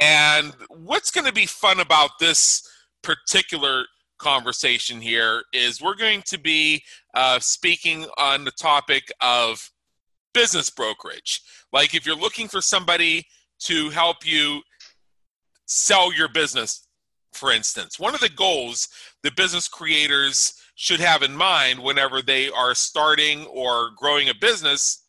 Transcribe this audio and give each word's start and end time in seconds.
And 0.00 0.52
what's 0.68 1.10
going 1.10 1.26
to 1.26 1.32
be 1.32 1.46
fun 1.46 1.80
about 1.80 2.10
this 2.18 2.68
particular 3.02 3.84
conversation 4.18 5.00
here 5.00 5.42
is 5.52 5.80
we're 5.80 5.94
going 5.94 6.22
to 6.26 6.38
be 6.38 6.82
uh, 7.14 7.38
speaking 7.38 8.06
on 8.18 8.44
the 8.44 8.50
topic 8.50 9.10
of 9.20 9.70
business 10.32 10.68
brokerage. 10.68 11.40
Like 11.72 11.94
if 11.94 12.04
you're 12.04 12.16
looking 12.16 12.48
for 12.48 12.60
somebody 12.60 13.26
to 13.60 13.90
help 13.90 14.26
you 14.26 14.62
sell 15.66 16.12
your 16.12 16.28
business, 16.28 16.86
for 17.32 17.52
instance. 17.52 17.98
One 17.98 18.14
of 18.14 18.20
the 18.20 18.28
goals 18.28 18.88
that 19.22 19.36
business 19.36 19.68
creators 19.68 20.54
should 20.74 21.00
have 21.00 21.22
in 21.22 21.36
mind 21.36 21.78
whenever 21.78 22.20
they 22.20 22.50
are 22.50 22.74
starting 22.74 23.46
or 23.46 23.90
growing 23.96 24.28
a 24.28 24.34
business 24.34 25.04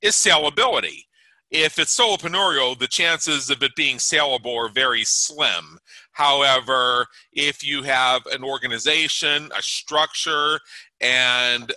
is 0.00 0.14
salability. 0.14 1.04
If 1.50 1.78
it's 1.78 1.98
solopreneurial, 1.98 2.78
the 2.78 2.88
chances 2.88 3.50
of 3.50 3.62
it 3.62 3.76
being 3.76 3.98
saleable 3.98 4.56
are 4.56 4.70
very 4.70 5.04
slim. 5.04 5.78
However, 6.12 7.06
if 7.32 7.62
you 7.62 7.82
have 7.82 8.22
an 8.26 8.42
organization, 8.42 9.50
a 9.56 9.60
structure, 9.60 10.60
and 11.00 11.70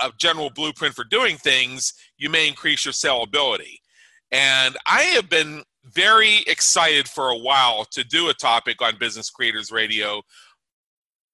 a 0.00 0.10
general 0.18 0.50
blueprint 0.50 0.94
for 0.94 1.04
doing 1.04 1.38
things, 1.38 1.94
you 2.18 2.28
may 2.28 2.46
increase 2.46 2.84
your 2.84 2.92
salability. 2.92 3.78
And 4.32 4.76
I 4.86 5.02
have 5.02 5.28
been 5.28 5.62
very 5.84 6.38
excited 6.46 7.06
for 7.06 7.28
a 7.28 7.36
while 7.36 7.84
to 7.86 8.02
do 8.02 8.30
a 8.30 8.34
topic 8.34 8.80
on 8.80 8.98
Business 8.98 9.30
Creators 9.30 9.70
Radio 9.70 10.22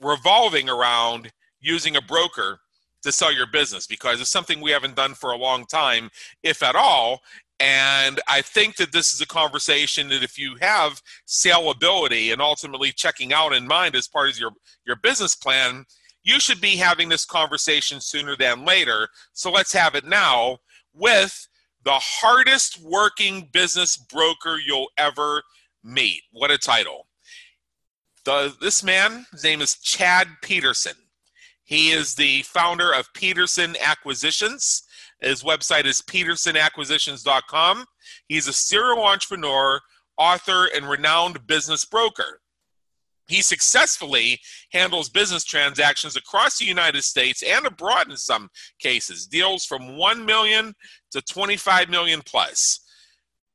revolving 0.01 0.69
around 0.69 1.31
using 1.61 1.97
a 1.97 2.03
broker 2.03 2.61
to 3.03 3.13
sell 3.13 3.33
your 3.33 3.47
business 3.47 3.87
because 3.87 4.21
it's 4.21 4.31
something 4.31 4.61
we 4.61 4.73
haven't 4.73 4.97
done 4.97 5.15
for 5.15 5.31
a 5.31 5.37
long 5.37 5.65
time, 5.67 6.11
if 6.43 6.63
at 6.63 6.75
all. 6.75 7.21
And 7.61 8.21
I 8.29 8.43
think 8.43 8.77
that 8.77 8.93
this 8.93 9.13
is 9.13 9.21
a 9.21 9.27
conversation 9.27 10.09
that 10.09 10.23
if 10.23 10.39
you 10.39 10.57
have 10.61 11.03
saleability 11.27 12.33
and 12.33 12.41
ultimately 12.41 12.93
checking 12.93 13.33
out 13.33 13.53
in 13.53 13.67
mind 13.67 13.95
as 13.95 14.09
part 14.09 14.29
of 14.31 14.39
your, 14.39 14.53
your 14.87 14.97
business 14.97 15.35
plan, 15.35 15.85
you 16.23 16.41
should 16.41 16.61
be 16.61 16.77
having 16.77 17.09
this 17.09 17.25
conversation 17.25 18.01
sooner 18.01 18.37
than 18.37 18.65
later. 18.65 19.09
So 19.33 19.51
let's 19.51 19.73
have 19.73 19.95
it 19.95 20.05
now 20.05 20.59
with 20.93 21.49
the 21.85 21.93
hardest 21.95 22.81
working 22.83 23.49
business 23.53 23.97
broker 23.97 24.59
you'll 24.59 24.91
ever 24.99 25.43
meet. 25.83 26.23
What 26.33 26.51
a 26.51 26.59
title. 26.59 27.07
The, 28.25 28.55
this 28.61 28.83
man, 28.83 29.27
his 29.33 29.45
name 29.45 29.61
is 29.61 29.77
Chad 29.77 30.29
Peterson. 30.43 30.97
He 31.65 31.91
is 31.91 32.15
the 32.15 32.43
founder 32.43 32.93
of 32.93 33.13
Peterson 33.15 33.77
Acquisitions. 33.83 34.83
His 35.21 35.43
website 35.43 35.85
is 35.85 36.03
petersonacquisitions.com. 36.03 37.85
He's 38.27 38.49
a 38.49 38.53
serial 38.53 39.05
entrepreneur, 39.05 39.81
author, 40.17 40.67
and 40.75 40.89
renowned 40.89 41.47
business 41.47 41.85
broker. 41.85 42.41
He 43.29 43.43
successfully 43.43 44.41
handles 44.73 45.11
business 45.11 45.45
transactions 45.45 46.17
across 46.17 46.59
the 46.59 46.65
United 46.65 47.05
States 47.05 47.43
and 47.43 47.67
abroad 47.67 48.11
in 48.11 48.17
some 48.17 48.49
cases, 48.81 49.27
deals 49.27 49.65
from 49.65 49.97
1 49.97 50.25
million 50.25 50.75
to 51.13 51.21
25 51.23 51.91
million 51.91 52.23
plus. 52.25 52.81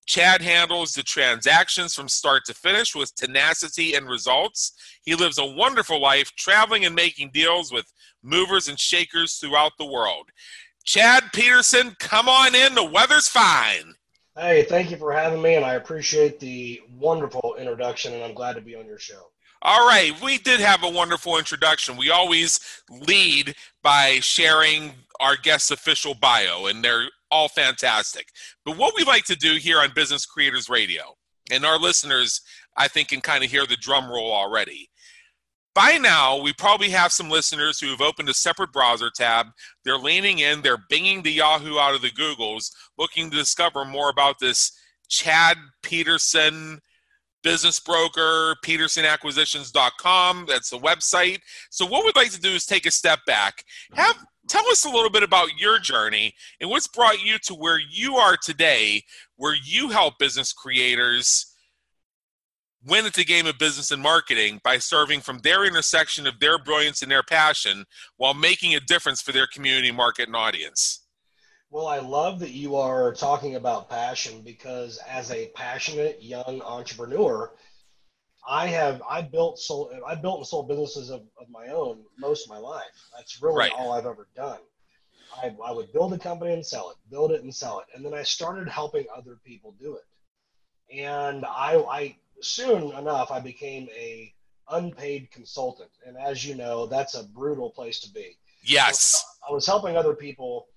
Chad 0.06 0.42
handles 0.42 0.94
the 0.94 1.04
transactions 1.04 1.96
from 1.96 2.08
start 2.08 2.44
to 2.46 2.54
finish 2.54 2.94
with 2.94 3.16
tenacity 3.16 3.96
and 3.96 4.08
results. 4.08 4.74
He 5.04 5.16
lives 5.16 5.40
a 5.40 5.46
wonderful 5.46 6.00
life 6.00 6.32
traveling 6.36 6.86
and 6.86 6.94
making 6.94 7.32
deals 7.34 7.72
with 7.72 7.92
movers 8.22 8.68
and 8.68 8.80
shakers 8.80 9.36
throughout 9.36 9.72
the 9.80 9.86
world. 9.86 10.30
Chad 10.84 11.32
Peterson, 11.34 11.96
come 12.00 12.28
on 12.28 12.54
in. 12.54 12.76
The 12.76 12.84
weather's 12.84 13.28
fine. 13.28 13.96
Hey, 14.38 14.64
thank 14.64 14.92
you 14.92 14.98
for 14.98 15.14
having 15.14 15.42
me, 15.42 15.56
and 15.56 15.64
I 15.64 15.76
appreciate 15.76 16.40
the 16.40 16.82
wonderful 16.92 17.56
introduction, 17.58 18.14
and 18.14 18.24
I'm 18.24 18.34
glad 18.34 18.54
to 18.56 18.62
be 18.62 18.76
on 18.76 18.86
your 18.86 19.00
show. 19.00 19.33
All 19.66 19.88
right, 19.88 20.12
we 20.22 20.40
did 20.40 20.60
have 20.60 20.84
a 20.84 20.90
wonderful 20.90 21.38
introduction. 21.38 21.96
We 21.96 22.10
always 22.10 22.60
lead 22.90 23.56
by 23.82 24.20
sharing 24.20 24.92
our 25.22 25.38
guest's 25.38 25.72
official 25.72 26.16
bio, 26.16 26.66
and 26.66 26.84
they're 26.84 27.06
all 27.32 27.48
fantastic. 27.48 28.28
But 28.66 28.76
what 28.76 28.94
we 28.98 29.06
like 29.06 29.24
to 29.26 29.38
do 29.38 29.54
here 29.54 29.80
on 29.80 29.94
Business 29.96 30.26
Creators 30.26 30.68
Radio, 30.68 31.16
and 31.50 31.64
our 31.64 31.80
listeners, 31.80 32.42
I 32.76 32.90
think, 32.90 33.08
can 33.08 33.22
kind 33.22 33.42
of 33.42 33.50
hear 33.50 33.66
the 33.66 33.78
drum 33.78 34.12
roll 34.12 34.34
already. 34.34 34.90
By 35.74 35.98
now, 35.98 36.42
we 36.42 36.52
probably 36.52 36.90
have 36.90 37.14
some 37.14 37.30
listeners 37.30 37.80
who 37.80 37.88
have 37.88 38.02
opened 38.02 38.28
a 38.28 38.34
separate 38.34 38.74
browser 38.74 39.12
tab. 39.16 39.48
They're 39.86 39.98
leaning 39.98 40.40
in, 40.40 40.62
they're 40.62 40.84
binging 40.92 41.24
the 41.24 41.32
Yahoo 41.32 41.80
out 41.80 41.96
of 41.96 42.02
the 42.02 42.12
Googles, 42.12 42.70
looking 42.98 43.32
to 43.32 43.38
discover 43.38 43.86
more 43.86 44.10
about 44.10 44.40
this 44.40 44.78
Chad 45.08 45.58
Peterson 45.84 46.82
business 47.44 47.80
broker, 47.80 48.56
petersonacquisitions.com. 48.66 50.46
That's 50.48 50.70
the 50.70 50.80
website. 50.80 51.40
So 51.70 51.86
what 51.86 52.06
we'd 52.06 52.16
like 52.16 52.32
to 52.32 52.42
do 52.42 52.50
is 52.50 52.66
take 52.66 52.86
a 52.86 52.92
step 52.92 53.20
back. 53.28 53.64
Have 53.94 54.18
tell 54.48 54.68
us 54.70 54.86
a 54.86 54.90
little 54.90 55.10
bit 55.10 55.24
about 55.24 55.58
your 55.58 55.80
journey 55.80 56.34
and 56.60 56.70
what's 56.70 56.88
brought 56.88 57.24
you 57.24 57.38
to 57.40 57.54
where 57.54 57.80
you 57.80 58.16
are 58.16 58.38
today, 58.38 59.04
where 59.38 59.56
you 59.64 59.90
help 59.90 60.18
business 60.20 60.52
creators 60.52 61.54
win 62.86 63.06
at 63.06 63.14
the 63.14 63.24
game 63.24 63.48
of 63.48 63.58
business 63.58 63.92
and 63.92 64.02
marketing 64.02 64.60
by 64.64 64.78
serving 64.78 65.22
from 65.22 65.40
their 65.40 65.66
intersection 65.66 66.28
of 66.28 66.40
their 66.40 66.58
brilliance 66.58 67.02
and 67.02 67.12
their 67.12 67.24
passion 67.24 67.86
while 68.18 68.34
making 68.34 68.76
a 68.76 68.80
difference 68.82 69.22
for 69.22 69.32
their 69.32 69.48
community, 69.48 69.92
market, 69.92 70.28
and 70.28 70.36
audience. 70.36 71.03
Well, 71.74 71.88
I 71.88 71.98
love 71.98 72.40
that 72.42 72.52
you 72.52 72.76
are 72.76 73.16
talking 73.16 73.56
about 73.56 73.90
passion 73.90 74.44
because 74.44 75.00
as 75.10 75.32
a 75.32 75.48
passionate 75.56 76.22
young 76.22 76.62
entrepreneur, 76.62 77.52
I 78.48 78.68
have 78.68 79.02
I 79.10 79.24
built 79.24 79.58
sold 79.58 79.92
I 80.06 80.14
built 80.14 80.38
and 80.38 80.46
sold 80.46 80.68
businesses 80.68 81.10
of, 81.10 81.22
of 81.42 81.50
my 81.50 81.70
own 81.70 82.04
most 82.20 82.46
of 82.46 82.52
my 82.52 82.60
life. 82.60 82.84
That's 83.18 83.42
really 83.42 83.58
right. 83.58 83.72
all 83.76 83.92
I've 83.92 84.06
ever 84.06 84.28
done. 84.36 84.60
I, 85.36 85.56
I 85.66 85.72
would 85.72 85.92
build 85.92 86.14
a 86.14 86.20
company 86.20 86.54
and 86.54 86.64
sell 86.64 86.92
it, 86.92 86.98
build 87.10 87.32
it 87.32 87.42
and 87.42 87.54
sell 87.54 87.80
it, 87.80 87.88
and 87.96 88.06
then 88.06 88.14
I 88.14 88.22
started 88.22 88.70
helping 88.70 89.08
other 89.12 89.40
people 89.44 89.74
do 89.82 89.96
it. 89.96 90.96
And 90.96 91.44
I, 91.44 91.84
I 91.90 92.16
soon 92.40 92.96
enough 92.96 93.32
I 93.32 93.40
became 93.40 93.90
a 93.98 94.32
unpaid 94.70 95.32
consultant, 95.32 95.90
and 96.06 96.18
as 96.18 96.46
you 96.46 96.54
know, 96.54 96.86
that's 96.86 97.16
a 97.16 97.24
brutal 97.24 97.72
place 97.72 98.00
to 98.02 98.12
be. 98.12 98.38
Yes, 98.64 99.26
I 99.50 99.52
was 99.52 99.66
helping 99.66 99.98
other 99.98 100.14
people 100.14 100.68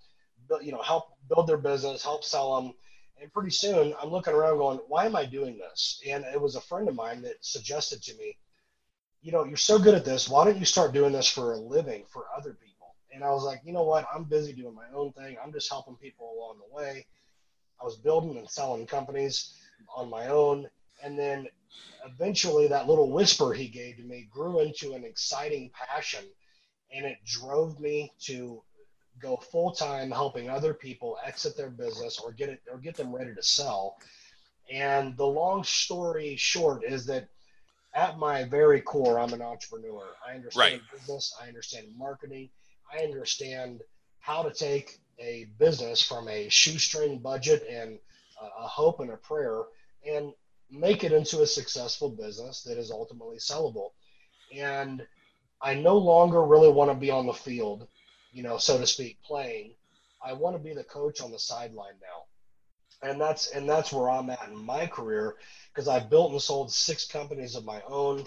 you 0.62 0.73
know, 0.73 0.83
help 0.83 1.09
build 1.29 1.47
their 1.47 1.57
business, 1.57 2.03
help 2.03 2.25
sell 2.25 2.61
them. 2.61 2.75
And 3.21 3.33
pretty 3.33 3.51
soon 3.51 3.95
I'm 4.03 4.11
looking 4.11 4.34
around 4.34 4.59
going, 4.59 4.79
why 4.89 5.07
am 5.07 5.17
I 5.17 5.25
doing 5.25 5.59
this? 5.59 6.01
And 6.09 6.25
it 6.25 6.41
was 6.41 6.57
a 6.57 6.61
friend 6.61 6.89
of 6.89 6.95
mine 6.95 7.22
that 7.22 7.37
suggested 7.41 8.03
to 8.03 8.15
me, 8.16 8.37
you 9.22 9.33
know, 9.33 9.45
you're 9.45 9.57
so 9.57 9.78
good 9.78 9.95
at 9.95 10.04
this. 10.04 10.28
Why 10.28 10.45
don't 10.45 10.59
you 10.59 10.65
start 10.65 10.93
doing 10.93 11.13
this 11.13 11.28
for 11.28 11.53
a 11.53 11.59
living 11.59 12.04
for 12.09 12.27
other 12.37 12.53
people? 12.53 12.95
And 13.13 13.25
I 13.25 13.31
was 13.31 13.45
like, 13.45 13.63
you 13.65 13.72
know 13.72 13.83
what? 13.83 14.07
I'm 14.15 14.25
busy 14.25 14.53
doing 14.53 14.75
my 14.75 14.87
own 14.95 15.13
thing. 15.13 15.37
I'm 15.43 15.53
just 15.53 15.71
helping 15.71 15.97
people 15.97 16.33
along 16.37 16.59
the 16.59 16.75
way. 16.75 17.07
I 17.81 17.84
was 17.84 17.97
building 17.97 18.37
and 18.37 18.48
selling 18.48 18.87
companies 18.87 19.54
on 19.95 20.10
my 20.10 20.28
own. 20.28 20.69
And 21.03 21.19
then 21.19 21.48
eventually 22.04 22.69
that 22.69 22.89
little 22.89 23.10
whisper 23.10 23.53
he 23.53 23.69
gave 23.69 23.97
to 23.97 24.03
me 24.03 24.28
grew 24.31 24.60
into 24.60 24.93
an 24.93 25.04
exciting 25.04 25.71
passion. 25.72 26.25
And 26.95 27.07
it 27.07 27.19
drove 27.25 27.81
me 27.81 28.13
to 28.25 28.63
go 29.21 29.36
full 29.36 29.72
time 29.72 30.10
helping 30.10 30.48
other 30.48 30.74
people 30.74 31.18
exit 31.24 31.57
their 31.57 31.71
business 31.71 32.18
or 32.18 32.33
get 32.33 32.48
it 32.48 32.60
or 32.71 32.78
get 32.78 32.97
them 32.97 33.15
ready 33.15 33.34
to 33.34 33.42
sell. 33.42 33.97
And 34.71 35.16
the 35.16 35.27
long 35.27 35.65
story 35.65 36.36
short 36.36 36.84
is 36.84 37.07
that 37.07 37.28
at 37.95 38.18
my 38.18 38.45
very 38.45 38.80
core, 38.80 39.18
I'm 39.18 39.33
an 39.33 39.42
entrepreneur. 39.42 40.04
I 40.27 40.34
understand 40.34 40.72
right. 40.72 40.83
business. 40.92 41.34
I 41.42 41.48
understand 41.48 41.86
marketing. 41.97 42.51
I 42.92 43.03
understand 43.03 43.80
how 44.21 44.42
to 44.42 44.53
take 44.53 44.98
a 45.19 45.47
business 45.59 46.03
from 46.03 46.28
a 46.28 46.48
shoestring 46.48 47.19
budget 47.19 47.66
and 47.71 47.98
a 48.41 48.66
hope 48.66 49.01
and 49.01 49.10
a 49.10 49.16
prayer 49.16 49.62
and 50.07 50.33
make 50.71 51.04
it 51.04 51.12
into 51.12 51.42
a 51.42 51.47
successful 51.47 52.10
business 52.10 52.62
that 52.62 52.77
is 52.77 52.91
ultimately 52.91 53.36
sellable. 53.36 53.91
And 54.54 55.07
I 55.62 55.74
no 55.74 55.97
longer 55.97 56.45
really 56.45 56.69
want 56.69 56.91
to 56.91 56.97
be 56.97 57.10
on 57.10 57.27
the 57.27 57.33
field, 57.33 57.89
you 58.36 58.42
know, 58.42 58.59
so 58.59 58.77
to 58.77 58.86
speak, 58.86 59.16
playing. 59.24 59.72
I 60.22 60.34
want 60.34 60.56
to 60.56 60.62
be 60.62 60.74
the 60.74 60.84
coach 60.84 61.22
on 61.22 61.33
the 61.33 61.38
sideline 61.38 61.94
now. 62.03 63.09
And 63.09 63.18
that's 63.18 63.48
and 63.48 63.66
that's 63.66 63.92
where 63.92 64.10
I'm 64.10 64.28
at 64.28 64.47
in 64.48 64.56
my 64.56 64.86
career 64.86 65.36
because 65.72 65.88
I've 65.88 66.10
built 66.10 66.33
and 66.33 66.42
sold 66.42 66.71
six 66.71 67.06
companies 67.06 67.54
of 67.54 67.65
my 67.65 67.80
own 67.88 68.24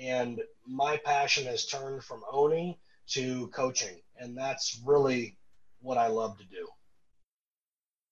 and 0.00 0.40
my 0.66 0.98
passion 1.04 1.46
has 1.46 1.64
turned 1.64 2.04
from 2.04 2.22
owning 2.30 2.74
to 3.08 3.48
coaching 3.48 3.96
and 4.18 4.36
that's 4.36 4.80
really 4.84 5.38
what 5.80 5.96
I 5.96 6.08
love 6.08 6.36
to 6.38 6.44
do. 6.44 6.68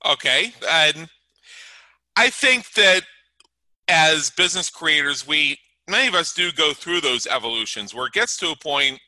Okay. 0.06 0.52
And 0.70 1.08
I 2.16 2.30
think 2.30 2.72
that 2.72 3.02
as 3.88 4.30
business 4.30 4.70
creators, 4.70 5.26
we 5.26 5.58
many 5.88 6.08
of 6.08 6.14
us 6.14 6.32
do 6.32 6.52
go 6.52 6.72
through 6.72 7.02
those 7.02 7.26
evolutions 7.26 7.94
where 7.94 8.06
it 8.06 8.12
gets 8.12 8.38
to 8.38 8.50
a 8.50 8.56
point 8.56 8.98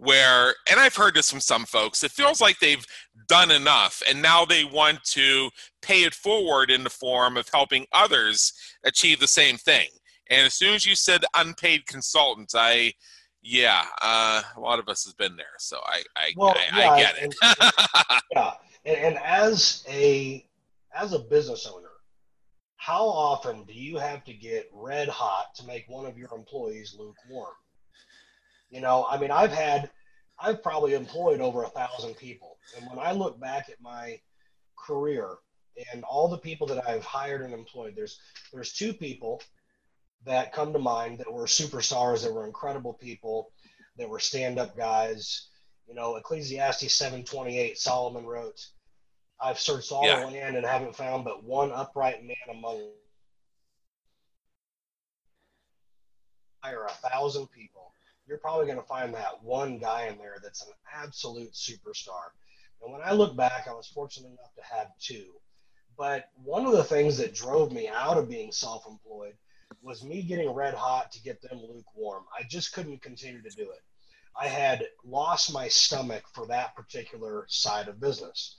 where 0.00 0.54
and 0.70 0.80
I've 0.80 0.96
heard 0.96 1.14
this 1.14 1.30
from 1.30 1.40
some 1.40 1.66
folks, 1.66 2.02
it 2.02 2.10
feels 2.10 2.40
like 2.40 2.58
they've 2.58 2.84
done 3.28 3.50
enough 3.50 4.02
and 4.08 4.20
now 4.20 4.44
they 4.44 4.64
want 4.64 5.04
to 5.04 5.50
pay 5.82 6.04
it 6.04 6.14
forward 6.14 6.70
in 6.70 6.82
the 6.84 6.90
form 6.90 7.36
of 7.36 7.48
helping 7.52 7.86
others 7.92 8.52
achieve 8.84 9.20
the 9.20 9.28
same 9.28 9.56
thing. 9.58 9.88
And 10.30 10.46
as 10.46 10.54
soon 10.54 10.74
as 10.74 10.86
you 10.86 10.94
said 10.94 11.24
unpaid 11.34 11.86
consultants, 11.86 12.54
I 12.56 12.94
yeah, 13.42 13.84
uh, 14.02 14.42
a 14.56 14.60
lot 14.60 14.78
of 14.78 14.88
us 14.88 15.04
has 15.04 15.14
been 15.14 15.36
there, 15.36 15.46
so 15.58 15.78
I 15.84 16.02
I, 16.16 16.32
well, 16.36 16.56
I, 16.72 16.78
yeah, 16.78 16.90
I 16.90 17.00
get 17.00 17.14
it. 17.18 17.34
and, 17.42 18.20
yeah, 18.32 18.52
and, 18.84 18.96
and 18.96 19.18
as 19.18 19.84
a 19.88 20.46
as 20.94 21.12
a 21.12 21.18
business 21.18 21.66
owner, 21.66 21.88
how 22.76 23.04
often 23.04 23.64
do 23.64 23.72
you 23.72 23.98
have 23.98 24.24
to 24.24 24.32
get 24.34 24.70
red 24.72 25.08
hot 25.08 25.54
to 25.56 25.66
make 25.66 25.84
one 25.88 26.06
of 26.06 26.18
your 26.18 26.28
employees 26.34 26.94
lukewarm? 26.98 27.54
You 28.70 28.80
know, 28.80 29.06
I 29.08 29.18
mean, 29.18 29.30
I've 29.30 29.52
had, 29.52 29.90
I've 30.38 30.62
probably 30.62 30.94
employed 30.94 31.40
over 31.40 31.64
a 31.64 31.68
thousand 31.68 32.16
people, 32.16 32.56
and 32.76 32.88
when 32.88 32.98
I 32.98 33.12
look 33.12 33.38
back 33.40 33.68
at 33.68 33.80
my 33.80 34.20
career 34.76 35.36
and 35.92 36.04
all 36.04 36.28
the 36.28 36.38
people 36.38 36.66
that 36.68 36.88
I've 36.88 37.04
hired 37.04 37.42
and 37.42 37.52
employed, 37.52 37.94
there's 37.96 38.18
there's 38.52 38.72
two 38.72 38.92
people 38.92 39.42
that 40.24 40.52
come 40.52 40.72
to 40.72 40.78
mind 40.78 41.18
that 41.18 41.32
were 41.32 41.46
superstars, 41.46 42.22
that 42.22 42.32
were 42.32 42.46
incredible 42.46 42.94
people, 42.94 43.52
that 43.96 44.08
were 44.08 44.18
stand-up 44.18 44.76
guys. 44.76 45.48
You 45.86 45.94
know, 45.94 46.16
Ecclesiastes 46.16 46.98
7:28, 47.00 47.76
Solomon 47.76 48.24
wrote, 48.24 48.66
I've 49.40 49.58
searched 49.58 49.90
all 49.90 50.06
yeah. 50.06 50.20
the 50.20 50.26
land 50.26 50.56
and 50.56 50.66
haven't 50.66 50.94
found 50.94 51.24
but 51.24 51.42
one 51.42 51.72
upright 51.72 52.22
man 52.22 52.36
among 52.50 52.90
hire 56.62 56.84
a 56.84 57.08
thousand 57.08 57.50
people. 57.50 57.92
You're 58.30 58.38
probably 58.38 58.66
going 58.66 58.78
to 58.78 58.84
find 58.84 59.12
that 59.14 59.42
one 59.42 59.78
guy 59.78 60.06
in 60.06 60.16
there 60.16 60.36
that's 60.40 60.64
an 60.64 60.72
absolute 60.94 61.52
superstar. 61.52 62.30
And 62.80 62.92
when 62.92 63.02
I 63.04 63.12
look 63.12 63.36
back, 63.36 63.66
I 63.68 63.72
was 63.72 63.88
fortunate 63.88 64.28
enough 64.28 64.54
to 64.54 64.62
have 64.72 64.86
two. 65.00 65.32
But 65.98 66.30
one 66.44 66.64
of 66.64 66.70
the 66.70 66.84
things 66.84 67.18
that 67.18 67.34
drove 67.34 67.72
me 67.72 67.88
out 67.88 68.18
of 68.18 68.28
being 68.28 68.52
self 68.52 68.86
employed 68.88 69.34
was 69.82 70.04
me 70.04 70.22
getting 70.22 70.48
red 70.48 70.74
hot 70.74 71.10
to 71.10 71.22
get 71.22 71.42
them 71.42 71.60
lukewarm. 71.60 72.22
I 72.38 72.44
just 72.44 72.72
couldn't 72.72 73.02
continue 73.02 73.42
to 73.42 73.56
do 73.56 73.62
it. 73.62 73.82
I 74.40 74.46
had 74.46 74.86
lost 75.04 75.52
my 75.52 75.66
stomach 75.66 76.22
for 76.32 76.46
that 76.46 76.76
particular 76.76 77.46
side 77.48 77.88
of 77.88 78.00
business. 78.00 78.58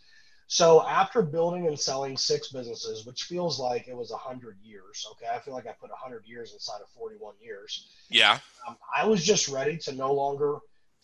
So 0.52 0.86
after 0.86 1.22
building 1.22 1.68
and 1.68 1.80
selling 1.80 2.18
six 2.18 2.50
businesses, 2.50 3.06
which 3.06 3.24
feels 3.24 3.58
like 3.58 3.88
it 3.88 3.96
was 3.96 4.12
a 4.12 4.18
hundred 4.18 4.58
years, 4.62 5.08
okay, 5.12 5.28
I 5.34 5.40
feel 5.40 5.54
like 5.54 5.66
I 5.66 5.72
put 5.72 5.92
a 5.92 5.96
hundred 5.96 6.26
years 6.26 6.52
inside 6.52 6.82
of 6.82 6.90
41 6.90 7.36
years. 7.42 7.88
Yeah. 8.10 8.38
Um, 8.68 8.76
I 8.94 9.08
was 9.08 9.24
just 9.24 9.48
ready 9.48 9.78
to 9.78 9.94
no 9.94 10.12
longer 10.12 10.58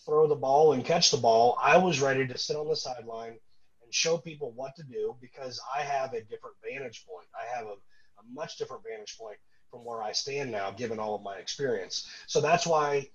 throw 0.06 0.28
the 0.28 0.36
ball 0.36 0.74
and 0.74 0.84
catch 0.84 1.12
the 1.12 1.18
ball. 1.18 1.58
I 1.64 1.78
was 1.78 2.02
ready 2.02 2.28
to 2.28 2.38
sit 2.38 2.58
on 2.58 2.68
the 2.68 2.76
sideline 2.76 3.40
and 3.82 3.94
show 3.94 4.18
people 4.18 4.52
what 4.52 4.76
to 4.76 4.84
do 4.84 5.16
because 5.22 5.62
I 5.74 5.80
have 5.80 6.12
a 6.12 6.20
different 6.26 6.58
vantage 6.62 7.06
point. 7.08 7.28
I 7.34 7.58
have 7.58 7.68
a, 7.68 7.70
a 7.70 8.24
much 8.34 8.58
different 8.58 8.84
vantage 8.84 9.18
point 9.18 9.38
from 9.72 9.86
where 9.86 10.04
I 10.04 10.12
stand 10.12 10.52
now, 10.52 10.72
given 10.72 11.00
all 11.00 11.16
of 11.16 11.24
my 11.24 11.38
experience. 11.38 12.12
So 12.28 12.42
that's 12.42 12.68
why, 12.68 13.08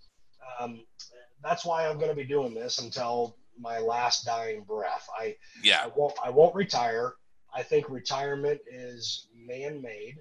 um, 0.58 0.86
that's 1.42 1.66
why 1.66 1.86
I'm 1.86 1.98
going 1.98 2.08
to 2.08 2.16
be 2.16 2.24
doing 2.24 2.54
this 2.54 2.78
until 2.78 3.36
my 3.58 3.78
last 3.78 4.24
dying 4.24 4.62
breath. 4.62 5.08
I 5.18 5.36
yeah. 5.62 5.82
I 5.84 5.90
won't 5.94 6.14
I 6.24 6.30
won't 6.30 6.54
retire. 6.54 7.14
I 7.54 7.62
think 7.62 7.90
retirement 7.90 8.60
is 8.70 9.28
man-made. 9.36 10.16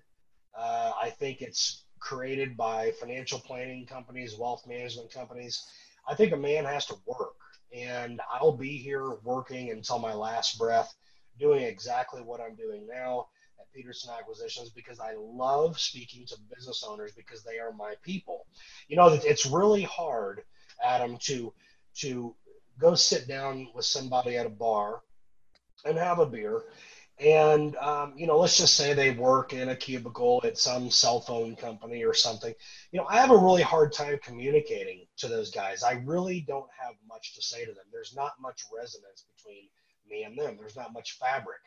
Uh, 0.58 0.92
I 1.02 1.10
think 1.10 1.42
it's 1.42 1.86
created 2.00 2.58
by 2.58 2.92
financial 3.00 3.40
planning 3.40 3.86
companies, 3.86 4.36
wealth 4.38 4.68
management 4.68 5.12
companies. 5.14 5.66
I 6.08 6.16
think 6.16 6.34
a 6.34 6.38
man 6.38 6.66
has 6.66 6.86
to 6.88 6.96
work, 7.06 7.36
and 7.74 8.20
I'll 8.34 8.58
be 8.58 8.78
here 8.78 9.16
working 9.24 9.72
until 9.72 10.00
my 10.00 10.14
last 10.14 10.58
breath, 10.58 10.94
doing 11.40 11.64
exactly 11.64 12.22
what 12.22 12.42
I'm 12.42 12.56
doing 12.56 12.86
now 12.88 13.28
at 13.60 13.72
Peterson 13.74 14.12
Acquisitions 14.18 14.70
because 14.70 15.00
I 15.00 15.14
love 15.18 15.80
speaking 15.80 16.26
to 16.28 16.38
business 16.54 16.84
owners 16.86 17.14
because 17.14 17.44
they 17.44 17.60
are 17.60 17.72
my 17.72 17.94
people. 18.02 18.46
You 18.88 18.98
know, 18.98 19.08
it's 19.08 19.46
really 19.46 19.84
hard, 19.84 20.42
Adam, 20.84 21.18
to 21.22 21.54
to 22.00 22.36
go 22.82 22.96
sit 22.96 23.28
down 23.28 23.68
with 23.76 23.86
somebody 23.86 24.36
at 24.38 24.46
a 24.46 24.50
bar 24.50 25.02
and 25.86 25.98
have 25.98 26.20
a 26.20 26.26
beer. 26.26 26.64
And, 27.20 27.76
um, 27.76 28.14
you 28.18 28.26
know, 28.26 28.40
let's 28.40 28.58
just 28.58 28.74
say 28.74 28.94
they 28.94 29.12
work 29.12 29.54
in 29.54 29.70
a 29.70 29.76
cubicle 29.76 30.42
at 30.44 30.58
some 30.58 30.90
cell 30.90 31.22
phone 31.22 31.56
company 31.56 32.04
or 32.04 32.16
something. 32.16 32.54
You 32.92 33.00
know, 33.00 33.06
I 33.08 33.18
have 33.18 33.30
a 33.30 33.38
really 33.38 33.62
hard 33.62 33.94
time 33.94 34.20
communicating 34.24 35.06
to 35.18 35.28
those 35.28 35.52
guys. 35.52 35.84
I 35.84 36.02
really 36.06 36.42
don't 36.42 36.70
have 36.80 36.96
much 37.08 37.36
to 37.36 37.42
say 37.44 37.64
to 37.64 37.74
them. 37.74 37.84
There's 37.92 38.16
not 38.16 38.34
much 38.42 38.64
resonance 38.76 39.26
between 39.36 39.70
me 40.10 40.24
and 40.24 40.38
them, 40.38 40.58
there's 40.60 40.76
not 40.76 40.94
much 40.94 41.18
fabric. 41.20 41.60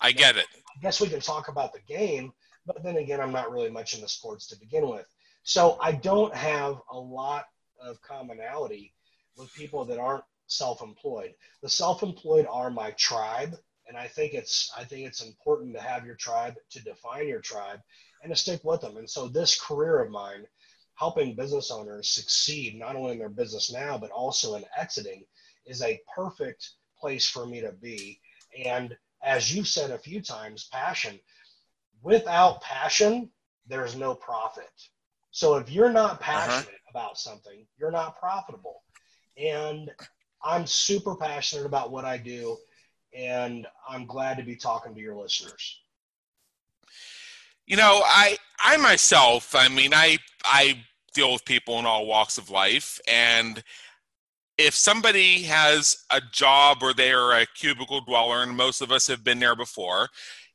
I 0.00 0.12
get 0.12 0.36
it. 0.36 0.46
I 0.54 0.80
guess 0.80 1.00
we 1.00 1.08
can 1.08 1.20
talk 1.20 1.48
about 1.48 1.72
the 1.72 1.80
game, 1.88 2.32
but 2.66 2.82
then 2.82 2.98
again, 2.98 3.20
I'm 3.20 3.32
not 3.32 3.50
really 3.50 3.70
much 3.70 3.94
into 3.94 4.08
sports 4.08 4.46
to 4.48 4.58
begin 4.58 4.88
with. 4.88 5.06
So 5.42 5.78
I 5.80 5.92
don't 5.92 6.34
have 6.34 6.80
a 6.90 6.98
lot 6.98 7.46
of 7.80 8.00
commonality 8.02 8.92
with 9.36 9.52
people 9.54 9.84
that 9.86 9.98
aren't 9.98 10.24
self-employed. 10.48 11.34
The 11.62 11.68
self-employed 11.68 12.46
are 12.50 12.70
my 12.70 12.90
tribe, 12.92 13.56
and 13.86 13.96
I 13.96 14.08
think 14.08 14.34
it's 14.34 14.70
I 14.76 14.84
think 14.84 15.06
it's 15.06 15.22
important 15.24 15.74
to 15.74 15.80
have 15.80 16.04
your 16.04 16.16
tribe, 16.16 16.56
to 16.70 16.82
define 16.82 17.28
your 17.28 17.40
tribe, 17.40 17.80
and 18.22 18.32
to 18.32 18.36
stick 18.36 18.62
with 18.64 18.80
them. 18.80 18.96
And 18.96 19.08
so 19.08 19.28
this 19.28 19.60
career 19.60 20.02
of 20.02 20.10
mine, 20.10 20.46
helping 20.94 21.36
business 21.36 21.70
owners 21.70 22.08
succeed 22.08 22.78
not 22.78 22.96
only 22.96 23.12
in 23.12 23.18
their 23.18 23.28
business 23.28 23.72
now 23.72 23.96
but 23.96 24.10
also 24.10 24.56
in 24.56 24.64
exiting, 24.76 25.24
is 25.66 25.82
a 25.82 26.00
perfect 26.14 26.70
place 27.00 27.28
for 27.28 27.46
me 27.46 27.60
to 27.60 27.72
be. 27.72 28.20
And 28.64 28.96
as 29.22 29.54
you've 29.54 29.68
said 29.68 29.90
a 29.90 29.98
few 29.98 30.20
times, 30.20 30.68
passion. 30.72 31.18
Without 32.02 32.60
passion, 32.62 33.30
there's 33.66 33.96
no 33.96 34.14
profit. 34.14 34.70
So 35.30 35.56
if 35.56 35.70
you're 35.70 35.92
not 35.92 36.12
uh-huh. 36.12 36.22
passionate 36.22 36.68
uh-huh. 36.68 36.90
about 36.90 37.18
something, 37.18 37.66
you're 37.78 37.90
not 37.90 38.18
profitable. 38.18 38.82
And 39.36 39.90
I'm 40.42 40.66
super 40.66 41.16
passionate 41.16 41.66
about 41.66 41.90
what 41.90 42.04
I 42.04 42.16
do, 42.16 42.56
and 43.12 43.66
I'm 43.88 44.06
glad 44.06 44.36
to 44.38 44.42
be 44.44 44.56
talking 44.56 44.94
to 44.94 45.00
your 45.00 45.16
listeners. 45.16 45.80
You 47.66 47.76
know, 47.76 48.02
I 48.04 48.38
I 48.62 48.76
myself, 48.76 49.54
I 49.54 49.68
mean, 49.68 49.92
I 49.92 50.18
I 50.44 50.84
deal 51.14 51.32
with 51.32 51.44
people 51.44 51.78
in 51.78 51.86
all 51.86 52.06
walks 52.06 52.38
of 52.38 52.50
life, 52.50 53.00
and 53.08 53.62
if 54.56 54.74
somebody 54.74 55.42
has 55.42 56.04
a 56.10 56.20
job 56.32 56.78
or 56.82 56.92
they 56.92 57.12
are 57.12 57.32
a 57.32 57.46
cubicle 57.46 58.00
dweller, 58.00 58.42
and 58.42 58.56
most 58.56 58.80
of 58.80 58.90
us 58.90 59.06
have 59.06 59.22
been 59.22 59.38
there 59.38 59.56
before, 59.56 60.08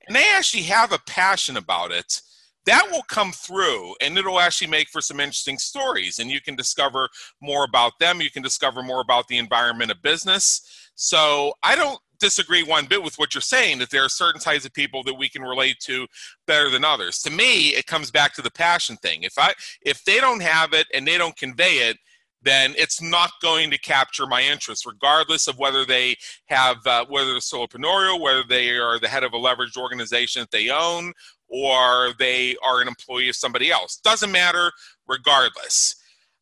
and 0.08 0.16
they 0.16 0.26
actually 0.34 0.64
have 0.64 0.92
a 0.92 1.00
passion 1.00 1.58
about 1.58 1.92
it, 1.92 2.22
that 2.66 2.88
will 2.92 3.04
come 3.04 3.32
through 3.32 3.96
and 4.02 4.18
it'll 4.18 4.40
actually 4.40 4.68
make 4.68 4.90
for 4.90 5.02
some 5.02 5.20
interesting 5.20 5.58
stories 5.58 6.20
and 6.20 6.30
you 6.30 6.42
can 6.42 6.56
discover 6.56 7.10
more 7.42 7.66
about 7.66 7.94
them. 8.00 8.22
You 8.22 8.32
can 8.32 8.44
discover 8.44 8.82
more 8.82 9.02
about 9.02 9.28
the 9.28 9.38
environment 9.38 9.92
of 9.92 10.02
business. 10.02 10.90
So 10.96 11.54
i 11.64 11.76
don't 11.76 12.00
disagree 12.20 12.64
one 12.64 12.86
bit 12.86 13.04
with 13.04 13.16
what 13.16 13.34
you're 13.36 13.42
saying 13.42 13.78
that 13.80 13.90
there 13.90 14.06
are 14.06 14.10
certain 14.10 14.40
types 14.40 14.66
of 14.66 14.74
people 14.74 15.04
that 15.04 15.14
we 15.14 15.28
can 15.28 15.42
relate 15.42 15.78
to 15.82 16.08
better 16.48 16.70
than 16.70 16.86
others. 16.86 17.20
To 17.24 17.30
me 17.30 17.70
it 17.70 17.86
comes 17.86 18.12
back 18.12 18.34
to 18.36 18.42
the 18.42 18.52
passion 18.52 18.96
thing. 18.98 19.24
If 19.24 19.34
i 19.38 19.54
if 19.82 20.04
they 20.06 20.20
don't 20.20 20.42
have 20.42 20.74
it 20.74 20.88
and 20.94 21.06
they 21.06 21.18
don't 21.18 21.36
convey 21.36 21.90
it 21.90 21.98
then 22.44 22.74
it's 22.78 23.02
not 23.02 23.32
going 23.42 23.72
to 23.72 23.78
capture 23.78 24.28
my 24.28 24.42
interest, 24.42 24.86
regardless 24.86 25.48
of 25.48 25.58
whether 25.58 25.86
they 25.86 26.16
have, 26.48 26.78
uh, 26.86 27.06
whether 27.08 27.32
they're 27.32 27.40
solopreneur, 27.40 28.20
whether 28.20 28.44
they 28.48 28.72
are 28.72 29.00
the 29.00 29.08
head 29.08 29.24
of 29.24 29.34
a 29.34 29.38
leveraged 29.38 29.78
organization 29.78 30.42
that 30.42 30.52
they 30.52 30.70
own, 30.70 31.14
or 31.54 32.14
they 32.18 32.56
are 32.66 32.82
an 32.82 32.88
employee 32.88 33.30
of 33.30 33.36
somebody 33.36 33.70
else. 33.72 33.98
Doesn't 34.04 34.32
matter, 34.32 34.72
regardless. 35.08 35.96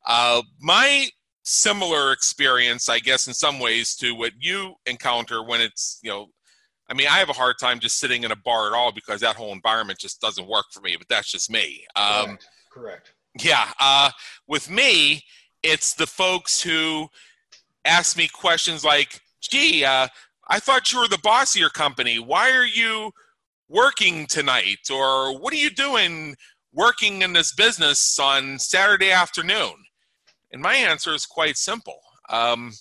Uh, 0.08 0.42
my 0.62 1.10
similar 1.44 2.14
experience, 2.14 2.88
I 2.88 3.00
guess, 3.00 3.28
in 3.28 3.34
some 3.34 3.60
ways, 3.60 3.94
to 3.98 4.16
what 4.16 4.32
you 4.40 4.76
encounter 4.86 5.44
when 5.44 5.60
it's, 5.60 6.00
you 6.02 6.10
know, 6.10 6.28
I 6.90 6.94
mean, 6.94 7.08
I 7.08 7.18
have 7.18 7.30
a 7.30 7.34
hard 7.34 7.58
time 7.60 7.82
just 7.82 8.00
sitting 8.00 8.24
in 8.24 8.32
a 8.32 8.38
bar 8.38 8.68
at 8.68 8.74
all 8.74 8.94
because 8.94 9.20
that 9.20 9.36
whole 9.36 9.52
environment 9.52 10.00
just 10.00 10.22
doesn't 10.22 10.48
work 10.48 10.68
for 10.72 10.80
me. 10.80 10.96
But 10.98 11.10
that's 11.10 11.30
just 11.30 11.52
me. 11.52 11.86
Um, 11.98 12.26
Correct. 12.26 12.48
Correct. 12.72 13.14
Yeah. 13.44 13.68
Uh, 13.82 14.12
with 14.48 14.70
me, 14.70 15.24
it's 15.62 15.94
the 15.94 16.08
folks 16.08 16.62
who 16.62 17.08
ask 17.86 18.18
me 18.18 18.28
questions 18.28 18.84
like, 18.84 19.22
"Gee, 19.42 19.86
uh, 19.86 20.08
I 20.50 20.60
thought 20.60 20.92
you 20.92 21.00
were 21.00 21.08
the 21.08 21.18
boss 21.20 21.56
of 21.56 21.60
your 21.60 21.70
company. 21.70 22.20
Why 22.20 22.52
are 22.52 22.66
you 22.66 23.14
working 23.72 24.28
tonight? 24.28 24.90
Or 24.92 25.38
what 25.40 25.54
are 25.54 25.58
you 25.58 25.70
doing 25.70 26.36
working 26.74 27.22
in 27.22 27.34
this 27.34 27.54
business 27.54 28.20
on 28.20 28.60
Saturday 28.60 29.12
afternoon?" 29.12 29.74
And 30.52 30.62
my 30.62 30.76
answer 30.76 31.14
is 31.14 31.26
quite 31.26 31.58
simple. 31.58 32.00
Um, 32.30 32.74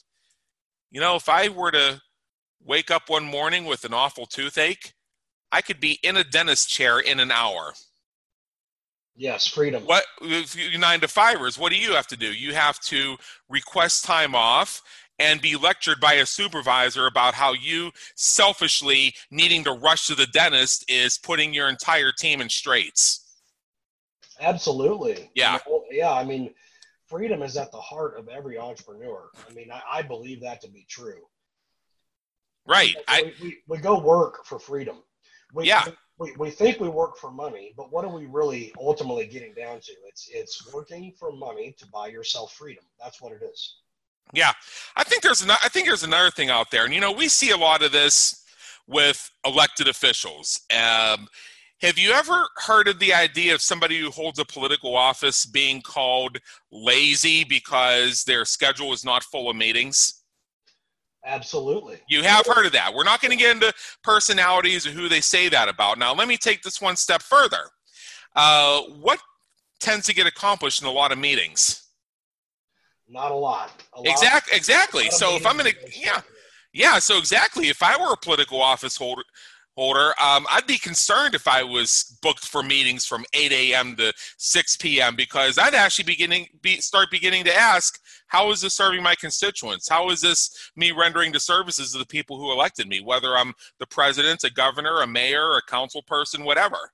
you 0.90 1.00
know, 1.00 1.16
if 1.16 1.28
I 1.28 1.48
were 1.48 1.70
to 1.70 2.00
wake 2.62 2.90
up 2.90 3.08
one 3.08 3.24
morning 3.24 3.64
with 3.64 3.84
an 3.84 3.94
awful 3.94 4.26
toothache, 4.26 4.92
I 5.52 5.62
could 5.62 5.80
be 5.80 5.98
in 6.02 6.16
a 6.16 6.24
dentist 6.24 6.68
chair 6.68 7.00
in 7.00 7.20
an 7.20 7.30
hour. 7.30 7.74
Yes, 9.16 9.46
freedom. 9.46 9.84
What 9.84 10.04
you 10.22 10.78
nine 10.78 11.00
to 11.00 11.08
fivers? 11.08 11.58
What 11.58 11.72
do 11.72 11.78
you 11.78 11.92
have 11.92 12.06
to 12.08 12.16
do? 12.16 12.32
You 12.32 12.54
have 12.54 12.80
to 12.80 13.16
request 13.48 14.04
time 14.04 14.34
off 14.34 14.82
and 15.20 15.40
be 15.42 15.54
lectured 15.54 16.00
by 16.00 16.14
a 16.14 16.26
supervisor 16.26 17.06
about 17.06 17.34
how 17.34 17.52
you 17.52 17.92
selfishly 18.16 19.14
needing 19.30 19.62
to 19.64 19.72
rush 19.72 20.06
to 20.06 20.14
the 20.14 20.26
dentist 20.26 20.90
is 20.90 21.18
putting 21.18 21.52
your 21.52 21.68
entire 21.68 22.10
team 22.10 22.40
in 22.40 22.48
straits. 22.48 23.36
Absolutely. 24.40 25.30
Yeah. 25.34 25.58
Yeah. 25.90 26.12
I 26.12 26.24
mean, 26.24 26.54
freedom 27.06 27.42
is 27.42 27.58
at 27.58 27.70
the 27.70 27.80
heart 27.80 28.18
of 28.18 28.28
every 28.28 28.58
entrepreneur. 28.58 29.28
I 29.48 29.52
mean, 29.52 29.70
I, 29.70 29.98
I 29.98 30.02
believe 30.02 30.40
that 30.40 30.62
to 30.62 30.70
be 30.70 30.86
true. 30.88 31.20
Right. 32.66 32.96
We, 32.96 33.02
I, 33.06 33.32
we, 33.42 33.58
we 33.68 33.78
go 33.78 34.00
work 34.00 34.46
for 34.46 34.58
freedom. 34.58 35.02
We, 35.52 35.66
Yeah. 35.66 35.84
We, 36.18 36.34
we 36.38 36.50
think 36.50 36.80
we 36.80 36.88
work 36.88 37.16
for 37.16 37.30
money, 37.30 37.72
but 37.76 37.90
what 37.90 38.04
are 38.04 38.14
we 38.14 38.26
really 38.26 38.74
ultimately 38.78 39.26
getting 39.26 39.54
down 39.54 39.80
to? 39.80 39.92
It's 40.06 40.28
it's 40.30 40.70
working 40.70 41.14
for 41.18 41.32
money 41.32 41.74
to 41.78 41.86
buy 41.86 42.08
yourself 42.08 42.52
freedom. 42.52 42.84
That's 43.02 43.22
what 43.22 43.32
it 43.32 43.42
is. 43.42 43.76
Yeah, 44.32 44.52
I 44.96 45.04
think 45.04 45.22
there's 45.22 45.42
an, 45.42 45.50
I 45.50 45.68
think 45.68 45.86
there's 45.86 46.04
another 46.04 46.30
thing 46.30 46.50
out 46.50 46.70
there, 46.70 46.84
and 46.84 46.94
you 46.94 47.00
know 47.00 47.12
we 47.12 47.28
see 47.28 47.50
a 47.50 47.56
lot 47.56 47.82
of 47.82 47.92
this 47.92 48.44
with 48.86 49.30
elected 49.44 49.88
officials. 49.88 50.60
Um, 50.70 51.28
have 51.82 51.98
you 51.98 52.12
ever 52.12 52.46
heard 52.56 52.88
of 52.88 52.98
the 52.98 53.14
idea 53.14 53.54
of 53.54 53.62
somebody 53.62 53.98
who 53.98 54.10
holds 54.10 54.38
a 54.38 54.44
political 54.44 54.94
office 54.94 55.46
being 55.46 55.80
called 55.80 56.36
lazy 56.70 57.42
because 57.42 58.22
their 58.24 58.44
schedule 58.44 58.92
is 58.92 59.04
not 59.04 59.22
full 59.24 59.48
of 59.48 59.56
meetings? 59.56 60.22
Absolutely. 61.24 62.00
You 62.08 62.22
have 62.22 62.46
heard 62.46 62.66
of 62.66 62.72
that. 62.72 62.92
We're 62.94 63.04
not 63.04 63.22
going 63.22 63.30
to 63.30 63.36
get 63.36 63.54
into 63.54 63.72
personalities 64.02 64.86
or 64.86 64.90
who 64.90 65.08
they 65.08 65.20
say 65.20 65.48
that 65.48 65.68
about. 65.68 65.98
Now, 65.98 66.14
let 66.14 66.28
me 66.28 66.36
take 66.36 66.62
this 66.62 66.80
one 66.80 66.96
step 66.96 67.22
further. 67.22 67.70
Uh, 68.36 68.82
what 69.00 69.18
tends 69.80 70.06
to 70.06 70.14
get 70.14 70.26
accomplished 70.26 70.82
in 70.82 70.88
a 70.88 70.92
lot 70.92 71.12
of 71.12 71.18
meetings? 71.18 71.82
Not 73.10 73.32
a 73.32 73.34
lot. 73.34 73.72
A 73.92 74.00
lot 74.00 74.10
Exactly. 74.10 74.56
Exactly. 74.56 75.02
a 75.02 75.04
lot 75.06 75.12
of 75.12 75.18
So 75.18 75.36
if 75.36 75.46
I'm 75.46 75.56
going 75.56 75.72
to, 75.72 75.76
yeah, 75.94 76.20
yeah. 76.72 76.98
So 77.00 77.18
exactly. 77.18 77.68
If 77.68 77.82
I 77.82 78.00
were 78.00 78.12
a 78.12 78.16
political 78.16 78.62
office 78.62 78.96
holder, 78.96 79.24
holder, 79.76 80.12
um, 80.20 80.46
I'd 80.48 80.66
be 80.66 80.78
concerned 80.78 81.34
if 81.34 81.48
I 81.48 81.64
was 81.64 82.16
booked 82.22 82.46
for 82.46 82.62
meetings 82.62 83.04
from 83.04 83.24
8 83.34 83.50
a.m. 83.50 83.96
to 83.96 84.12
6 84.38 84.76
p.m. 84.76 85.16
because 85.16 85.58
I'd 85.58 85.74
actually 85.74 86.04
beginning 86.04 86.46
be, 86.62 86.76
start 86.80 87.10
beginning 87.10 87.44
to 87.44 87.56
ask, 87.56 87.98
how 88.28 88.52
is 88.52 88.60
this 88.60 88.74
serving 88.74 89.02
my 89.02 89.16
constituents? 89.16 89.88
How 89.88 90.10
is 90.10 90.20
this 90.20 90.70
me 90.76 90.92
rendering 90.92 91.32
the 91.32 91.40
services 91.40 91.92
of 91.94 91.98
the 91.98 92.06
people 92.06 92.38
who 92.38 92.52
elected 92.52 92.86
me? 92.86 93.00
Whether 93.00 93.36
I'm 93.36 93.54
the 93.80 93.86
president, 93.86 94.44
a 94.44 94.52
governor, 94.52 95.00
a 95.00 95.06
mayor, 95.06 95.56
a 95.56 95.62
council 95.68 96.02
person, 96.02 96.44
whatever. 96.44 96.92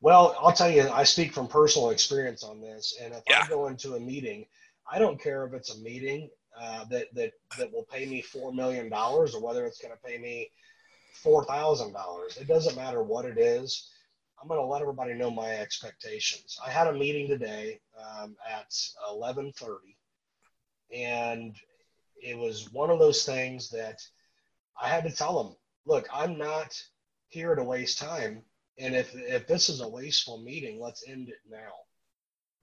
Well, 0.00 0.34
I'll 0.40 0.52
tell 0.52 0.70
you, 0.70 0.88
I 0.88 1.04
speak 1.04 1.34
from 1.34 1.46
personal 1.46 1.90
experience 1.90 2.42
on 2.42 2.62
this. 2.62 2.96
And 3.02 3.12
if 3.12 3.22
Yeah. 3.28 3.42
I 3.44 3.48
go 3.48 3.66
into 3.66 3.96
a 3.96 4.00
meeting, 4.00 4.46
I 4.90 4.98
don't 4.98 5.22
care 5.22 5.46
if 5.46 5.54
it's 5.54 5.74
a 5.74 5.80
meeting 5.80 6.30
uh, 6.58 6.84
that 6.86 7.06
that 7.14 7.32
that 7.58 7.72
will 7.72 7.86
pay 7.90 8.06
me 8.06 8.22
four 8.22 8.52
million 8.52 8.88
dollars 8.88 9.34
or 9.34 9.42
whether 9.42 9.64
it's 9.64 9.80
going 9.80 9.94
to 9.94 10.08
pay 10.08 10.18
me 10.18 10.50
four 11.22 11.44
thousand 11.44 11.92
dollars. 11.92 12.36
It 12.36 12.48
doesn't 12.48 12.76
matter 12.76 13.02
what 13.02 13.24
it 13.24 13.38
is. 13.38 13.88
I'm 14.40 14.48
going 14.48 14.60
to 14.60 14.66
let 14.66 14.80
everybody 14.80 15.14
know 15.14 15.30
my 15.30 15.50
expectations. 15.50 16.58
I 16.64 16.70
had 16.70 16.86
a 16.86 16.94
meeting 16.94 17.28
today 17.28 17.80
um, 17.98 18.36
at 18.50 18.70
11:30, 19.10 19.76
and 20.94 21.54
it 22.22 22.36
was 22.36 22.72
one 22.72 22.90
of 22.90 22.98
those 22.98 23.24
things 23.24 23.70
that 23.70 24.00
I 24.80 24.88
had 24.88 25.04
to 25.04 25.10
tell 25.10 25.42
them, 25.42 25.56
look, 25.86 26.08
I'm 26.12 26.38
not 26.38 26.82
here 27.28 27.54
to 27.54 27.62
waste 27.62 27.98
time. 27.98 28.42
And 28.78 28.94
if 28.94 29.14
if 29.14 29.46
this 29.46 29.68
is 29.68 29.82
a 29.82 29.88
wasteful 29.88 30.38
meeting, 30.38 30.80
let's 30.80 31.06
end 31.06 31.28
it 31.28 31.40
now. 31.48 31.72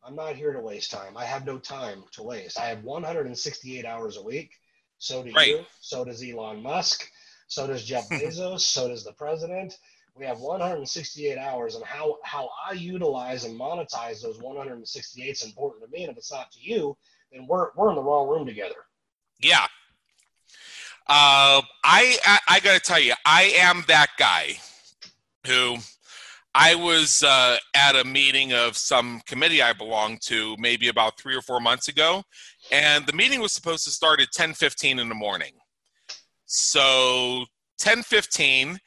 I'm 0.04 0.16
not 0.16 0.36
here 0.36 0.54
to 0.54 0.60
waste 0.60 0.92
time. 0.92 1.18
I 1.18 1.26
have 1.26 1.46
no 1.46 1.58
time 1.58 2.04
to 2.14 2.24
waste. 2.24 2.60
I 2.60 2.66
have 2.68 2.84
168 2.84 3.86
hours 3.86 4.18
a 4.18 4.24
week. 4.24 4.52
So 5.00 5.24
do 5.24 5.32
Right. 5.36 5.50
you. 5.50 5.66
So 5.82 6.06
does 6.06 6.24
Elon 6.24 6.62
Musk. 6.64 7.10
So 7.48 7.68
does 7.68 7.84
Jeff 7.84 8.08
Bezos. 8.10 8.62
So 8.62 8.88
does 8.88 9.04
the 9.04 9.14
president. 9.14 9.78
We 10.16 10.26
have 10.26 10.40
168 10.40 11.38
hours, 11.38 11.76
and 11.76 11.86
how 11.86 12.18
how 12.24 12.50
I 12.68 12.72
utilize 12.74 13.44
and 13.44 13.60
monetize 13.60 14.24
those 14.24 14.40
168 14.40 15.30
is 15.30 15.44
important 15.44 15.84
to 15.86 15.92
me. 15.92 16.04
And 16.06 16.12
if 16.12 16.18
it's 16.18 16.32
not 16.32 16.52
to 16.54 16.60
you, 16.60 16.98
then 17.32 17.46
we're 17.46 17.70
we're 17.76 17.90
in 17.90 17.96
the 17.96 18.02
wrong 18.02 18.28
room 18.28 18.46
together. 18.48 18.88
Yeah. 19.40 19.68
Uh, 21.10 21.62
I, 21.84 22.18
I 22.26 22.40
I 22.50 22.60
gotta 22.62 22.80
tell 22.80 23.00
you, 23.00 23.14
I 23.26 23.44
am 23.58 23.86
that 23.88 24.10
guy 24.18 24.58
who 25.46 25.78
I 26.60 26.74
was 26.74 27.22
uh, 27.22 27.58
at 27.76 27.96
a 27.96 28.04
meeting 28.04 28.52
of 28.52 28.76
some 28.76 29.22
committee 29.28 29.62
I 29.62 29.74
belong 29.74 30.18
to 30.24 30.56
maybe 30.58 30.88
about 30.88 31.20
three 31.20 31.36
or 31.36 31.42
four 31.44 31.60
months 31.60 31.88
ago, 31.88 32.24
and 32.72 33.06
the 33.06 33.14
meeting 33.14 33.42
was 33.42 33.54
supposed 33.54 33.84
to 33.84 33.92
start 33.92 34.20
at 34.22 34.32
ten 34.34 34.56
fifteen 34.56 34.98
in 34.98 35.08
the 35.08 35.16
morning. 35.16 35.54
So 36.46 37.46
ten 37.78 38.02
fifteen. 38.02 38.80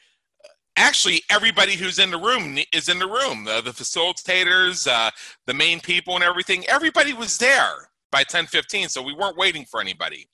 Actually, 0.77 1.23
everybody 1.31 1.77
who's 1.77 2.01
in 2.01 2.11
the 2.11 2.19
room 2.19 2.59
is 2.73 2.89
in 2.89 2.99
the 2.99 3.07
room. 3.07 3.45
The, 3.45 3.61
the 3.61 3.71
facilitators, 3.71 4.89
uh, 4.89 5.13
the 5.47 5.55
main 5.55 5.79
people, 5.79 6.17
and 6.17 6.25
everything. 6.25 6.67
Everybody 6.67 7.13
was 7.13 7.39
there 7.39 7.91
by 8.11 8.25
ten 8.25 8.47
fifteen, 8.47 8.89
so 8.89 9.01
we 9.01 9.15
weren't 9.15 9.37
waiting 9.37 9.65
for 9.65 9.81
anybody 9.81 10.29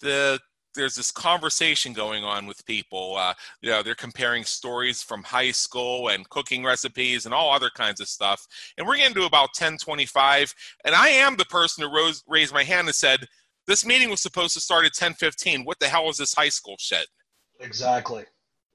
the 0.00 0.40
there's 0.76 0.94
this 0.94 1.10
conversation 1.10 1.92
going 1.92 2.22
on 2.22 2.46
with 2.46 2.64
people. 2.66 3.16
Uh, 3.16 3.34
you 3.60 3.70
know, 3.70 3.82
they're 3.82 3.96
comparing 3.96 4.44
stories 4.44 5.02
from 5.02 5.24
high 5.24 5.50
school 5.50 6.08
and 6.08 6.28
cooking 6.28 6.64
recipes 6.64 7.24
and 7.24 7.34
all 7.34 7.52
other 7.52 7.70
kinds 7.74 8.00
of 8.00 8.08
stuff. 8.08 8.46
And 8.78 8.86
we're 8.86 8.98
getting 8.98 9.14
to 9.14 9.24
about 9.24 9.54
10:25, 9.54 10.54
and 10.84 10.94
I 10.94 11.08
am 11.08 11.36
the 11.36 11.44
person 11.46 11.82
who 11.82 11.94
rose, 11.94 12.22
raised 12.28 12.54
my 12.54 12.62
hand 12.62 12.86
and 12.86 12.94
said, 12.94 13.26
"This 13.66 13.84
meeting 13.84 14.10
was 14.10 14.20
supposed 14.20 14.54
to 14.54 14.60
start 14.60 14.84
at 14.84 14.94
10:15. 14.94 15.64
What 15.64 15.80
the 15.80 15.88
hell 15.88 16.08
is 16.08 16.18
this 16.18 16.34
high 16.34 16.50
school 16.50 16.76
shit?" 16.78 17.08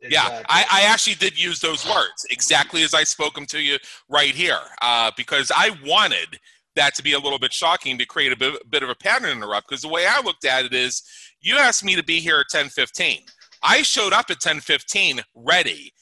Exactly. 0.01 0.39
Yeah, 0.39 0.41
I, 0.49 0.65
I 0.71 0.81
actually 0.91 1.15
did 1.15 1.39
use 1.41 1.59
those 1.59 1.85
words 1.87 2.25
exactly 2.31 2.81
as 2.81 2.95
I 2.95 3.03
spoke 3.03 3.35
them 3.35 3.45
to 3.47 3.59
you 3.59 3.77
right 4.09 4.33
here, 4.33 4.59
uh, 4.81 5.11
because 5.15 5.51
I 5.55 5.77
wanted 5.85 6.39
that 6.75 6.95
to 6.95 7.03
be 7.03 7.13
a 7.13 7.19
little 7.19 7.39
bit 7.39 7.53
shocking 7.53 7.97
to 7.97 8.05
create 8.05 8.31
a 8.31 8.37
bit, 8.37 8.69
bit 8.69 8.83
of 8.83 8.89
a 8.89 8.95
pattern 8.95 9.29
interrupt. 9.29 9.69
Because 9.69 9.81
the 9.81 9.87
way 9.89 10.05
I 10.07 10.21
looked 10.21 10.45
at 10.45 10.65
it 10.65 10.73
is, 10.73 11.01
you 11.41 11.57
asked 11.57 11.83
me 11.83 11.95
to 11.95 12.03
be 12.03 12.19
here 12.19 12.39
at 12.39 12.49
ten 12.49 12.69
fifteen. 12.69 13.21
I 13.63 13.81
showed 13.81 14.13
up 14.13 14.29
at 14.29 14.39
ten 14.39 14.59
fifteen 14.59 15.21
ready 15.35 15.93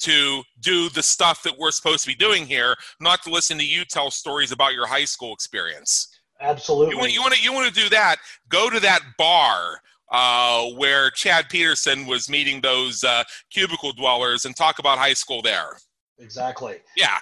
to 0.00 0.42
do 0.60 0.88
the 0.88 1.02
stuff 1.02 1.42
that 1.42 1.58
we're 1.58 1.70
supposed 1.70 2.02
to 2.02 2.08
be 2.08 2.14
doing 2.14 2.46
here, 2.46 2.74
not 3.00 3.22
to 3.22 3.30
listen 3.30 3.58
to 3.58 3.66
you 3.66 3.84
tell 3.84 4.10
stories 4.10 4.50
about 4.50 4.72
your 4.72 4.86
high 4.86 5.04
school 5.04 5.34
experience. 5.34 6.08
Absolutely. 6.40 6.94
You 6.94 6.98
want 6.98 7.12
you 7.12 7.20
want 7.20 7.34
to 7.34 7.42
you 7.42 7.52
want 7.52 7.72
to 7.74 7.82
do 7.82 7.88
that? 7.90 8.16
Go 8.48 8.70
to 8.70 8.80
that 8.80 9.00
bar 9.18 9.80
uh, 10.10 10.64
where 10.70 11.10
Chad 11.10 11.48
Peterson 11.50 12.06
was 12.06 12.28
meeting 12.30 12.60
those 12.60 13.04
uh, 13.04 13.22
cubicle 13.50 13.92
dwellers 13.92 14.44
and 14.46 14.56
talk 14.56 14.78
about 14.78 14.98
high 14.98 15.12
school 15.12 15.42
there. 15.42 15.76
exactly. 16.18 16.78
Yeah, 16.96 17.18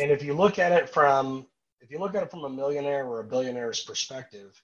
And 0.00 0.10
if 0.10 0.22
you 0.22 0.34
look 0.34 0.58
at 0.58 0.72
it 0.72 0.88
from 0.88 1.46
if 1.90 1.94
you 1.94 1.98
look 1.98 2.14
at 2.14 2.22
it 2.22 2.30
from 2.30 2.44
a 2.44 2.48
millionaire 2.48 3.04
or 3.04 3.18
a 3.18 3.24
billionaire's 3.24 3.80
perspective, 3.80 4.62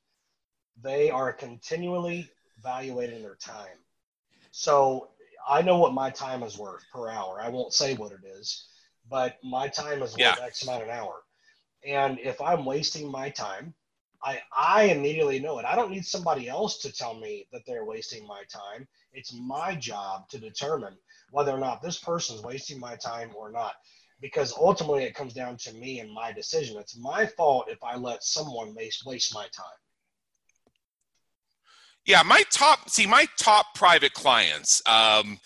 they 0.81 1.11
are 1.11 1.33
continually 1.33 2.31
evaluating 2.57 3.21
their 3.21 3.35
time. 3.35 3.79
So 4.53 5.09
I 5.49 5.61
know 5.63 5.77
what 5.79 5.93
my 5.93 6.09
time 6.11 6.45
is 6.45 6.57
worth 6.57 6.85
per 6.93 7.09
hour. 7.09 7.41
I 7.43 7.49
won't 7.49 7.73
say 7.73 7.95
what 7.95 8.13
it 8.13 8.25
is, 8.25 8.69
but 9.11 9.39
my 9.43 9.67
time 9.67 10.03
is 10.03 10.13
worth 10.13 10.21
Yeah. 10.21 10.37
X 10.41 10.63
amount 10.63 10.85
an 10.85 10.91
hour. 10.91 11.25
And 11.85 12.21
if 12.21 12.41
I'm 12.41 12.65
wasting 12.65 13.11
my 13.11 13.31
time, 13.31 13.75
I 14.23 14.41
I 14.57 14.85
immediately 14.85 15.41
know 15.41 15.59
it. 15.59 15.65
I 15.65 15.75
don't 15.75 15.91
need 15.91 16.07
somebody 16.07 16.49
else 16.49 16.79
to 16.79 16.93
tell 16.93 17.15
me 17.15 17.49
that 17.51 17.67
they're 17.67 17.85
wasting 17.85 18.25
my 18.25 18.45
time. 18.45 18.87
It's 19.13 19.33
my 19.33 19.75
job 19.75 20.29
to 20.29 20.39
determine 20.39 20.97
whether 21.33 21.51
or 21.51 21.59
not 21.59 21.83
this 21.83 21.99
person's 21.99 22.43
wasting 22.43 22.79
my 22.79 22.95
time 22.95 23.33
or 23.35 23.51
not 23.51 23.75
because 24.21 24.55
ultimately 24.59 25.05
it 25.05 25.15
comes 25.15 25.33
down 25.33 25.57
to 25.59 25.73
me 25.75 26.01
and 26.01 26.13
my 26.13 26.33
decision. 26.33 26.79
It's 26.79 26.97
my 26.97 27.27
fault 27.27 27.67
if 27.69 27.83
I 27.83 27.97
let 27.97 28.25
someone 28.25 28.75
waste, 28.75 29.05
my 29.35 29.43
time. 29.43 29.79
Yeah, 32.07 32.23
my 32.23 32.45
top 32.53 32.89
see 32.89 33.07
my 33.07 33.27
top 33.37 33.75
private 33.75 34.13
clients, 34.13 34.81
um, 34.87 35.39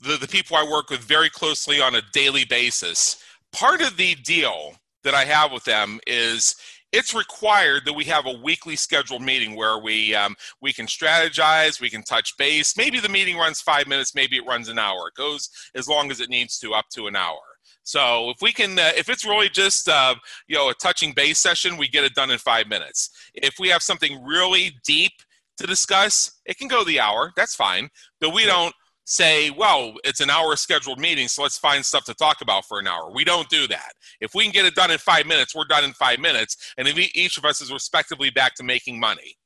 the 0.00 0.16
the 0.16 0.26
people 0.26 0.56
I 0.56 0.68
work 0.68 0.90
with 0.90 1.00
very 1.00 1.30
closely 1.30 1.80
on 1.80 1.94
a 1.94 2.02
daily 2.12 2.44
basis. 2.44 3.22
Part 3.52 3.80
of 3.82 3.96
the 3.96 4.16
deal 4.16 4.74
that 5.04 5.14
I 5.14 5.24
have 5.24 5.52
with 5.52 5.64
them 5.64 6.00
is 6.06 6.56
it's 6.92 7.14
required 7.14 7.82
that 7.86 7.92
we 7.92 8.04
have 8.04 8.26
a 8.26 8.38
weekly 8.42 8.76
scheduled 8.76 9.22
meeting 9.22 9.56
where 9.56 9.78
we 9.78 10.14
um, 10.14 10.34
we 10.60 10.72
can 10.72 10.86
strategize, 10.86 11.80
we 11.80 11.88
can 11.88 12.02
touch 12.02 12.36
base. 12.36 12.76
Maybe 12.76 12.98
the 13.00 13.08
meeting 13.08 13.36
runs 13.36 13.60
five 13.60 13.86
minutes, 13.86 14.14
maybe 14.14 14.36
it 14.36 14.46
runs 14.46 14.68
an 14.68 14.78
hour. 14.78 15.08
It 15.08 15.14
goes 15.14 15.48
as 15.74 15.88
long 15.88 16.10
as 16.10 16.20
it 16.20 16.30
needs 16.30 16.58
to, 16.58 16.74
up 16.74 16.86
to 16.94 17.06
an 17.06 17.16
hour. 17.16 17.38
So 17.84 18.30
if 18.30 18.36
we 18.40 18.52
can, 18.52 18.78
uh, 18.78 18.92
if 18.96 19.08
it's 19.08 19.24
really 19.24 19.48
just 19.48 19.88
uh, 19.88 20.14
you 20.46 20.56
know 20.56 20.70
a 20.70 20.74
touching 20.74 21.12
base 21.12 21.38
session, 21.38 21.76
we 21.76 21.88
get 21.88 22.04
it 22.04 22.14
done 22.14 22.30
in 22.30 22.38
five 22.38 22.68
minutes. 22.68 23.10
If 23.34 23.54
we 23.58 23.68
have 23.68 23.82
something 23.82 24.22
really 24.24 24.76
deep 24.84 25.12
to 25.58 25.66
discuss, 25.66 26.40
it 26.46 26.58
can 26.58 26.68
go 26.68 26.84
the 26.84 27.00
hour. 27.00 27.32
That's 27.36 27.54
fine, 27.54 27.88
but 28.20 28.34
we 28.34 28.46
don't 28.46 28.74
say, 29.04 29.50
well, 29.50 29.94
it's 30.04 30.20
an 30.20 30.30
hour 30.30 30.56
scheduled 30.56 30.98
meeting, 30.98 31.28
so 31.28 31.42
let's 31.42 31.58
find 31.58 31.84
stuff 31.84 32.04
to 32.04 32.14
talk 32.14 32.40
about 32.40 32.64
for 32.64 32.78
an 32.78 32.86
hour. 32.86 33.10
We 33.12 33.24
don't 33.24 33.48
do 33.48 33.66
that. 33.68 33.92
If 34.20 34.34
we 34.34 34.44
can 34.44 34.52
get 34.52 34.64
it 34.64 34.74
done 34.74 34.90
in 34.90 34.98
five 34.98 35.26
minutes, 35.26 35.54
we're 35.54 35.64
done 35.64 35.84
in 35.84 35.92
five 35.92 36.18
minutes, 36.18 36.72
and 36.78 36.88
each 36.88 37.36
of 37.36 37.44
us 37.44 37.60
is 37.60 37.72
respectively 37.72 38.30
back 38.30 38.54
to 38.56 38.62
making 38.62 39.00
money. 39.00 39.36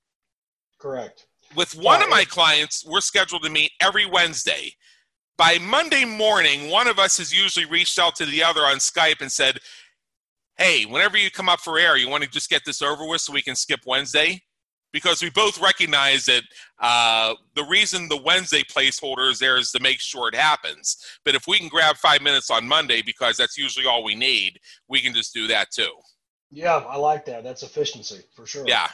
Correct. 0.79 1.27
With 1.55 1.75
one 1.75 2.03
of 2.03 2.09
my 2.11 2.25
clients, 2.25 2.85
we're 2.87 3.01
scheduled 3.01 3.43
to 3.45 3.51
meet 3.51 3.73
every 3.81 4.05
Wednesday. 4.05 4.73
By 5.39 5.59
Monday 5.59 6.05
morning, 6.05 6.71
one 6.71 6.89
of 6.89 6.99
us 6.99 7.19
has 7.19 7.33
usually 7.33 7.67
reached 7.67 7.99
out 7.99 8.17
to 8.17 8.27
the 8.27 8.43
other 8.43 8.63
on 8.63 8.77
Skype 8.77 9.21
and 9.21 9.31
said, 9.31 9.59
Hey, 10.57 10.85
whenever 10.85 11.19
you 11.19 11.31
come 11.31 11.51
up 11.51 11.61
for 11.61 11.79
air, 11.79 11.97
you 11.97 12.09
want 12.09 12.25
to 12.25 12.31
just 12.31 12.49
get 12.49 12.63
this 12.65 12.81
over 12.81 13.07
with 13.07 13.21
so 13.21 13.33
we 13.33 13.43
can 13.43 13.55
skip 13.55 13.81
Wednesday? 13.87 14.41
because 14.97 15.23
we 15.23 15.29
both 15.29 15.61
recognize 15.61 16.25
that 16.25 16.43
uh, 16.81 17.35
the 17.55 17.65
reason 17.65 18.09
the 18.09 18.23
Wednesday 18.23 18.63
placeholder 18.63 19.31
is 19.31 19.39
there 19.39 19.59
is 19.59 19.71
to 19.73 19.83
make 19.83 20.01
sure 20.01 20.27
it 20.27 20.35
happens. 20.35 20.97
But 21.23 21.35
if 21.35 21.47
we 21.47 21.59
can 21.59 21.69
grab 21.69 21.97
five 21.97 22.23
minutes 22.23 22.49
on 22.49 22.67
Monday, 22.67 23.03
because 23.03 23.37
that's 23.37 23.59
usually 23.59 23.85
all 23.85 24.03
we 24.03 24.15
need, 24.15 24.59
we 24.89 25.03
can 25.03 25.13
just 25.13 25.35
do 25.35 25.47
that 25.49 25.71
too. 25.71 25.91
Yeah, 26.51 26.77
I 26.77 26.97
like 26.97 27.27
that. 27.27 27.45
That's 27.45 27.63
efficiency 27.63 28.21
for 28.35 28.47
sure. 28.47 28.65
Yeah. 28.67 28.89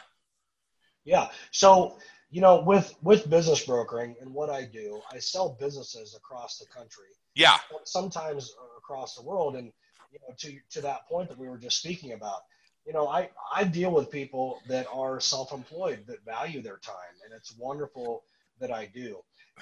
Yeah. 1.05 1.29
So, 1.53 1.99
you 2.33 2.41
know, 2.41 2.61
with 2.61 2.95
with 3.03 3.31
business 3.31 3.65
brokering 3.65 4.17
and 4.21 4.35
what 4.35 4.51
I 4.51 4.65
do, 4.65 5.01
I 5.13 5.21
sell 5.21 5.57
businesses 5.61 6.17
across 6.17 6.59
the 6.59 6.67
country. 6.67 7.07
Yeah. 7.35 7.59
Sometimes 7.85 8.55
across 8.77 9.15
the 9.15 9.23
world, 9.23 9.55
and 9.55 9.73
you 10.13 10.19
know, 10.21 10.35
to 10.39 10.59
to 10.71 10.81
that 10.81 11.07
point 11.09 11.29
that 11.29 11.39
we 11.39 11.49
were 11.49 11.59
just 11.59 11.79
speaking 11.79 12.13
about 12.13 12.41
you 12.87 12.93
know, 12.93 13.09
I, 13.09 13.31
I 13.55 13.65
deal 13.65 13.93
with 13.93 14.11
people 14.11 14.61
that 14.69 14.87
are 14.93 15.21
self-employed 15.21 16.05
that 16.07 16.25
value 16.25 16.63
their 16.63 16.79
time, 16.79 16.95
and 17.25 17.33
it's 17.35 17.57
wonderful 17.57 18.25
that 18.61 18.73
I 18.73 18.87
do. 18.93 19.19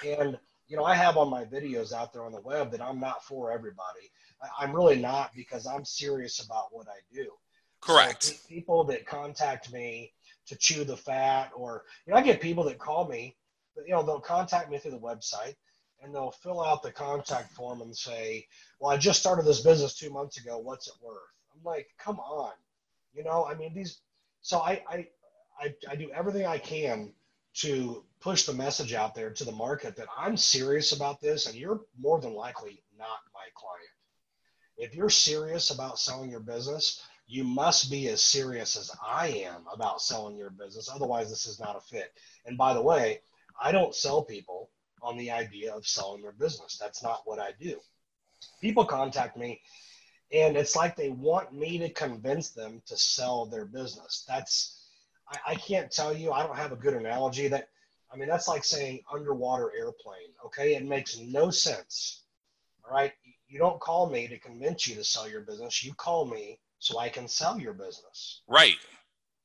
And 0.06 0.38
you 0.68 0.76
know, 0.76 0.84
I 0.84 0.94
have 0.94 1.16
on 1.16 1.28
my 1.28 1.44
videos 1.44 1.92
out 1.92 2.12
there 2.12 2.24
on 2.24 2.32
the 2.32 2.40
web 2.40 2.70
that 2.70 2.80
I'm 2.80 3.00
not 3.00 3.24
for 3.24 3.50
everybody. 3.50 4.10
I, 4.58 4.64
am 4.64 4.74
really 4.74 4.96
not 4.96 5.32
because 5.34 5.66
I'm 5.66 5.84
serious 5.84 6.44
about 6.44 6.68
what 6.70 6.86
I 6.86 7.00
do. 7.12 7.32
Correct. 7.80 8.22
So 8.22 8.34
people 8.48 8.84
that 8.84 9.04
contact 9.04 9.72
me 9.72 10.12
to 10.50 10.56
chew 10.56 10.84
the 10.84 10.96
fat, 10.96 11.52
or 11.56 11.84
you 12.04 12.12
know, 12.12 12.18
I 12.18 12.22
get 12.22 12.40
people 12.40 12.64
that 12.64 12.78
call 12.78 13.08
me. 13.08 13.36
You 13.86 13.94
know, 13.94 14.02
they'll 14.02 14.20
contact 14.20 14.68
me 14.68 14.78
through 14.78 14.90
the 14.90 14.98
website 14.98 15.54
and 16.02 16.12
they'll 16.12 16.32
fill 16.32 16.60
out 16.60 16.82
the 16.82 16.90
contact 16.90 17.52
form 17.52 17.82
and 17.82 17.96
say, 17.96 18.48
"Well, 18.80 18.90
I 18.90 18.96
just 18.96 19.20
started 19.20 19.44
this 19.44 19.60
business 19.60 19.94
two 19.94 20.10
months 20.10 20.38
ago. 20.38 20.58
What's 20.58 20.88
it 20.88 20.94
worth?" 21.00 21.22
I'm 21.54 21.62
like, 21.62 21.88
"Come 21.98 22.18
on." 22.18 22.52
You 23.14 23.22
know, 23.22 23.46
I 23.46 23.54
mean 23.54 23.72
these. 23.74 24.00
So 24.42 24.58
I 24.58 24.82
I 24.88 25.08
I, 25.60 25.74
I 25.88 25.96
do 25.96 26.10
everything 26.10 26.46
I 26.46 26.58
can 26.58 27.12
to 27.52 28.04
push 28.20 28.44
the 28.44 28.52
message 28.52 28.92
out 28.92 29.14
there 29.14 29.30
to 29.30 29.44
the 29.44 29.52
market 29.52 29.96
that 29.96 30.08
I'm 30.16 30.36
serious 30.36 30.92
about 30.92 31.20
this, 31.20 31.46
and 31.46 31.54
you're 31.54 31.80
more 31.96 32.20
than 32.20 32.34
likely 32.34 32.82
not 32.98 33.18
my 33.34 33.46
client. 33.54 33.90
If 34.76 34.96
you're 34.96 35.10
serious 35.10 35.70
about 35.70 35.98
selling 35.98 36.30
your 36.30 36.40
business, 36.40 37.02
you 37.30 37.44
must 37.44 37.90
be 37.90 38.08
as 38.08 38.20
serious 38.20 38.76
as 38.76 38.90
I 39.06 39.28
am 39.28 39.64
about 39.72 40.02
selling 40.02 40.36
your 40.36 40.50
business. 40.50 40.90
Otherwise, 40.92 41.30
this 41.30 41.46
is 41.46 41.60
not 41.60 41.76
a 41.76 41.80
fit. 41.80 42.12
And 42.44 42.58
by 42.58 42.74
the 42.74 42.82
way, 42.82 43.20
I 43.62 43.72
don't 43.72 43.94
sell 43.94 44.22
people 44.22 44.70
on 45.00 45.16
the 45.16 45.30
idea 45.30 45.72
of 45.72 45.86
selling 45.86 46.22
their 46.22 46.32
business. 46.32 46.76
That's 46.76 47.02
not 47.02 47.22
what 47.24 47.38
I 47.38 47.52
do. 47.60 47.78
People 48.60 48.84
contact 48.84 49.36
me 49.36 49.60
and 50.32 50.56
it's 50.56 50.76
like 50.76 50.96
they 50.96 51.10
want 51.10 51.52
me 51.52 51.78
to 51.78 51.90
convince 51.90 52.50
them 52.50 52.82
to 52.86 52.96
sell 52.96 53.46
their 53.46 53.64
business. 53.64 54.24
That's 54.28 54.86
I, 55.28 55.52
I, 55.52 55.54
can't 55.56 55.90
tell 55.90 56.16
you. 56.16 56.32
I 56.32 56.44
don't 56.44 56.56
have 56.56 56.72
a 56.72 56.76
good 56.76 56.94
analogy. 56.94 57.48
That 57.48 57.68
I 58.12 58.16
mean, 58.16 58.28
that's 58.28 58.48
like 58.48 58.64
saying 58.64 59.00
underwater 59.12 59.72
airplane. 59.76 60.32
Okay, 60.46 60.74
it 60.74 60.84
makes 60.84 61.18
no 61.18 61.50
sense. 61.50 62.24
All 62.84 62.94
right, 62.94 63.12
you 63.48 63.58
don't 63.58 63.80
call 63.80 64.08
me 64.08 64.28
to 64.28 64.38
convince 64.38 64.86
you 64.86 64.94
to 64.96 65.04
sell 65.04 65.28
your 65.28 65.42
business. 65.42 65.84
You 65.84 65.94
call 65.94 66.26
me 66.26 66.58
so 66.80 66.98
I 66.98 67.08
can 67.08 67.28
sell 67.28 67.60
your 67.60 67.74
business. 67.74 68.42
Right. 68.48 68.76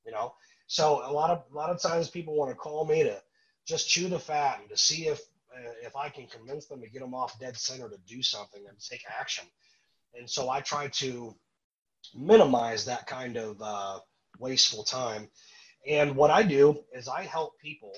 You 0.06 0.12
know. 0.12 0.34
So 0.68 1.02
a 1.06 1.12
lot 1.12 1.30
of 1.30 1.44
a 1.52 1.56
lot 1.56 1.70
of 1.70 1.80
times 1.80 2.10
people 2.10 2.36
want 2.36 2.50
to 2.50 2.56
call 2.56 2.86
me 2.86 3.04
to 3.04 3.22
just 3.68 3.88
chew 3.88 4.08
the 4.08 4.18
fat 4.18 4.60
and 4.60 4.70
to 4.70 4.78
see 4.78 5.08
if 5.08 5.20
uh, 5.56 5.72
if 5.84 5.96
I 5.96 6.10
can 6.10 6.26
convince 6.26 6.66
them 6.66 6.82
to 6.82 6.90
get 6.90 7.02
them 7.02 7.14
off 7.14 7.40
dead 7.40 7.56
center 7.56 7.88
to 7.90 7.98
do 8.08 8.24
something 8.24 8.64
and 8.68 8.80
take 8.80 9.04
action. 9.08 9.46
And 10.18 10.28
so 10.28 10.50
I 10.50 10.62
try 10.62 10.88
to 10.88 11.36
minimize 12.16 12.86
that 12.86 13.06
kind 13.06 13.38
of 13.38 13.62
uh, 13.62 14.00
wasteful 14.40 14.84
time. 14.84 15.30
And 15.88 16.16
what 16.16 16.32
I 16.32 16.42
do 16.42 16.84
is 16.94 17.08
I 17.08 17.24
help 17.24 17.60
people 17.60 17.94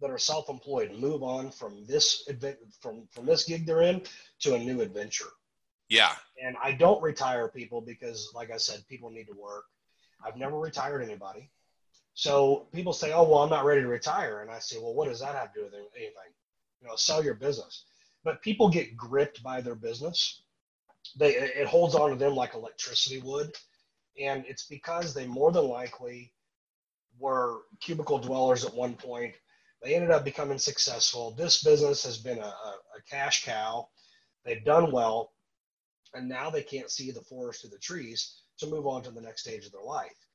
that 0.00 0.10
are 0.10 0.18
self-employed 0.18 0.98
move 0.98 1.22
on 1.22 1.50
from 1.52 1.86
this 1.86 2.24
event 2.26 2.58
from 2.80 3.06
from 3.12 3.24
this 3.24 3.44
gig 3.44 3.64
they're 3.64 3.82
in 3.82 4.02
to 4.40 4.54
a 4.54 4.58
new 4.58 4.80
adventure. 4.80 5.30
Yeah. 5.88 6.14
And 6.42 6.56
I 6.62 6.72
don't 6.72 7.02
retire 7.02 7.48
people 7.48 7.80
because, 7.80 8.30
like 8.34 8.50
I 8.50 8.56
said, 8.56 8.86
people 8.88 9.10
need 9.10 9.26
to 9.26 9.34
work. 9.34 9.64
I've 10.24 10.36
never 10.36 10.58
retired 10.58 11.02
anybody. 11.02 11.50
So 12.14 12.68
people 12.72 12.92
say, 12.92 13.12
"Oh, 13.12 13.24
well, 13.24 13.38
I'm 13.38 13.50
not 13.50 13.64
ready 13.64 13.80
to 13.80 13.88
retire," 13.88 14.42
and 14.42 14.50
I 14.50 14.58
say, 14.58 14.78
"Well, 14.78 14.94
what 14.94 15.08
does 15.08 15.20
that 15.20 15.34
have 15.34 15.52
to 15.54 15.60
do 15.60 15.64
with 15.64 15.74
anything? 15.96 16.32
You 16.80 16.88
know, 16.88 16.96
sell 16.96 17.24
your 17.24 17.34
business." 17.34 17.84
But 18.22 18.42
people 18.42 18.68
get 18.68 18.96
gripped 18.96 19.42
by 19.42 19.60
their 19.60 19.74
business 19.74 20.42
they 21.16 21.36
it 21.36 21.66
holds 21.66 21.94
on 21.94 22.10
to 22.10 22.16
them 22.16 22.34
like 22.34 22.54
electricity 22.54 23.20
would, 23.20 23.54
and 24.20 24.44
it's 24.46 24.64
because 24.64 25.12
they 25.12 25.26
more 25.26 25.52
than 25.52 25.64
likely 25.64 26.32
were 27.18 27.62
cubicle 27.80 28.18
dwellers 28.18 28.64
at 28.64 28.74
one 28.74 28.94
point. 28.94 29.34
They 29.82 29.94
ended 29.94 30.10
up 30.10 30.24
becoming 30.24 30.58
successful. 30.58 31.32
This 31.32 31.62
business 31.62 32.04
has 32.04 32.18
been 32.18 32.38
a, 32.38 32.42
a, 32.42 32.74
a 32.98 33.02
cash 33.10 33.44
cow. 33.44 33.88
They've 34.44 34.64
done 34.64 34.92
well, 34.92 35.31
and 36.14 36.28
now 36.28 36.50
they 36.50 36.62
can't 36.62 36.90
see 36.90 37.10
the 37.10 37.20
forest 37.22 37.60
through 37.60 37.70
the 37.70 37.78
trees 37.78 38.42
to 38.58 38.66
move 38.66 38.86
on 38.86 39.02
to 39.02 39.10
the 39.10 39.20
next 39.20 39.42
stage 39.42 39.66
of 39.66 39.72
their 39.72 39.82
life. 39.82 40.26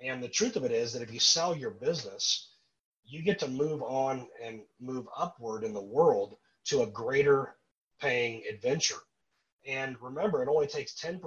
And 0.00 0.22
the 0.22 0.28
truth 0.28 0.56
of 0.56 0.64
it 0.64 0.72
is 0.72 0.92
that 0.92 1.02
if 1.02 1.12
you 1.12 1.20
sell 1.20 1.56
your 1.56 1.70
business, 1.70 2.50
you 3.04 3.22
get 3.22 3.38
to 3.40 3.48
move 3.48 3.82
on 3.82 4.26
and 4.42 4.62
move 4.80 5.06
upward 5.16 5.64
in 5.64 5.72
the 5.72 5.82
world 5.82 6.36
to 6.64 6.82
a 6.82 6.86
greater 6.86 7.56
paying 8.00 8.42
adventure. 8.50 8.98
And 9.66 9.96
remember, 10.00 10.42
it 10.42 10.48
only 10.48 10.66
takes 10.66 11.00
10% 11.00 11.20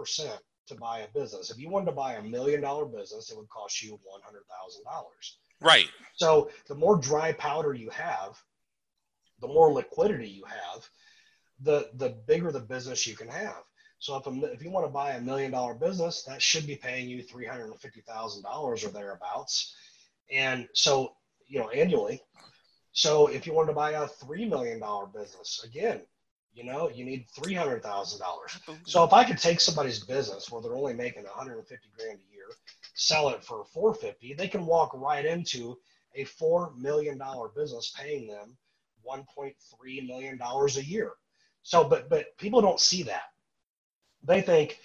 to 0.67 0.75
buy 0.75 0.99
a 0.99 1.07
business. 1.19 1.51
If 1.51 1.57
you 1.57 1.69
wanted 1.69 1.85
to 1.87 1.91
buy 1.93 2.15
a 2.15 2.21
million 2.21 2.61
dollar 2.61 2.85
business, 2.85 3.31
it 3.31 3.37
would 3.37 3.49
cost 3.49 3.81
you 3.81 3.93
$100,000. 3.93 5.03
Right. 5.61 5.87
So 6.15 6.49
the 6.67 6.75
more 6.75 6.97
dry 6.97 7.31
powder 7.33 7.73
you 7.73 7.89
have, 7.91 8.37
the 9.39 9.47
more 9.47 9.71
liquidity 9.71 10.27
you 10.27 10.43
have, 10.45 10.89
the, 11.61 11.89
the 11.95 12.09
bigger 12.09 12.51
the 12.51 12.59
business 12.59 13.07
you 13.07 13.15
can 13.15 13.29
have. 13.29 13.63
So 13.99 14.17
if, 14.17 14.27
a, 14.27 14.51
if 14.51 14.63
you 14.63 14.69
want 14.69 14.85
to 14.85 14.91
buy 14.91 15.13
a 15.13 15.21
million 15.21 15.51
dollar 15.51 15.73
business, 15.73 16.23
that 16.23 16.41
should 16.41 16.67
be 16.67 16.75
paying 16.75 17.09
you 17.09 17.23
$350,000 17.23 18.45
or 18.45 18.89
thereabouts. 18.89 19.75
And 20.31 20.67
so, 20.73 21.15
you 21.47 21.59
know, 21.59 21.69
annually. 21.69 22.21
So 22.91 23.27
if 23.27 23.45
you 23.47 23.53
wanted 23.53 23.69
to 23.69 23.75
buy 23.75 23.91
a 23.91 24.07
$3 24.07 24.49
million 24.49 24.81
business, 25.13 25.63
again, 25.65 26.01
you 26.55 26.63
know, 26.63 26.89
you 26.89 27.03
need 27.03 27.27
three 27.35 27.53
hundred 27.53 27.83
thousand 27.83 28.21
dollars. 28.21 28.57
So 28.85 29.03
if 29.03 29.11
I 29.11 29.25
could 29.25 29.37
take 29.37 29.59
somebody's 29.59 29.99
business 29.99 30.49
where 30.49 30.61
they're 30.61 30.73
only 30.73 30.93
making 30.93 31.23
one 31.23 31.33
hundred 31.33 31.57
and 31.57 31.67
fifty 31.67 31.89
grand 31.97 32.17
a 32.17 32.33
year, 32.33 32.45
sell 32.95 33.27
it 33.29 33.43
for 33.43 33.65
four 33.65 33.93
fifty, 33.93 34.33
they 34.33 34.47
can 34.47 34.65
walk 34.65 34.93
right 34.93 35.25
into 35.25 35.77
a 36.15 36.23
four 36.23 36.71
million 36.77 37.17
dollar 37.17 37.49
business 37.49 37.93
paying 37.99 38.27
them 38.27 38.55
one 39.03 39.25
point 39.35 39.53
three 39.77 39.99
million 39.99 40.37
dollars 40.37 40.77
a 40.77 40.85
year. 40.85 41.11
So, 41.63 41.83
but 41.83 42.09
but 42.09 42.37
people 42.37 42.61
don't 42.61 42.79
see 42.79 43.03
that. 43.03 43.23
They 44.25 44.41
think, 44.41 44.79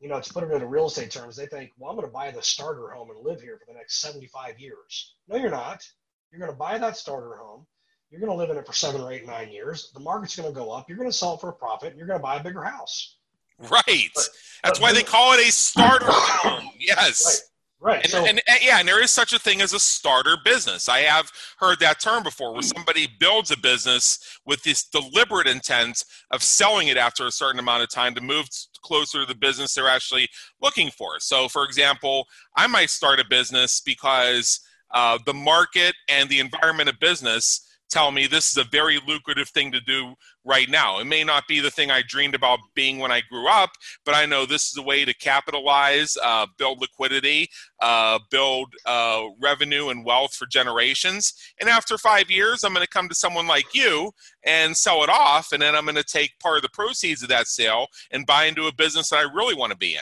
you 0.00 0.08
know, 0.08 0.20
to 0.20 0.32
put 0.32 0.44
it 0.44 0.52
into 0.52 0.66
real 0.66 0.86
estate 0.86 1.10
terms, 1.10 1.36
they 1.36 1.46
think, 1.46 1.72
well, 1.78 1.90
I'm 1.90 1.96
going 1.96 2.08
to 2.08 2.12
buy 2.12 2.30
the 2.30 2.42
starter 2.42 2.88
home 2.90 3.10
and 3.10 3.24
live 3.24 3.40
here 3.40 3.58
for 3.58 3.72
the 3.72 3.78
next 3.78 4.00
seventy 4.00 4.26
five 4.26 4.58
years. 4.58 5.14
No, 5.28 5.36
you're 5.36 5.50
not. 5.50 5.82
You're 6.30 6.40
going 6.40 6.52
to 6.52 6.58
buy 6.58 6.78
that 6.78 6.96
starter 6.96 7.36
home 7.36 7.66
you're 8.10 8.20
going 8.20 8.30
to 8.30 8.36
live 8.36 8.50
in 8.50 8.56
it 8.56 8.66
for 8.66 8.72
seven 8.72 9.00
or 9.00 9.12
eight, 9.12 9.26
nine 9.26 9.50
years. 9.50 9.90
The 9.92 10.00
market's 10.00 10.36
going 10.36 10.48
to 10.48 10.54
go 10.54 10.70
up. 10.70 10.88
You're 10.88 10.98
going 10.98 11.10
to 11.10 11.16
sell 11.16 11.34
it 11.34 11.40
for 11.40 11.48
a 11.48 11.52
profit. 11.52 11.90
And 11.90 11.98
you're 11.98 12.06
going 12.06 12.18
to 12.18 12.22
buy 12.22 12.36
a 12.36 12.42
bigger 12.42 12.62
house. 12.62 13.16
Right. 13.58 14.10
But, 14.14 14.28
That's 14.62 14.78
but, 14.78 14.80
why 14.80 14.92
they 14.92 15.02
call 15.02 15.32
it 15.32 15.46
a 15.46 15.50
starter 15.50 16.06
home. 16.08 16.70
Yes. 16.78 17.24
Right. 17.24 17.40
Right. 17.78 18.02
And, 18.02 18.10
so, 18.10 18.24
and, 18.24 18.40
and, 18.48 18.58
yeah, 18.62 18.78
and 18.78 18.88
there 18.88 19.02
is 19.02 19.10
such 19.10 19.34
a 19.34 19.38
thing 19.38 19.60
as 19.60 19.74
a 19.74 19.78
starter 19.78 20.38
business. 20.42 20.88
I 20.88 21.00
have 21.00 21.30
heard 21.58 21.78
that 21.80 22.00
term 22.00 22.22
before, 22.22 22.54
where 22.54 22.62
somebody 22.62 23.06
builds 23.20 23.50
a 23.50 23.58
business 23.58 24.18
with 24.46 24.62
this 24.62 24.84
deliberate 24.84 25.46
intent 25.46 26.02
of 26.30 26.42
selling 26.42 26.88
it 26.88 26.96
after 26.96 27.26
a 27.26 27.30
certain 27.30 27.60
amount 27.60 27.82
of 27.82 27.90
time 27.90 28.14
to 28.14 28.22
move 28.22 28.48
closer 28.86 29.20
to 29.20 29.26
the 29.26 29.34
business 29.34 29.74
they're 29.74 29.88
actually 29.88 30.28
looking 30.62 30.90
for. 30.90 31.18
So, 31.18 31.48
for 31.48 31.64
example, 31.64 32.26
I 32.56 32.66
might 32.66 32.90
start 32.90 33.20
a 33.20 33.24
business 33.28 33.80
because 33.80 34.60
uh, 34.94 35.18
the 35.26 35.34
market 35.34 35.94
and 36.08 36.28
the 36.30 36.40
environment 36.40 36.88
of 36.88 36.98
business 37.00 37.66
tell 37.88 38.10
me 38.10 38.26
this 38.26 38.50
is 38.50 38.56
a 38.56 38.64
very 38.64 38.98
lucrative 39.06 39.48
thing 39.48 39.72
to 39.72 39.80
do 39.80 40.14
right 40.44 40.68
now. 40.68 40.98
It 40.98 41.06
may 41.06 41.24
not 41.24 41.46
be 41.46 41.60
the 41.60 41.70
thing 41.70 41.90
I 41.90 42.02
dreamed 42.06 42.34
about 42.34 42.58
being 42.74 42.98
when 42.98 43.12
I 43.12 43.22
grew 43.22 43.48
up, 43.48 43.70
but 44.04 44.14
I 44.14 44.26
know 44.26 44.46
this 44.46 44.70
is 44.70 44.76
a 44.76 44.82
way 44.82 45.04
to 45.04 45.14
capitalize, 45.14 46.16
uh, 46.22 46.46
build 46.58 46.80
liquidity, 46.80 47.48
uh, 47.80 48.18
build 48.30 48.72
uh, 48.84 49.24
revenue 49.40 49.88
and 49.88 50.04
wealth 50.04 50.34
for 50.34 50.46
generations. 50.46 51.34
And 51.60 51.68
after 51.68 51.98
five 51.98 52.30
years, 52.30 52.64
I'm 52.64 52.72
going 52.72 52.84
to 52.84 52.90
come 52.90 53.08
to 53.08 53.14
someone 53.14 53.46
like 53.46 53.74
you 53.74 54.12
and 54.44 54.76
sell 54.76 55.02
it 55.02 55.10
off, 55.10 55.52
and 55.52 55.62
then 55.62 55.74
I'm 55.74 55.84
going 55.84 55.96
to 55.96 56.04
take 56.04 56.38
part 56.40 56.56
of 56.56 56.62
the 56.62 56.70
proceeds 56.70 57.22
of 57.22 57.28
that 57.28 57.46
sale 57.46 57.86
and 58.10 58.26
buy 58.26 58.44
into 58.44 58.66
a 58.66 58.72
business 58.72 59.10
that 59.10 59.18
I 59.18 59.22
really 59.22 59.54
want 59.54 59.72
to 59.72 59.78
be 59.78 59.96
in. 59.96 60.00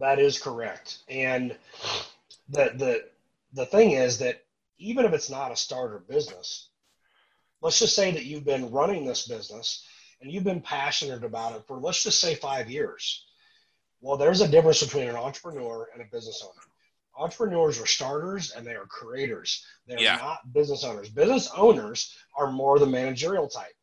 that 0.00 0.18
is 0.18 0.38
correct, 0.38 0.98
and 1.08 1.56
the 2.48 2.72
the 2.76 3.04
the 3.52 3.66
thing 3.66 3.92
is 3.92 4.18
that 4.18 4.42
even 4.78 5.04
if 5.04 5.12
it's 5.12 5.30
not 5.30 5.52
a 5.52 5.56
starter 5.56 6.04
business, 6.08 6.70
let's 7.60 7.78
just 7.78 7.96
say 7.96 8.10
that 8.12 8.24
you've 8.24 8.44
been 8.44 8.70
running 8.70 9.04
this 9.04 9.26
business 9.26 9.84
and 10.20 10.30
you've 10.30 10.44
been 10.44 10.60
passionate 10.60 11.24
about 11.24 11.54
it 11.54 11.64
for 11.66 11.78
let's 11.78 12.02
just 12.02 12.20
say 12.20 12.34
five 12.34 12.70
years. 12.70 13.26
Well, 14.00 14.16
there's 14.16 14.40
a 14.40 14.48
difference 14.48 14.82
between 14.82 15.08
an 15.08 15.16
entrepreneur 15.16 15.88
and 15.92 16.02
a 16.02 16.06
business 16.12 16.42
owner. 16.44 16.62
Entrepreneurs 17.16 17.80
are 17.80 17.86
starters 17.86 18.52
and 18.52 18.64
they 18.64 18.76
are 18.76 18.86
creators. 18.86 19.64
They're 19.86 20.00
yeah. 20.00 20.16
not 20.16 20.52
business 20.52 20.84
owners. 20.84 21.08
Business 21.08 21.50
owners 21.56 22.14
are 22.36 22.52
more 22.52 22.78
the 22.78 22.86
managerial 22.86 23.48
type. 23.48 23.74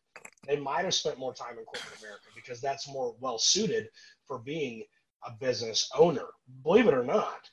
They 0.47 0.55
might 0.55 0.85
have 0.85 0.93
spent 0.93 1.19
more 1.19 1.33
time 1.33 1.57
in 1.57 1.65
corporate 1.65 1.99
America 1.99 2.27
because 2.33 2.61
that's 2.61 2.87
more 2.87 3.15
well 3.19 3.37
suited 3.37 3.89
for 4.25 4.39
being 4.39 4.83
a 5.27 5.31
business 5.31 5.89
owner. 5.97 6.27
Believe 6.63 6.87
it 6.87 6.93
or 6.93 7.03
not. 7.03 7.49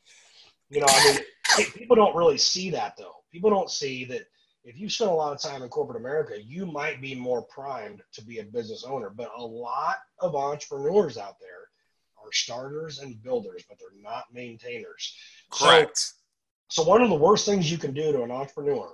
You 0.73 0.81
know, 0.81 0.87
I 0.89 1.19
mean, 1.59 1.67
people 1.73 1.97
don't 1.97 2.17
really 2.17 2.39
see 2.39 2.71
that 2.71 2.97
though 2.97 3.23
people 3.33 3.51
don't 3.51 3.71
see 3.71 4.05
that 4.05 4.27
if 4.65 4.79
you 4.79 4.89
spend 4.89 5.11
a 5.11 5.15
lot 5.15 5.33
of 5.33 5.41
time 5.41 5.63
in 5.63 5.69
corporate 5.69 5.99
America, 5.99 6.41
you 6.41 6.67
might 6.67 7.01
be 7.01 7.17
more 7.17 7.43
primed 7.43 8.03
to 8.13 8.25
be 8.25 8.39
a 8.39 8.45
business 8.45 8.85
owner. 8.87 9.11
But 9.11 9.33
a 9.37 9.43
lot 9.43 9.97
of 10.21 10.37
entrepreneurs 10.37 11.19
out 11.19 11.41
there 11.41 11.69
are 12.23 12.31
starters 12.33 13.01
and 13.01 13.21
builders, 13.23 13.65
but 13.69 13.79
they're 13.81 14.01
not 14.01 14.27
maintainers. 14.33 15.17
Correct. 15.51 15.99
So, 16.69 16.83
so 16.83 16.89
one 16.89 17.03
of 17.03 17.09
the 17.09 17.17
worst 17.17 17.45
things 17.45 17.73
you 17.73 17.79
can 17.79 17.93
do 17.93 18.13
to 18.13 18.23
an 18.23 18.31
entrepreneur 18.31 18.93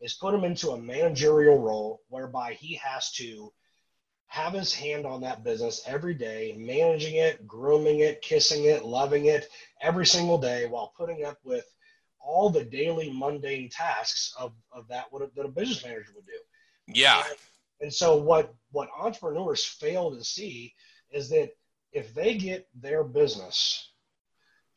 is 0.00 0.14
put 0.14 0.34
him 0.34 0.44
into 0.44 0.70
a 0.70 0.80
managerial 0.80 1.58
role 1.58 2.00
whereby 2.08 2.54
he 2.54 2.74
has 2.76 3.10
to 3.12 3.52
have 4.34 4.52
his 4.52 4.74
hand 4.74 5.06
on 5.06 5.20
that 5.20 5.44
business 5.44 5.84
every 5.86 6.12
day, 6.12 6.56
managing 6.58 7.14
it, 7.14 7.46
grooming 7.46 8.00
it, 8.00 8.20
kissing 8.20 8.64
it, 8.64 8.84
loving 8.84 9.26
it 9.26 9.48
every 9.80 10.04
single 10.04 10.38
day 10.38 10.66
while 10.66 10.92
putting 10.96 11.24
up 11.24 11.38
with 11.44 11.64
all 12.18 12.50
the 12.50 12.64
daily 12.64 13.12
mundane 13.14 13.68
tasks 13.68 14.34
of, 14.36 14.52
of 14.72 14.88
that 14.88 15.04
what 15.10 15.22
a, 15.22 15.30
that 15.36 15.44
a 15.44 15.48
business 15.48 15.84
manager 15.84 16.10
would 16.16 16.26
do. 16.26 16.32
Yeah. 16.88 17.22
And, 17.28 17.36
and 17.82 17.94
so 17.94 18.16
what 18.16 18.52
what 18.72 18.88
entrepreneurs 18.98 19.64
fail 19.64 20.10
to 20.10 20.24
see 20.24 20.74
is 21.12 21.28
that 21.28 21.50
if 21.92 22.12
they 22.12 22.34
get 22.34 22.66
their 22.74 23.04
business 23.04 23.92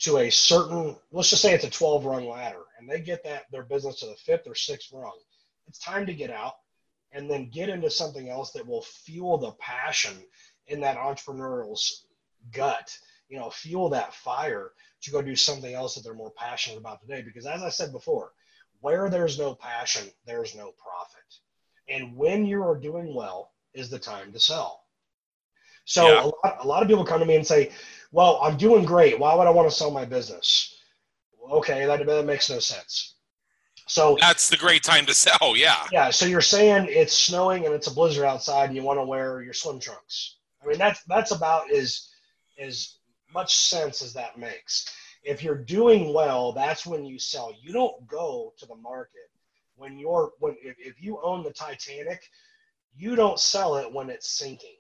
to 0.02 0.20
a 0.20 0.30
certain 0.30 0.96
let's 1.12 1.32
just 1.32 1.42
say 1.42 1.56
it's 1.56 1.66
a 1.66 1.70
12 1.72 2.06
rung 2.06 2.30
ladder 2.30 2.62
and 2.78 2.88
they 2.88 3.00
get 3.00 3.24
that 3.24 3.46
their 3.52 3.64
business 3.64 4.02
to 4.02 4.06
the 4.06 4.18
fifth 4.18 4.46
or 4.46 4.54
sixth 4.54 4.92
rung 4.94 5.18
it's 5.68 5.80
time 5.80 6.06
to 6.06 6.14
get 6.14 6.30
out 6.30 6.58
and 7.12 7.30
then 7.30 7.50
get 7.50 7.70
into 7.70 7.90
something 7.90 8.30
else 8.30 8.52
that 8.52 8.68
will 8.68 8.84
fuel 8.84 9.38
the 9.38 9.52
passion 9.54 10.14
in 10.68 10.82
that 10.82 10.98
entrepreneurial's 10.98 12.06
gut 12.52 12.98
you 13.30 13.38
know 13.38 13.50
fuel 13.50 13.90
that 13.90 14.14
fire 14.14 14.72
to 15.02 15.12
go 15.12 15.22
do 15.22 15.36
something 15.36 15.74
else 15.74 15.96
that 15.96 16.04
they're 16.04 16.14
more 16.14 16.32
passionate 16.32 16.78
about 16.78 17.02
today. 17.02 17.22
Because 17.22 17.46
as 17.46 17.64
I 17.64 17.70
said 17.70 17.92
before, 17.92 18.34
where 18.82 19.10
there's 19.10 19.40
no 19.40 19.56
passion, 19.56 20.10
there's 20.26 20.56
no 20.56 20.74
profit. 20.78 21.24
And 21.90 22.16
when 22.16 22.46
you 22.46 22.64
are 22.64 22.78
doing 22.78 23.14
well 23.14 23.52
is 23.74 23.90
the 23.90 24.00
time 24.00 24.32
to 24.34 24.40
sell. 24.40 24.84
So 25.86 26.08
yeah. 26.08 26.24
a, 26.24 26.26
lot, 26.26 26.58
a 26.60 26.68
lot 26.68 26.82
of 26.84 26.90
people 26.90 27.06
come 27.06 27.20
to 27.20 27.26
me 27.26 27.36
and 27.36 27.48
say, 27.48 27.72
well, 28.12 28.40
I'm 28.42 28.58
doing 28.58 28.84
great. 28.84 29.20
Why 29.20 29.34
would 29.36 29.48
I 29.48 29.52
want 29.52 29.70
to 29.70 29.76
sell 29.76 29.92
my 29.92 30.04
business? 30.04 30.76
Okay, 31.50 31.86
that, 31.86 32.06
that 32.06 32.26
makes 32.26 32.50
no 32.50 32.60
sense. 32.60 33.16
So 33.88 34.18
that's 34.20 34.50
the 34.50 34.58
great 34.58 34.84
time 34.84 35.06
to 35.06 35.14
sell. 35.14 35.38
Yeah. 35.56 35.88
Yeah. 35.92 36.10
So 36.10 36.26
you're 36.26 36.42
saying 36.42 36.88
it's 36.90 37.14
snowing 37.14 37.66
and 37.66 37.74
it's 37.74 37.88
a 37.88 37.94
blizzard 37.94 38.26
outside 38.26 38.66
and 38.66 38.76
you 38.76 38.84
want 38.84 39.00
to 39.00 39.06
wear 39.06 39.42
your 39.42 39.54
swim 39.54 39.80
trunks. 39.80 40.38
I 40.62 40.68
mean, 40.68 40.78
that's, 40.78 41.04
that's 41.04 41.32
about 41.32 41.72
as, 41.72 42.10
as 42.60 42.98
much 43.34 43.56
sense 43.56 44.02
as 44.02 44.14
that 44.14 44.38
makes. 44.38 44.86
If 45.24 45.44
you're 45.44 45.58
doing 45.58 46.14
well, 46.14 46.52
that's 46.52 46.86
when 46.86 47.06
you 47.06 47.18
sell. 47.18 47.54
You 47.62 47.74
don't 47.74 48.06
go 48.08 48.54
to 48.58 48.66
the 48.66 48.76
market 48.76 49.30
when 49.78 49.98
you're 49.98 50.32
when 50.40 50.56
if, 50.62 50.76
if 50.80 51.02
you 51.02 51.20
own 51.24 51.44
the 51.44 51.54
Titanic, 51.54 52.30
you 52.96 53.16
don't 53.16 53.40
sell 53.40 53.78
it 53.78 53.92
when 53.92 54.10
it's 54.10 54.30
sinking. 54.30 54.76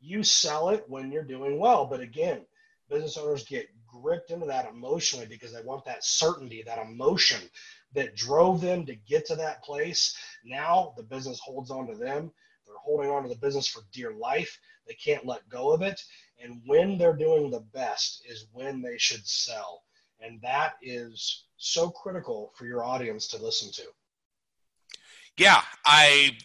You 0.00 0.22
sell 0.22 0.70
it 0.70 0.84
when 0.88 1.12
you're 1.12 1.24
doing 1.24 1.58
well. 1.58 1.84
But 1.84 2.00
again, 2.00 2.46
business 2.88 3.16
owners 3.16 3.44
get 3.44 3.68
gripped 4.00 4.30
into 4.30 4.46
that 4.46 4.68
emotionally 4.68 5.26
because 5.26 5.52
they 5.52 5.62
want 5.62 5.84
that 5.84 6.04
certainty, 6.04 6.62
that 6.62 6.78
emotion 6.78 7.40
that 7.92 8.16
drove 8.16 8.60
them 8.60 8.86
to 8.86 8.94
get 8.94 9.26
to 9.26 9.36
that 9.36 9.62
place. 9.62 10.16
Now 10.44 10.94
the 10.96 11.02
business 11.02 11.40
holds 11.40 11.70
on 11.70 11.86
to 11.88 11.94
them. 11.94 12.30
They're 12.66 12.76
holding 12.78 13.10
on 13.10 13.22
to 13.22 13.28
the 13.28 13.36
business 13.36 13.66
for 13.66 13.82
dear 13.92 14.12
life. 14.12 14.58
They 14.86 14.94
can't 14.94 15.26
let 15.26 15.48
go 15.48 15.72
of 15.72 15.82
it. 15.82 16.00
And 16.42 16.62
when 16.66 16.98
they're 16.98 17.16
doing 17.16 17.50
the 17.50 17.60
best 17.60 18.22
is 18.28 18.46
when 18.52 18.80
they 18.80 18.96
should 18.98 19.26
sell. 19.26 19.82
And 20.20 20.40
that 20.42 20.74
is 20.82 21.44
so 21.56 21.90
critical 21.90 22.52
for 22.54 22.66
your 22.66 22.84
audience 22.84 23.26
to 23.28 23.42
listen 23.42 23.72
to. 23.72 23.90
Yeah, 25.36 25.62
I 25.84 26.36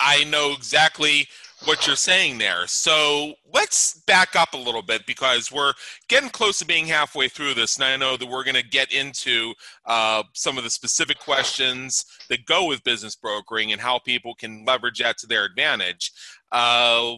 I 0.00 0.24
know 0.24 0.52
exactly 0.52 1.28
what 1.64 1.86
you're 1.86 1.96
saying 1.96 2.38
there. 2.38 2.66
So 2.66 3.34
let's 3.52 4.00
back 4.00 4.34
up 4.34 4.54
a 4.54 4.58
little 4.58 4.82
bit 4.82 5.06
because 5.06 5.52
we're 5.52 5.74
getting 6.08 6.30
close 6.30 6.58
to 6.58 6.66
being 6.66 6.86
halfway 6.86 7.28
through 7.28 7.54
this, 7.54 7.76
and 7.76 7.84
I 7.84 7.96
know 7.96 8.16
that 8.16 8.28
we're 8.28 8.44
going 8.44 8.56
to 8.56 8.62
get 8.64 8.92
into 8.92 9.54
uh, 9.86 10.24
some 10.32 10.58
of 10.58 10.64
the 10.64 10.70
specific 10.70 11.18
questions 11.18 12.04
that 12.28 12.46
go 12.46 12.66
with 12.66 12.84
business 12.84 13.14
brokering 13.14 13.72
and 13.72 13.80
how 13.80 13.98
people 13.98 14.34
can 14.34 14.64
leverage 14.64 14.98
that 14.98 15.18
to 15.18 15.26
their 15.26 15.44
advantage. 15.44 16.12
Uh, 16.50 17.14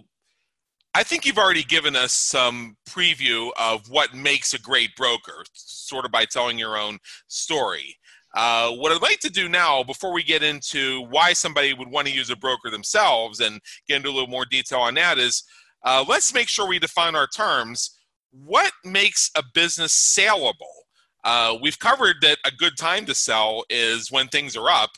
I 0.96 1.02
think 1.02 1.24
you've 1.24 1.38
already 1.38 1.64
given 1.64 1.96
us 1.96 2.12
some 2.12 2.76
preview 2.88 3.50
of 3.58 3.88
what 3.90 4.14
makes 4.14 4.54
a 4.54 4.60
great 4.60 4.94
broker, 4.94 5.44
sort 5.52 6.04
of 6.04 6.12
by 6.12 6.24
telling 6.24 6.56
your 6.58 6.76
own 6.78 6.98
story. 7.26 7.96
Uh, 8.34 8.72
what 8.72 8.90
I'd 8.90 9.00
like 9.00 9.20
to 9.20 9.30
do 9.30 9.48
now, 9.48 9.84
before 9.84 10.12
we 10.12 10.22
get 10.24 10.42
into 10.42 11.02
why 11.08 11.32
somebody 11.32 11.72
would 11.72 11.88
want 11.90 12.08
to 12.08 12.14
use 12.14 12.30
a 12.30 12.36
broker 12.36 12.68
themselves 12.70 13.40
and 13.40 13.60
get 13.88 13.98
into 13.98 14.08
a 14.08 14.12
little 14.12 14.28
more 14.28 14.44
detail 14.44 14.80
on 14.80 14.94
that, 14.94 15.18
is 15.18 15.44
uh, 15.84 16.04
let's 16.08 16.34
make 16.34 16.48
sure 16.48 16.66
we 16.66 16.78
define 16.78 17.14
our 17.14 17.28
terms. 17.28 17.96
What 18.32 18.72
makes 18.84 19.30
a 19.36 19.44
business 19.54 19.92
saleable? 19.92 20.84
Uh, 21.22 21.56
we've 21.62 21.78
covered 21.78 22.16
that 22.22 22.38
a 22.44 22.50
good 22.50 22.76
time 22.76 23.06
to 23.06 23.14
sell 23.14 23.64
is 23.70 24.10
when 24.10 24.26
things 24.28 24.56
are 24.56 24.68
up, 24.68 24.90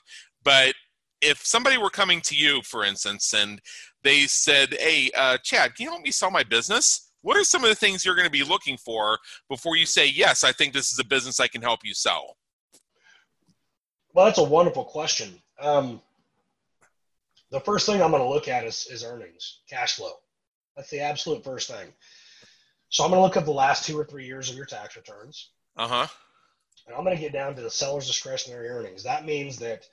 but 0.42 0.74
if 1.20 1.44
somebody 1.44 1.78
were 1.78 1.90
coming 1.90 2.20
to 2.22 2.34
you, 2.34 2.62
for 2.62 2.84
instance, 2.84 3.32
and 3.34 3.60
they 4.02 4.26
said, 4.26 4.74
Hey, 4.78 5.10
uh, 5.16 5.38
Chad, 5.42 5.74
can 5.74 5.84
you 5.84 5.90
help 5.90 6.02
me 6.02 6.10
sell 6.10 6.30
my 6.30 6.42
business? 6.42 7.12
What 7.22 7.36
are 7.36 7.44
some 7.44 7.64
of 7.64 7.70
the 7.70 7.74
things 7.74 8.04
you're 8.04 8.14
going 8.14 8.26
to 8.26 8.30
be 8.30 8.44
looking 8.44 8.76
for 8.76 9.18
before 9.48 9.76
you 9.76 9.86
say, 9.86 10.06
Yes, 10.06 10.44
I 10.44 10.52
think 10.52 10.72
this 10.72 10.90
is 10.90 10.98
a 10.98 11.04
business 11.04 11.40
I 11.40 11.48
can 11.48 11.62
help 11.62 11.80
you 11.84 11.94
sell? 11.94 12.36
Well, 14.16 14.24
that's 14.24 14.38
a 14.38 14.44
wonderful 14.44 14.84
question. 14.84 15.28
Um, 15.60 16.00
the 17.50 17.60
first 17.60 17.84
thing 17.84 18.00
I'm 18.00 18.12
going 18.12 18.22
to 18.22 18.28
look 18.28 18.48
at 18.48 18.64
is, 18.64 18.88
is 18.90 19.04
earnings, 19.04 19.58
cash 19.68 19.96
flow. 19.96 20.12
That's 20.74 20.88
the 20.88 21.00
absolute 21.00 21.44
first 21.44 21.70
thing. 21.70 21.92
So 22.88 23.04
I'm 23.04 23.10
going 23.10 23.18
to 23.18 23.22
look 23.22 23.36
at 23.36 23.44
the 23.44 23.52
last 23.52 23.84
two 23.84 23.98
or 23.98 24.06
three 24.06 24.24
years 24.24 24.48
of 24.48 24.56
your 24.56 24.64
tax 24.64 24.96
returns. 24.96 25.50
Uh 25.76 25.86
huh. 25.86 26.06
And 26.86 26.96
I'm 26.96 27.04
going 27.04 27.14
to 27.14 27.20
get 27.20 27.34
down 27.34 27.56
to 27.56 27.60
the 27.60 27.70
seller's 27.70 28.06
discretionary 28.06 28.70
earnings. 28.70 29.02
That 29.02 29.26
means 29.26 29.58
that 29.58 29.86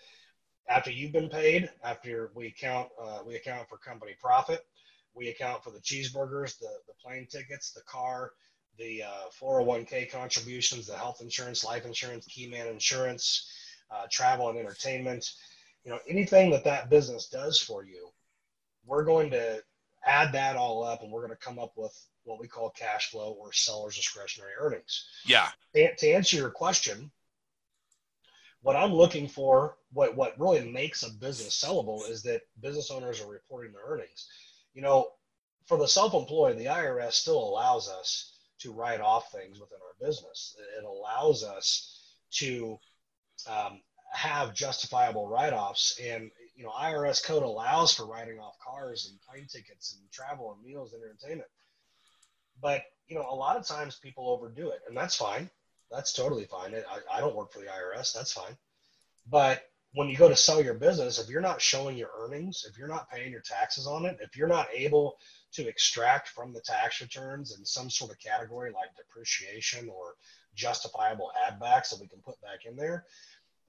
after 0.70 0.90
you've 0.90 1.12
been 1.12 1.28
paid, 1.28 1.70
after 1.84 2.32
we 2.34 2.48
account 2.48 2.88
uh, 3.04 3.20
we 3.28 3.36
account 3.36 3.68
for 3.68 3.78
company 3.78 4.14
profit, 4.22 4.66
we 5.14 5.28
account 5.28 5.66
for 5.66 5.72
the 5.72 5.80
cheeseburgers, 5.80 6.58
the 6.60 6.70
the 6.88 6.94
plane 7.04 7.28
tickets, 7.30 7.72
the 7.72 7.82
car, 7.82 8.32
the 8.78 9.04
uh, 9.04 9.30
401k 9.38 10.10
contributions, 10.10 10.88
the 10.88 10.96
health 10.96 11.20
insurance, 11.20 11.66
life 11.66 11.86
insurance, 11.86 12.26
Keyman 12.26 12.72
insurance, 12.72 13.50
uh, 13.94 14.08
travel 14.10 14.50
and 14.50 14.58
entertainment. 14.58 15.32
You 15.84 15.92
know 15.92 16.00
anything 16.08 16.52
that 16.52 16.64
that 16.64 16.90
business 16.90 17.28
does 17.28 17.60
for 17.60 17.84
you, 17.84 18.10
we're 18.86 19.04
going 19.04 19.32
to 19.32 19.62
add 20.06 20.34
that 20.34 20.56
all 20.56 20.84
up, 20.84 21.04
and 21.04 21.12
we're 21.12 21.26
going 21.26 21.38
to 21.38 21.46
come 21.46 21.60
up 21.60 21.74
with 21.76 21.94
what 22.24 22.40
we 22.40 22.48
call 22.48 22.70
cash 22.70 23.12
flow 23.12 23.36
or 23.40 23.52
seller's 23.52 23.96
discretionary 23.96 24.54
earnings. 24.58 25.06
Yeah. 25.26 25.50
To, 25.76 25.96
to 25.96 26.12
answer 26.12 26.38
your 26.38 26.52
question, 26.52 27.12
what 28.62 28.78
I'm 28.78 28.94
looking 28.94 29.28
for, 29.28 29.76
what 29.92 30.16
what 30.16 30.40
really 30.40 30.70
makes 30.70 31.04
a 31.04 31.12
business 31.12 31.62
sellable, 31.62 32.10
is 32.10 32.24
that 32.24 32.42
business 32.62 32.92
owners 32.92 33.22
are 33.22 33.30
reporting 33.30 33.74
their 33.74 33.84
earnings. 33.86 34.28
You 34.74 34.82
know, 34.82 35.10
for 35.66 35.78
the 35.78 35.88
self-employed, 35.88 36.58
the 36.58 36.66
IRS 36.66 37.14
still 37.14 37.38
allows 37.38 37.90
us 37.90 38.38
to 38.60 38.72
write 38.72 39.02
off 39.02 39.32
things 39.32 39.60
within 39.60 39.80
our 39.82 40.08
business. 40.08 40.56
It 40.78 40.86
allows 40.86 41.44
us 41.44 42.00
to 42.32 42.80
um, 43.50 43.82
have 44.12 44.54
justifiable 44.54 45.28
write-offs, 45.28 46.00
and 46.04 46.30
you 46.56 46.64
know, 46.64 46.72
IRS 46.72 47.24
code 47.24 47.44
allows 47.44 47.94
for 47.94 48.06
writing 48.06 48.40
off 48.40 48.56
cars 48.60 49.10
and 49.10 49.20
plane 49.22 49.48
tickets 49.48 49.98
and 49.98 50.12
travel 50.12 50.54
and 50.54 50.64
meals 50.64 50.94
and 50.94 51.02
entertainment. 51.04 51.50
But 52.62 52.84
you 53.08 53.16
know, 53.16 53.26
a 53.30 53.36
lot 53.36 53.58
of 53.58 53.66
times 53.68 54.00
people 54.02 54.30
overdo 54.30 54.70
it, 54.70 54.82
and 54.88 54.96
that's 54.96 55.16
fine. 55.16 55.50
That's 55.92 56.14
totally 56.14 56.46
fine. 56.46 56.74
I, 56.76 57.18
I 57.18 57.20
don't 57.20 57.36
work 57.36 57.52
for 57.52 57.60
the 57.60 57.66
IRS. 57.66 58.14
That's 58.14 58.34
fine. 58.34 58.58
But 59.28 59.64
when 59.94 60.10
you 60.10 60.18
go 60.18 60.28
to 60.28 60.36
sell 60.36 60.64
your 60.64 60.74
business, 60.74 61.20
if 61.20 61.30
you're 61.30 61.42
not 61.42 61.62
showing 61.62 61.98
your 61.98 62.10
earnings, 62.18 62.66
if 62.68 62.78
you're 62.78 62.88
not 62.88 63.10
paying 63.12 63.32
your 63.32 63.42
taxes 63.42 63.86
on 63.86 64.06
it, 64.06 64.18
if 64.22 64.36
you're 64.36 64.48
not 64.48 64.68
able 64.74 65.18
to 65.54 65.68
extract 65.68 66.30
from 66.30 66.52
the 66.52 66.62
tax 66.62 67.00
returns 67.00 67.56
in 67.58 67.64
some 67.64 67.90
sort 67.90 68.12
of 68.12 68.20
category 68.20 68.72
like 68.72 68.90
depreciation 68.96 69.88
or 69.90 70.16
justifiable 70.56 71.32
add 71.48 71.60
backs 71.60 71.90
that 71.90 72.00
we 72.00 72.08
can 72.08 72.20
put 72.20 72.40
back 72.42 72.66
in 72.66 72.76
there, 72.76 73.06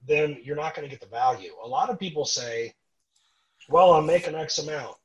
then 0.05 0.37
you're 0.43 0.55
not 0.55 0.75
going 0.75 0.87
to 0.87 0.91
get 0.91 1.01
the 1.01 1.07
value. 1.07 1.51
A 1.63 1.67
lot 1.67 1.89
of 1.89 1.99
people 1.99 2.25
say, 2.25 2.73
well, 3.69 3.93
I'm 3.93 4.05
making 4.05 4.35
X 4.35 4.59
amount. 4.59 4.95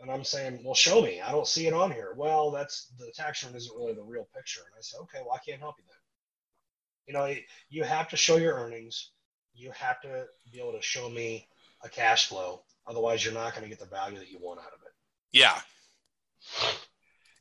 And 0.00 0.10
I'm 0.10 0.24
saying, 0.24 0.62
well, 0.64 0.74
show 0.74 1.00
me. 1.00 1.20
I 1.20 1.30
don't 1.30 1.46
see 1.46 1.68
it 1.68 1.72
on 1.72 1.92
here. 1.92 2.14
Well, 2.16 2.50
that's 2.50 2.88
the 2.98 3.12
tax 3.14 3.42
return 3.42 3.56
isn't 3.56 3.76
really 3.76 3.94
the 3.94 4.02
real 4.02 4.26
picture. 4.34 4.62
And 4.66 4.74
I 4.76 4.80
say, 4.80 4.98
okay, 5.02 5.18
well, 5.24 5.34
I 5.34 5.48
can't 5.48 5.60
help 5.60 5.76
you 5.78 5.84
then. 5.86 5.96
You 7.06 7.14
know, 7.14 7.40
you 7.70 7.84
have 7.84 8.08
to 8.08 8.16
show 8.16 8.36
your 8.36 8.54
earnings. 8.54 9.10
You 9.54 9.70
have 9.72 10.00
to 10.00 10.26
be 10.50 10.58
able 10.58 10.72
to 10.72 10.82
show 10.82 11.08
me 11.08 11.46
a 11.84 11.88
cash 11.88 12.28
flow. 12.28 12.62
Otherwise, 12.86 13.24
you're 13.24 13.34
not 13.34 13.52
going 13.52 13.62
to 13.62 13.68
get 13.68 13.78
the 13.78 13.86
value 13.86 14.18
that 14.18 14.30
you 14.30 14.38
want 14.40 14.58
out 14.58 14.72
of 14.72 14.80
it. 14.84 14.92
Yeah. 15.32 15.60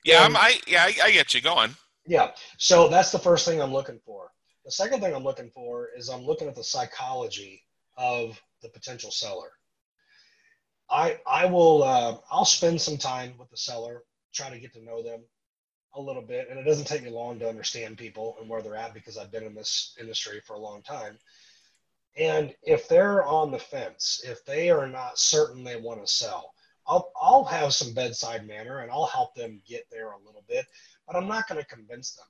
Yeah, 0.03 0.23
I'm, 0.23 0.35
I 0.35 0.59
yeah, 0.67 0.83
I, 0.83 0.95
I 1.05 1.11
get 1.11 1.33
you 1.33 1.41
going. 1.41 1.75
Yeah. 2.11 2.31
So 2.57 2.89
that's 2.89 3.13
the 3.13 3.19
first 3.19 3.45
thing 3.45 3.61
I'm 3.61 3.71
looking 3.71 4.01
for. 4.05 4.31
The 4.65 4.71
second 4.71 4.99
thing 4.99 5.15
I'm 5.15 5.23
looking 5.23 5.49
for 5.49 5.87
is 5.95 6.09
I'm 6.09 6.25
looking 6.25 6.49
at 6.49 6.55
the 6.55 6.63
psychology 6.63 7.63
of 7.95 8.37
the 8.61 8.67
potential 8.67 9.11
seller. 9.11 9.51
I 10.89 11.21
I 11.25 11.45
will 11.45 11.83
uh, 11.83 12.17
I'll 12.29 12.43
spend 12.43 12.81
some 12.81 12.97
time 12.97 13.35
with 13.39 13.49
the 13.49 13.55
seller, 13.55 14.03
try 14.33 14.49
to 14.49 14.59
get 14.59 14.73
to 14.73 14.83
know 14.83 15.01
them, 15.01 15.21
a 15.95 16.01
little 16.01 16.21
bit, 16.21 16.49
and 16.49 16.59
it 16.59 16.63
doesn't 16.63 16.85
take 16.85 17.01
me 17.01 17.09
long 17.09 17.39
to 17.39 17.47
understand 17.47 17.97
people 17.97 18.35
and 18.41 18.49
where 18.49 18.61
they're 18.61 18.75
at 18.75 18.93
because 18.93 19.17
I've 19.17 19.31
been 19.31 19.45
in 19.45 19.55
this 19.55 19.95
industry 19.97 20.41
for 20.45 20.57
a 20.57 20.59
long 20.59 20.81
time. 20.81 21.17
And 22.17 22.53
if 22.61 22.89
they're 22.89 23.25
on 23.25 23.51
the 23.51 23.59
fence, 23.59 24.21
if 24.25 24.43
they 24.43 24.69
are 24.69 24.85
not 24.85 25.17
certain 25.17 25.63
they 25.63 25.77
want 25.77 26.05
to 26.05 26.13
sell, 26.13 26.53
I'll, 26.91 27.09
I'll 27.21 27.45
have 27.45 27.73
some 27.73 27.93
bedside 27.93 28.45
manner 28.45 28.79
and 28.79 28.91
I'll 28.91 29.05
help 29.05 29.33
them 29.33 29.61
get 29.65 29.87
there 29.89 30.11
a 30.11 30.17
little 30.25 30.43
bit, 30.49 30.65
but 31.07 31.15
I'm 31.15 31.27
not 31.27 31.47
going 31.47 31.61
to 31.61 31.65
convince 31.65 32.15
them. 32.15 32.25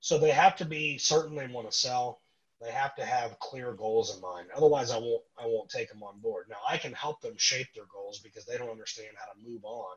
So 0.00 0.18
they 0.18 0.30
have 0.30 0.56
to 0.56 0.66
be 0.66 0.98
certain 0.98 1.34
they 1.34 1.46
want 1.46 1.70
to 1.70 1.76
sell. 1.76 2.20
They 2.60 2.70
have 2.70 2.94
to 2.96 3.04
have 3.04 3.38
clear 3.38 3.72
goals 3.72 4.14
in 4.14 4.20
mind. 4.20 4.48
Otherwise, 4.54 4.90
I 4.90 4.98
won't 4.98 5.22
I 5.42 5.46
won't 5.46 5.70
take 5.70 5.88
them 5.88 6.02
on 6.02 6.20
board. 6.20 6.46
Now 6.50 6.58
I 6.68 6.76
can 6.76 6.92
help 6.92 7.22
them 7.22 7.34
shape 7.38 7.68
their 7.74 7.86
goals 7.90 8.18
because 8.18 8.44
they 8.44 8.58
don't 8.58 8.70
understand 8.70 9.16
how 9.18 9.32
to 9.32 9.48
move 9.50 9.64
on 9.64 9.96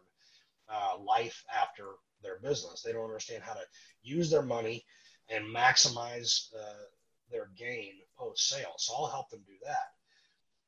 uh, 0.69 1.03
life 1.03 1.43
after 1.53 1.83
their 2.23 2.39
business. 2.39 2.81
They 2.81 2.93
don't 2.93 3.03
understand 3.03 3.43
how 3.43 3.53
to 3.53 3.63
use 4.03 4.29
their 4.29 4.41
money 4.41 4.85
and 5.29 5.53
maximize 5.53 6.47
uh, 6.57 6.85
their 7.29 7.49
gain 7.57 7.93
post 8.17 8.47
sale. 8.47 8.73
So 8.77 8.93
I'll 8.95 9.11
help 9.11 9.29
them 9.29 9.41
do 9.45 9.55
that. 9.65 9.91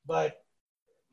But 0.06 0.44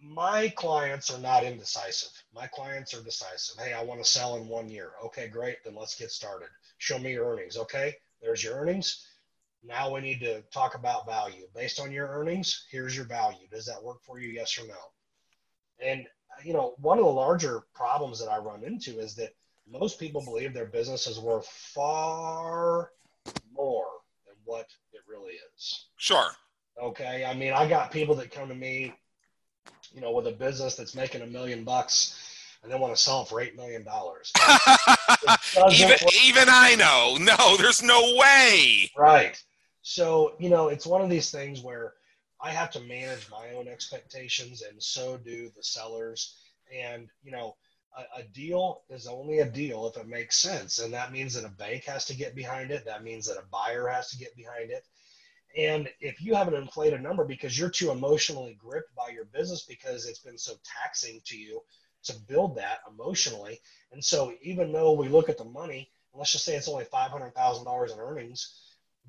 my 0.00 0.48
clients 0.56 1.10
are 1.10 1.20
not 1.20 1.44
indecisive. 1.44 2.10
My 2.34 2.46
clients 2.46 2.94
are 2.94 3.02
decisive. 3.02 3.62
Hey, 3.62 3.72
I 3.72 3.82
want 3.82 4.02
to 4.02 4.10
sell 4.10 4.36
in 4.36 4.48
one 4.48 4.68
year. 4.68 4.92
Okay, 5.04 5.28
great. 5.28 5.56
Then 5.64 5.74
let's 5.74 5.98
get 5.98 6.10
started. 6.10 6.48
Show 6.78 6.98
me 6.98 7.12
your 7.12 7.32
earnings. 7.32 7.56
Okay, 7.56 7.94
there's 8.20 8.44
your 8.44 8.54
earnings. 8.54 9.06
Now 9.64 9.92
we 9.92 10.00
need 10.00 10.20
to 10.20 10.42
talk 10.52 10.74
about 10.74 11.06
value. 11.06 11.46
Based 11.54 11.80
on 11.80 11.90
your 11.90 12.08
earnings, 12.08 12.66
here's 12.70 12.94
your 12.94 13.06
value. 13.06 13.48
Does 13.50 13.66
that 13.66 13.82
work 13.82 14.02
for 14.02 14.20
you? 14.20 14.28
Yes 14.28 14.58
or 14.58 14.66
no? 14.66 14.74
And, 15.80 16.06
you 16.44 16.52
know, 16.52 16.74
one 16.78 16.98
of 16.98 17.04
the 17.04 17.10
larger 17.10 17.62
problems 17.74 18.20
that 18.20 18.30
I 18.30 18.38
run 18.38 18.62
into 18.62 19.00
is 19.00 19.14
that 19.16 19.34
most 19.68 19.98
people 19.98 20.22
believe 20.24 20.54
their 20.54 20.66
business 20.66 21.06
is 21.06 21.18
worth 21.18 21.46
far 21.46 22.90
more 23.52 23.86
than 24.26 24.36
what 24.44 24.68
it 24.92 25.00
really 25.08 25.34
is. 25.54 25.86
Sure. 25.96 26.30
Okay. 26.80 27.24
I 27.24 27.34
mean, 27.34 27.52
I 27.52 27.68
got 27.68 27.90
people 27.90 28.14
that 28.16 28.30
come 28.30 28.48
to 28.48 28.54
me, 28.54 28.94
you 29.96 30.02
know, 30.02 30.12
with 30.12 30.26
a 30.28 30.32
business 30.32 30.76
that's 30.76 30.94
making 30.94 31.22
a 31.22 31.26
million 31.26 31.64
bucks 31.64 32.22
and 32.62 32.70
they 32.70 32.78
want 32.78 32.94
to 32.94 33.00
sell 33.00 33.24
for 33.24 33.40
eight 33.40 33.56
million 33.56 33.82
dollars. 33.82 34.30
even 35.72 35.96
even 36.24 36.44
I 36.48 36.76
know. 36.76 37.16
No, 37.18 37.56
there's 37.56 37.82
no 37.82 38.14
way. 38.16 38.90
Right. 38.96 39.42
So, 39.82 40.34
you 40.38 40.50
know, 40.50 40.68
it's 40.68 40.86
one 40.86 41.00
of 41.00 41.08
these 41.08 41.30
things 41.30 41.62
where 41.62 41.94
I 42.40 42.50
have 42.50 42.70
to 42.72 42.80
manage 42.80 43.30
my 43.30 43.52
own 43.56 43.68
expectations 43.68 44.62
and 44.62 44.82
so 44.82 45.16
do 45.16 45.50
the 45.56 45.62
sellers. 45.62 46.36
And, 46.76 47.08
you 47.22 47.30
know, 47.30 47.56
a, 47.96 48.20
a, 48.20 48.24
deal 48.24 48.82
is 48.90 49.06
only 49.06 49.38
a 49.38 49.48
deal 49.48 49.86
if 49.86 49.96
it 49.96 50.08
makes 50.08 50.38
sense. 50.38 50.80
And 50.80 50.92
that 50.92 51.12
means 51.12 51.34
that 51.34 51.44
a 51.44 51.50
bank 51.50 51.84
has 51.84 52.04
to 52.06 52.16
get 52.16 52.34
behind 52.34 52.72
it. 52.72 52.84
That 52.84 53.04
means 53.04 53.26
that 53.26 53.38
a 53.38 53.46
buyer 53.50 53.86
has 53.86 54.10
to 54.10 54.18
get 54.18 54.36
behind 54.36 54.70
it. 54.70 54.84
And 55.56 55.88
if 56.00 56.20
you 56.20 56.34
have 56.34 56.48
an 56.48 56.54
inflated 56.54 57.00
a 57.00 57.02
number 57.02 57.24
because 57.24 57.58
you're 57.58 57.70
too 57.70 57.90
emotionally 57.90 58.58
gripped 58.60 58.94
by 58.94 59.08
your 59.08 59.24
business 59.24 59.62
because 59.62 60.06
it's 60.06 60.18
been 60.18 60.36
so 60.36 60.54
taxing 60.82 61.22
to 61.24 61.38
you 61.38 61.62
to 62.04 62.14
build 62.28 62.56
that 62.56 62.80
emotionally. 62.90 63.60
And 63.90 64.04
so 64.04 64.34
even 64.42 64.70
though 64.70 64.92
we 64.92 65.08
look 65.08 65.30
at 65.30 65.38
the 65.38 65.44
money, 65.44 65.90
let's 66.12 66.32
just 66.32 66.44
say 66.44 66.56
it's 66.56 66.68
only 66.68 66.84
$500,000 66.84 67.92
in 67.92 67.98
earnings, 67.98 68.60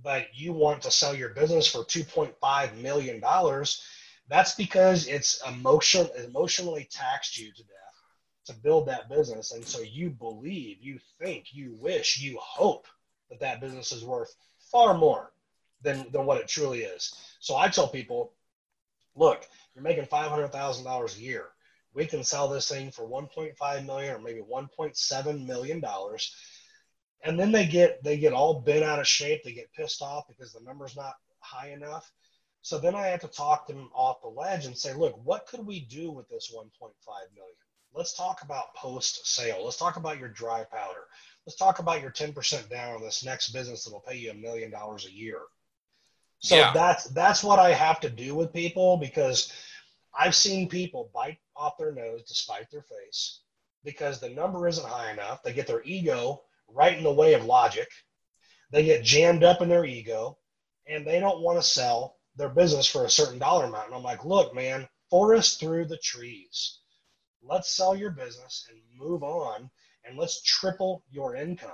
but 0.01 0.27
you 0.33 0.53
want 0.53 0.81
to 0.83 0.91
sell 0.91 1.13
your 1.13 1.29
business 1.29 1.67
for 1.67 1.79
$2.5 1.79 2.77
million, 2.77 3.21
that's 4.29 4.55
because 4.55 5.07
it's 5.07 5.41
emotion, 5.47 6.07
emotionally 6.25 6.87
taxed 6.89 7.37
you 7.37 7.51
to 7.51 7.63
death 7.63 7.73
to 8.45 8.53
build 8.53 8.87
that 8.87 9.09
business. 9.09 9.51
And 9.51 9.65
so 9.65 9.81
you 9.81 10.09
believe, 10.09 10.77
you 10.79 10.99
think, 11.19 11.47
you 11.51 11.75
wish, 11.81 12.19
you 12.19 12.37
hope 12.39 12.87
that 13.29 13.41
that 13.41 13.59
business 13.59 13.91
is 13.91 14.05
worth 14.05 14.33
far 14.71 14.97
more 14.97 15.31
than, 15.81 16.11
than 16.11 16.25
what 16.25 16.39
it 16.39 16.47
truly 16.47 16.81
is. 16.81 17.13
So 17.39 17.55
I 17.55 17.67
tell 17.67 17.87
people, 17.87 18.33
look, 19.15 19.45
you're 19.73 19.83
making 19.83 20.05
$500,000 20.05 21.17
a 21.17 21.21
year. 21.21 21.45
We 21.93 22.05
can 22.05 22.23
sell 22.23 22.47
this 22.47 22.69
thing 22.69 22.91
for 22.91 23.07
1.5 23.07 23.85
million 23.85 24.15
or 24.15 24.19
maybe 24.19 24.41
1.7 24.41 25.45
million 25.45 25.79
dollars. 25.79 26.35
And 27.23 27.39
then 27.39 27.51
they 27.51 27.65
get 27.65 28.03
they 28.03 28.17
get 28.19 28.33
all 28.33 28.61
bent 28.61 28.83
out 28.83 28.99
of 28.99 29.07
shape. 29.07 29.43
They 29.43 29.53
get 29.53 29.73
pissed 29.73 30.03
off 30.03 30.27
because 30.27 30.53
the 30.53 30.63
number's 30.63 30.95
not 30.95 31.15
high 31.39 31.71
enough. 31.71 32.11
So 32.61 32.77
then 32.77 32.93
I 32.93 33.07
have 33.07 33.21
to 33.21 33.27
talk 33.27 33.65
them 33.65 33.89
off 33.95 34.21
the 34.21 34.27
ledge 34.27 34.65
and 34.65 34.77
say, 34.77 34.93
look, 34.93 35.19
what 35.23 35.47
could 35.47 35.65
we 35.65 35.79
do 35.79 36.11
with 36.11 36.29
this 36.29 36.53
1.5 36.55 36.69
million? 37.33 37.55
let's 37.97 38.13
talk 38.13 38.43
about 38.43 38.75
post 38.75 39.25
sale. 39.27 39.63
Let's 39.65 39.77
talk 39.77 39.97
about 39.97 40.19
your 40.19 40.29
dry 40.29 40.63
powder. 40.71 41.05
Let's 41.45 41.57
talk 41.57 41.79
about 41.79 42.01
your 42.01 42.11
10% 42.11 42.69
down 42.69 42.95
on 42.95 43.01
this 43.01 43.25
next 43.25 43.49
business 43.49 43.83
that'll 43.83 44.01
pay 44.01 44.17
you 44.17 44.31
a 44.31 44.35
million 44.35 44.69
dollars 44.69 45.05
a 45.05 45.11
year. 45.11 45.39
So 46.39 46.55
yeah. 46.55 46.71
that's 46.73 47.05
that's 47.05 47.43
what 47.43 47.59
I 47.59 47.73
have 47.73 47.99
to 48.01 48.09
do 48.09 48.35
with 48.35 48.53
people 48.53 48.97
because 48.97 49.51
I've 50.17 50.35
seen 50.35 50.69
people 50.69 51.11
bite 51.13 51.39
off 51.55 51.77
their 51.77 51.91
nose 51.91 52.23
despite 52.23 52.69
their 52.69 52.83
face 52.83 53.41
because 53.83 54.19
the 54.19 54.29
number 54.29 54.67
isn't 54.67 54.87
high 54.87 55.11
enough. 55.11 55.41
They 55.43 55.53
get 55.53 55.67
their 55.67 55.83
ego 55.83 56.43
right 56.69 56.97
in 56.97 57.03
the 57.03 57.13
way 57.13 57.33
of 57.33 57.45
logic. 57.45 57.87
They 58.71 58.83
get 58.83 59.03
jammed 59.03 59.43
up 59.43 59.61
in 59.61 59.69
their 59.69 59.85
ego 59.85 60.37
and 60.87 61.05
they 61.05 61.19
don't 61.19 61.41
want 61.41 61.57
to 61.57 61.67
sell 61.67 62.17
their 62.35 62.49
business 62.49 62.87
for 62.87 63.05
a 63.05 63.09
certain 63.09 63.39
dollar 63.39 63.65
amount. 63.65 63.87
And 63.87 63.95
I'm 63.95 64.03
like, 64.03 64.25
look, 64.25 64.53
man, 64.53 64.87
forest 65.09 65.59
through 65.59 65.85
the 65.85 65.97
trees 65.97 66.79
let's 67.47 67.75
sell 67.75 67.95
your 67.95 68.11
business 68.11 68.67
and 68.69 68.79
move 68.97 69.23
on 69.23 69.69
and 70.05 70.17
let's 70.17 70.41
triple 70.41 71.03
your 71.09 71.35
income. 71.35 71.71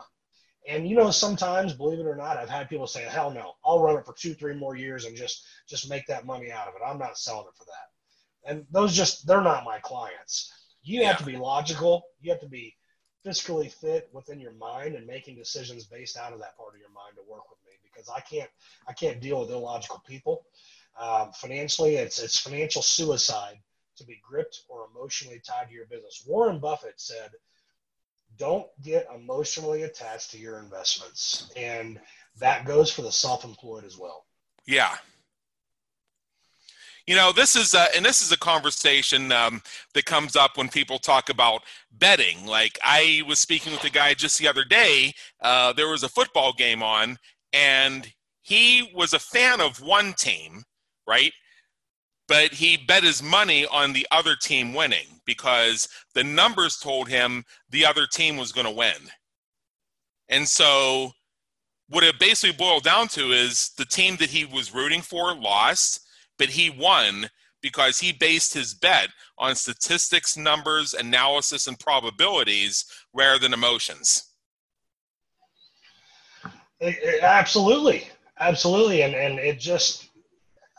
And 0.67 0.87
you 0.87 0.95
know, 0.95 1.11
sometimes, 1.11 1.73
believe 1.73 1.99
it 1.99 2.07
or 2.07 2.15
not, 2.15 2.37
I've 2.37 2.49
had 2.49 2.69
people 2.69 2.87
say, 2.87 3.03
"Hell 3.03 3.31
no, 3.31 3.55
I'll 3.65 3.79
run 3.79 3.97
it 3.97 4.05
for 4.05 4.13
two, 4.13 4.33
three 4.33 4.55
more 4.55 4.75
years 4.75 5.05
and 5.05 5.15
just 5.15 5.45
just 5.67 5.89
make 5.89 6.07
that 6.07 6.25
money 6.25 6.51
out 6.51 6.67
of 6.67 6.75
it. 6.75 6.81
I'm 6.85 6.99
not 6.99 7.17
selling 7.17 7.47
it 7.47 7.57
for 7.57 7.65
that." 7.65 8.49
And 8.49 8.65
those 8.71 8.95
just 8.95 9.27
they're 9.27 9.41
not 9.41 9.65
my 9.65 9.79
clients. 9.79 10.51
You 10.83 11.01
yeah. 11.01 11.07
have 11.07 11.17
to 11.19 11.25
be 11.25 11.37
logical. 11.37 12.03
You 12.21 12.31
have 12.31 12.41
to 12.41 12.47
be 12.47 12.75
fiscally 13.25 13.71
fit 13.71 14.09
within 14.11 14.39
your 14.39 14.51
mind 14.53 14.95
and 14.95 15.07
making 15.07 15.35
decisions 15.35 15.85
based 15.85 16.17
out 16.17 16.33
of 16.33 16.39
that 16.39 16.57
part 16.57 16.73
of 16.73 16.79
your 16.79 16.89
mind 16.89 17.15
to 17.15 17.31
work 17.31 17.49
with 17.49 17.59
me 17.65 17.71
because 17.83 18.09
I 18.09 18.19
can't 18.21 18.49
I 18.87 18.93
can't 18.93 19.21
deal 19.21 19.39
with 19.39 19.51
illogical 19.51 20.01
people. 20.05 20.45
Um, 20.99 21.31
financially, 21.33 21.95
it's 21.95 22.21
it's 22.21 22.39
financial 22.39 22.81
suicide 22.81 23.57
to 23.95 24.05
be 24.05 24.21
gripped 24.27 24.61
or 24.69 24.87
emotionally 24.93 25.39
tied 25.45 25.67
to 25.67 25.73
your 25.73 25.85
business. 25.85 26.23
Warren 26.27 26.59
Buffett 26.59 26.99
said, 26.99 27.31
don't 28.37 28.67
get 28.83 29.07
emotionally 29.13 29.83
attached 29.83 30.31
to 30.31 30.37
your 30.37 30.59
investments. 30.59 31.51
And 31.55 31.99
that 32.39 32.65
goes 32.65 32.91
for 32.91 33.01
the 33.01 33.11
self 33.11 33.43
employed 33.43 33.83
as 33.83 33.97
well. 33.97 34.25
Yeah. 34.65 34.95
You 37.05 37.15
know, 37.15 37.33
this 37.33 37.57
is 37.57 37.73
a, 37.73 37.93
and 37.95 38.05
this 38.05 38.21
is 38.21 38.31
a 38.31 38.37
conversation 38.37 39.31
um, 39.33 39.61
that 39.93 40.05
comes 40.05 40.37
up 40.37 40.57
when 40.57 40.69
people 40.69 40.97
talk 40.97 41.29
about 41.29 41.61
betting. 41.91 42.45
Like 42.45 42.79
I 42.81 43.23
was 43.27 43.39
speaking 43.39 43.73
with 43.73 43.83
a 43.83 43.89
guy 43.89 44.13
just 44.13 44.39
the 44.39 44.47
other 44.47 44.63
day. 44.63 45.13
Uh, 45.41 45.73
there 45.73 45.89
was 45.89 46.03
a 46.03 46.09
football 46.09 46.53
game 46.53 46.81
on, 46.81 47.17
and 47.51 48.09
he 48.41 48.89
was 48.95 49.11
a 49.11 49.19
fan 49.19 49.59
of 49.59 49.81
one 49.81 50.13
team, 50.13 50.63
right? 51.05 51.33
But 52.33 52.51
he 52.51 52.77
bet 52.77 53.03
his 53.03 53.21
money 53.21 53.67
on 53.67 53.93
the 53.93 54.07
other 54.09 54.35
team 54.35 54.73
winning 54.73 55.05
because 55.23 55.87
the 56.15 56.23
numbers 56.23 56.77
told 56.77 57.07
him 57.07 57.45
the 57.69 57.85
other 57.85 58.07
team 58.07 58.37
was 58.37 58.51
going 58.51 58.65
to 58.65 58.71
win. 58.71 59.11
And 60.29 60.47
so, 60.47 61.11
what 61.89 62.03
it 62.03 62.17
basically 62.17 62.57
boiled 62.57 62.85
down 62.85 63.07
to 63.09 63.33
is 63.33 63.69
the 63.77 63.85
team 63.85 64.15
that 64.15 64.31
he 64.31 64.45
was 64.45 64.73
rooting 64.73 65.03
for 65.03 65.35
lost 65.35 66.07
but 66.39 66.49
he 66.49 66.71
won 66.71 67.29
because 67.61 67.99
he 67.99 68.11
based 68.11 68.51
his 68.51 68.73
bet 68.73 69.09
on 69.37 69.53
statistics, 69.53 70.35
numbers, 70.35 70.95
analysis, 70.95 71.67
and 71.67 71.79
probabilities 71.79 72.85
rather 73.13 73.37
than 73.37 73.53
emotions. 73.53 74.31
Absolutely, 77.21 78.07
absolutely, 78.39 79.03
and 79.03 79.13
and 79.13 79.37
it 79.37 79.59
just 79.59 80.09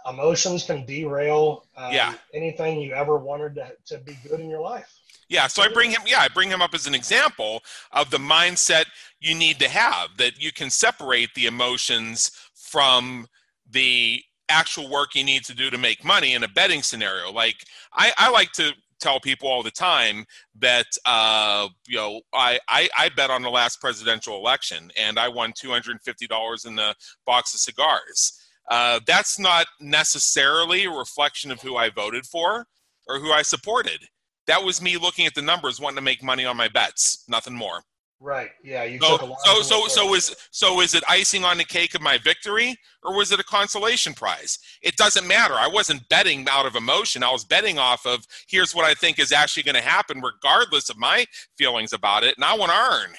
emotions 0.08 0.64
can 0.64 0.84
derail 0.84 1.66
um, 1.76 1.92
yeah. 1.92 2.14
anything 2.32 2.80
you 2.80 2.92
ever 2.92 3.16
wanted 3.16 3.54
to, 3.54 3.72
to 3.86 3.98
be 3.98 4.16
good 4.28 4.40
in 4.40 4.48
your 4.48 4.60
life. 4.60 5.00
Yeah, 5.28 5.46
so 5.46 5.62
I 5.62 5.68
bring 5.68 5.90
him. 5.90 6.02
Yeah, 6.06 6.20
I 6.20 6.28
bring 6.28 6.50
him 6.50 6.60
up 6.60 6.74
as 6.74 6.86
an 6.86 6.94
example 6.94 7.62
of 7.92 8.10
the 8.10 8.18
mindset 8.18 8.84
you 9.20 9.34
need 9.34 9.58
to 9.60 9.68
have 9.68 10.10
that 10.18 10.40
you 10.40 10.52
can 10.52 10.68
separate 10.68 11.32
the 11.34 11.46
emotions 11.46 12.30
from 12.54 13.26
the 13.70 14.22
actual 14.48 14.90
work 14.90 15.14
you 15.14 15.24
need 15.24 15.44
to 15.44 15.54
do 15.54 15.70
to 15.70 15.78
make 15.78 16.04
money 16.04 16.34
in 16.34 16.44
a 16.44 16.48
betting 16.48 16.82
scenario. 16.82 17.32
Like 17.32 17.56
I, 17.94 18.12
I 18.18 18.30
like 18.30 18.52
to 18.52 18.72
tell 19.00 19.18
people 19.18 19.48
all 19.48 19.62
the 19.62 19.70
time 19.70 20.24
that 20.58 20.86
uh, 21.04 21.68
you 21.86 21.96
know 21.96 22.20
I, 22.32 22.58
I, 22.68 22.88
I 22.96 23.08
bet 23.10 23.30
on 23.30 23.42
the 23.42 23.50
last 23.50 23.80
presidential 23.80 24.36
election 24.36 24.90
and 24.96 25.18
I 25.18 25.28
won 25.28 25.52
two 25.56 25.70
hundred 25.70 25.92
and 25.92 26.02
fifty 26.02 26.26
dollars 26.26 26.64
in 26.64 26.76
the 26.76 26.94
box 27.26 27.54
of 27.54 27.60
cigars. 27.60 28.40
Uh, 28.70 29.00
that's 29.06 29.38
not 29.38 29.66
necessarily 29.80 30.84
a 30.84 30.90
reflection 30.90 31.50
of 31.50 31.60
who 31.60 31.76
I 31.76 31.90
voted 31.90 32.26
for 32.26 32.66
or 33.06 33.18
who 33.18 33.32
I 33.32 33.42
supported. 33.42 34.00
That 34.46 34.62
was 34.62 34.82
me 34.82 34.96
looking 34.96 35.26
at 35.26 35.34
the 35.34 35.42
numbers, 35.42 35.80
wanting 35.80 35.96
to 35.96 36.02
make 36.02 36.22
money 36.22 36.44
on 36.44 36.56
my 36.56 36.68
bets, 36.68 37.24
nothing 37.28 37.54
more. 37.54 37.82
Right. 38.20 38.50
Yeah. 38.62 38.84
You 38.84 38.98
so, 39.00 39.08
took 39.10 39.22
a 39.22 39.26
lot. 39.26 39.38
So 39.44 39.60
so 39.60 39.86
so 39.86 40.14
is 40.14 40.34
so 40.50 40.80
is 40.80 40.94
it 40.94 41.04
icing 41.08 41.44
on 41.44 41.58
the 41.58 41.64
cake 41.64 41.94
of 41.94 42.00
my 42.00 42.16
victory, 42.16 42.74
or 43.02 43.14
was 43.14 43.32
it 43.32 43.40
a 43.40 43.44
consolation 43.44 44.14
prize? 44.14 44.58
It 44.80 44.96
doesn't 44.96 45.26
matter. 45.26 45.54
I 45.54 45.68
wasn't 45.68 46.08
betting 46.08 46.46
out 46.48 46.64
of 46.64 46.74
emotion. 46.74 47.22
I 47.22 47.30
was 47.30 47.44
betting 47.44 47.78
off 47.78 48.06
of 48.06 48.24
here's 48.48 48.74
what 48.74 48.86
I 48.86 48.94
think 48.94 49.18
is 49.18 49.30
actually 49.30 49.64
going 49.64 49.74
to 49.74 49.82
happen, 49.82 50.22
regardless 50.22 50.88
of 50.88 50.96
my 50.96 51.26
feelings 51.58 51.92
about 51.92 52.24
it, 52.24 52.34
and 52.36 52.44
I 52.44 52.56
want 52.56 52.72
to 52.72 52.78
earn. 52.78 53.14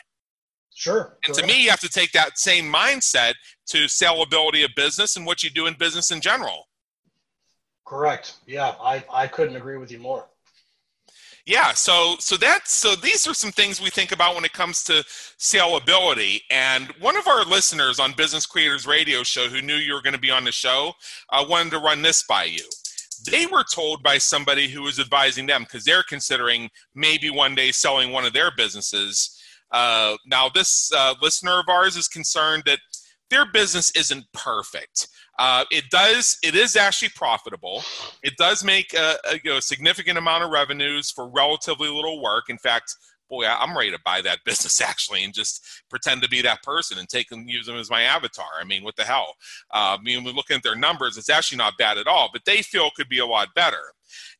Sure. 0.75 1.17
And 1.25 1.35
to 1.35 1.47
me, 1.47 1.63
you 1.63 1.69
have 1.69 1.79
to 1.79 1.89
take 1.89 2.11
that 2.11 2.37
same 2.37 2.71
mindset 2.71 3.33
to 3.67 3.85
sellability 3.85 4.63
of 4.63 4.71
business 4.75 5.15
and 5.15 5.25
what 5.25 5.41
you 5.41 5.49
do 5.49 5.67
in 5.67 5.73
business 5.73 6.11
in 6.11 6.21
general. 6.21 6.67
Correct. 7.85 8.33
Yeah, 8.45 8.75
I 8.81 9.03
I 9.11 9.27
couldn't 9.27 9.55
agree 9.55 9.77
with 9.77 9.91
you 9.91 9.99
more 9.99 10.27
yeah 11.45 11.73
so 11.73 12.15
so 12.19 12.35
that's 12.37 12.71
so 12.71 12.95
these 12.95 13.27
are 13.27 13.33
some 13.33 13.51
things 13.51 13.79
we 13.79 13.89
think 13.89 14.11
about 14.11 14.35
when 14.35 14.45
it 14.45 14.53
comes 14.53 14.83
to 14.83 14.93
salability 15.39 16.41
and 16.49 16.87
one 16.99 17.15
of 17.15 17.27
our 17.27 17.45
listeners 17.45 17.99
on 17.99 18.13
business 18.13 18.45
creators 18.45 18.87
radio 18.87 19.21
show 19.23 19.47
who 19.47 19.61
knew 19.61 19.75
you 19.75 19.93
were 19.93 20.01
going 20.01 20.13
to 20.13 20.19
be 20.19 20.31
on 20.31 20.43
the 20.43 20.51
show 20.51 20.91
uh, 21.29 21.45
wanted 21.47 21.69
to 21.69 21.79
run 21.79 22.01
this 22.01 22.23
by 22.23 22.43
you 22.43 22.67
they 23.29 23.45
were 23.45 23.63
told 23.73 24.03
by 24.03 24.17
somebody 24.17 24.67
who 24.67 24.81
was 24.81 24.99
advising 24.99 25.45
them 25.45 25.63
because 25.63 25.85
they're 25.85 26.03
considering 26.03 26.69
maybe 26.95 27.29
one 27.29 27.55
day 27.55 27.71
selling 27.71 28.11
one 28.11 28.25
of 28.25 28.33
their 28.33 28.51
businesses 28.57 29.34
uh, 29.71 30.17
now 30.25 30.49
this 30.49 30.91
uh, 30.95 31.15
listener 31.21 31.59
of 31.59 31.69
ours 31.69 31.95
is 31.95 32.07
concerned 32.07 32.63
that 32.65 32.79
their 33.29 33.45
business 33.51 33.91
isn't 33.95 34.25
perfect 34.33 35.07
uh, 35.37 35.65
it 35.69 35.89
does. 35.89 36.37
It 36.43 36.55
is 36.55 36.75
actually 36.75 37.09
profitable. 37.09 37.83
It 38.23 38.37
does 38.37 38.63
make 38.63 38.93
a, 38.93 39.17
a 39.29 39.39
you 39.43 39.51
know, 39.51 39.59
significant 39.59 40.17
amount 40.17 40.43
of 40.43 40.51
revenues 40.51 41.11
for 41.11 41.29
relatively 41.29 41.89
little 41.89 42.21
work. 42.21 42.45
In 42.49 42.57
fact, 42.57 42.95
boy, 43.29 43.45
I'm 43.45 43.75
ready 43.75 43.91
to 43.91 43.99
buy 44.05 44.21
that 44.21 44.39
business 44.45 44.79
actually 44.79 45.23
and 45.23 45.33
just 45.33 45.65
pretend 45.89 46.21
to 46.21 46.29
be 46.29 46.41
that 46.43 46.63
person 46.63 46.97
and 46.97 47.09
take 47.09 47.31
and 47.31 47.49
use 47.49 47.65
them 47.65 47.75
as 47.75 47.89
my 47.89 48.03
avatar. 48.03 48.47
I 48.59 48.63
mean, 48.63 48.83
what 48.83 48.95
the 48.95 49.03
hell? 49.03 49.35
Uh, 49.73 49.97
I 49.99 50.01
mean, 50.01 50.23
we're 50.23 50.31
looking 50.31 50.55
at 50.55 50.63
their 50.63 50.75
numbers, 50.75 51.17
it's 51.17 51.29
actually 51.29 51.57
not 51.57 51.77
bad 51.77 51.97
at 51.97 52.07
all, 52.07 52.29
but 52.31 52.45
they 52.45 52.61
feel 52.61 52.89
could 52.95 53.09
be 53.09 53.19
a 53.19 53.25
lot 53.25 53.49
better. 53.55 53.91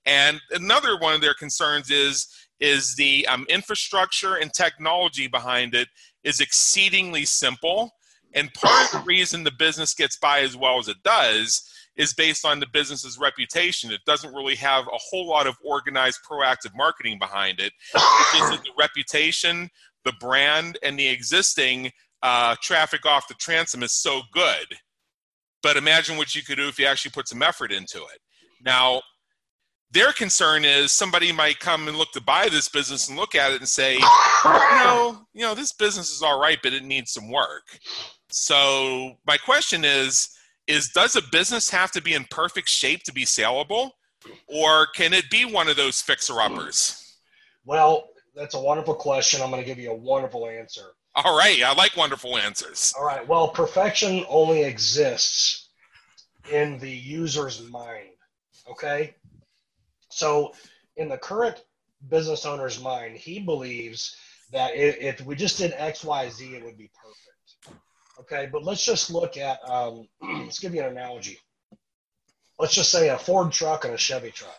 And 0.06 0.40
another 0.52 0.98
one 0.98 1.16
of 1.16 1.22
their 1.22 1.34
concerns 1.34 1.90
is 1.90 2.28
is 2.60 2.96
the 2.96 3.28
um, 3.28 3.46
infrastructure 3.50 4.36
and 4.36 4.54
technology 4.54 5.28
behind 5.28 5.76
it 5.76 5.90
is 6.24 6.40
exceedingly 6.40 7.26
simple 7.26 7.92
and 8.36 8.54
part 8.54 8.86
of 8.86 8.92
the 8.92 9.06
reason 9.06 9.44
the 9.44 9.52
business 9.52 9.94
gets 9.94 10.18
by 10.18 10.42
as 10.42 10.58
well 10.58 10.78
as 10.78 10.90
it 10.90 11.02
does 11.04 11.64
is 11.96 12.14
based 12.14 12.46
on 12.46 12.60
the 12.60 12.68
business's 12.68 13.18
reputation. 13.18 13.92
It 13.92 14.02
doesn't 14.06 14.34
really 14.34 14.56
have 14.56 14.86
a 14.88 14.98
whole 14.98 15.26
lot 15.26 15.48
of 15.48 15.56
organized, 15.64 16.20
proactive 16.30 16.76
marketing 16.76 17.18
behind 17.18 17.62
it. 17.62 17.72
It's 17.94 18.50
the 18.50 18.60
reputation, 18.78 19.70
the 20.04 20.12
brand, 20.20 20.78
and 20.84 21.00
the 21.00 21.08
existing 21.08 21.92
uh, 22.22 22.58
traffic 22.62 23.06
off 23.06 23.30
the 23.30 23.36
transom 23.36 23.82
is 23.82 23.94
so 23.94 24.22
good. 24.34 24.76
But 25.64 25.78
imagine 25.78 26.18
what 26.18 26.36
you 26.36 26.44
could 26.44 26.58
do 26.58 26.68
if 26.68 26.78
you 26.78 26.86
actually 26.86 27.12
put 27.12 27.30
some 27.30 27.42
effort 27.42 27.72
into 27.72 28.00
it. 28.00 28.20
Now, 28.62 29.02
their 29.96 30.12
concern 30.12 30.66
is 30.66 30.92
somebody 30.92 31.32
might 31.32 31.60
come 31.60 31.88
and 31.88 31.98
look 31.98 32.12
to 32.12 32.22
buy 32.22 32.50
this 32.50 32.68
business 32.68 33.08
and 33.08 33.18
look 33.18 33.34
at 33.34 33.54
it 33.54 33.62
and 33.62 33.68
say, 33.68 33.94
you 33.96 34.02
know, 34.44 35.26
you 35.34 35.42
know, 35.42 35.56
this 35.56 35.72
business 35.72 36.12
is 36.12 36.22
all 36.22 36.40
right, 36.40 36.60
but 36.62 36.74
it 36.74 36.84
needs 36.84 37.12
some 37.12 37.32
work. 37.32 37.80
So 38.30 39.14
my 39.26 39.38
question 39.38 39.84
is 39.86 40.30
is 40.68 40.90
does 40.90 41.16
a 41.16 41.22
business 41.32 41.70
have 41.70 41.92
to 41.92 42.02
be 42.02 42.14
in 42.14 42.26
perfect 42.30 42.68
shape 42.68 43.04
to 43.04 43.14
be 43.14 43.24
saleable 43.24 43.92
or 44.48 44.88
can 44.88 45.14
it 45.14 45.30
be 45.30 45.46
one 45.46 45.70
of 45.70 45.78
those 45.78 46.02
fixer 46.02 46.42
uppers? 46.42 47.18
Well, 47.66 48.10
that's 48.36 48.56
a 48.56 48.60
wonderful 48.60 48.96
question. 48.96 49.42
I'm 49.42 49.52
going 49.52 49.62
to 49.62 49.66
give 49.66 49.80
you 49.80 49.92
a 49.92 49.96
wonderful 49.96 50.48
answer. 50.48 50.96
All 51.16 51.38
right, 51.38 51.64
I 51.64 51.74
like 51.74 51.96
wonderful 51.96 52.38
answers. 52.38 52.94
All 52.98 53.06
right. 53.06 53.26
Well, 53.26 53.48
perfection 53.50 54.26
only 54.28 54.64
exists 54.64 55.70
in 56.52 56.80
the 56.80 56.92
user's 56.92 57.62
mind. 57.70 58.10
Okay? 58.70 59.16
So, 60.16 60.54
in 60.96 61.10
the 61.10 61.18
current 61.18 61.62
business 62.08 62.46
owner's 62.46 62.82
mind, 62.82 63.18
he 63.18 63.40
believes 63.40 64.16
that 64.54 64.74
if 64.74 65.20
we 65.26 65.36
just 65.36 65.58
did 65.58 65.74
X, 65.76 66.06
Y, 66.06 66.30
Z, 66.30 66.56
it 66.56 66.64
would 66.64 66.78
be 66.78 66.90
perfect. 66.96 67.80
Okay, 68.22 68.48
but 68.50 68.64
let's 68.64 68.86
just 68.86 69.12
look 69.12 69.36
at, 69.36 69.60
um, 69.70 70.08
let's 70.22 70.60
give 70.60 70.74
you 70.74 70.80
an 70.80 70.88
analogy. 70.88 71.38
Let's 72.58 72.74
just 72.74 72.94
say 72.94 73.10
a 73.10 73.18
Ford 73.18 73.52
truck 73.52 73.84
and 73.84 73.94
a 73.94 73.98
Chevy 73.98 74.32
truck. 74.32 74.58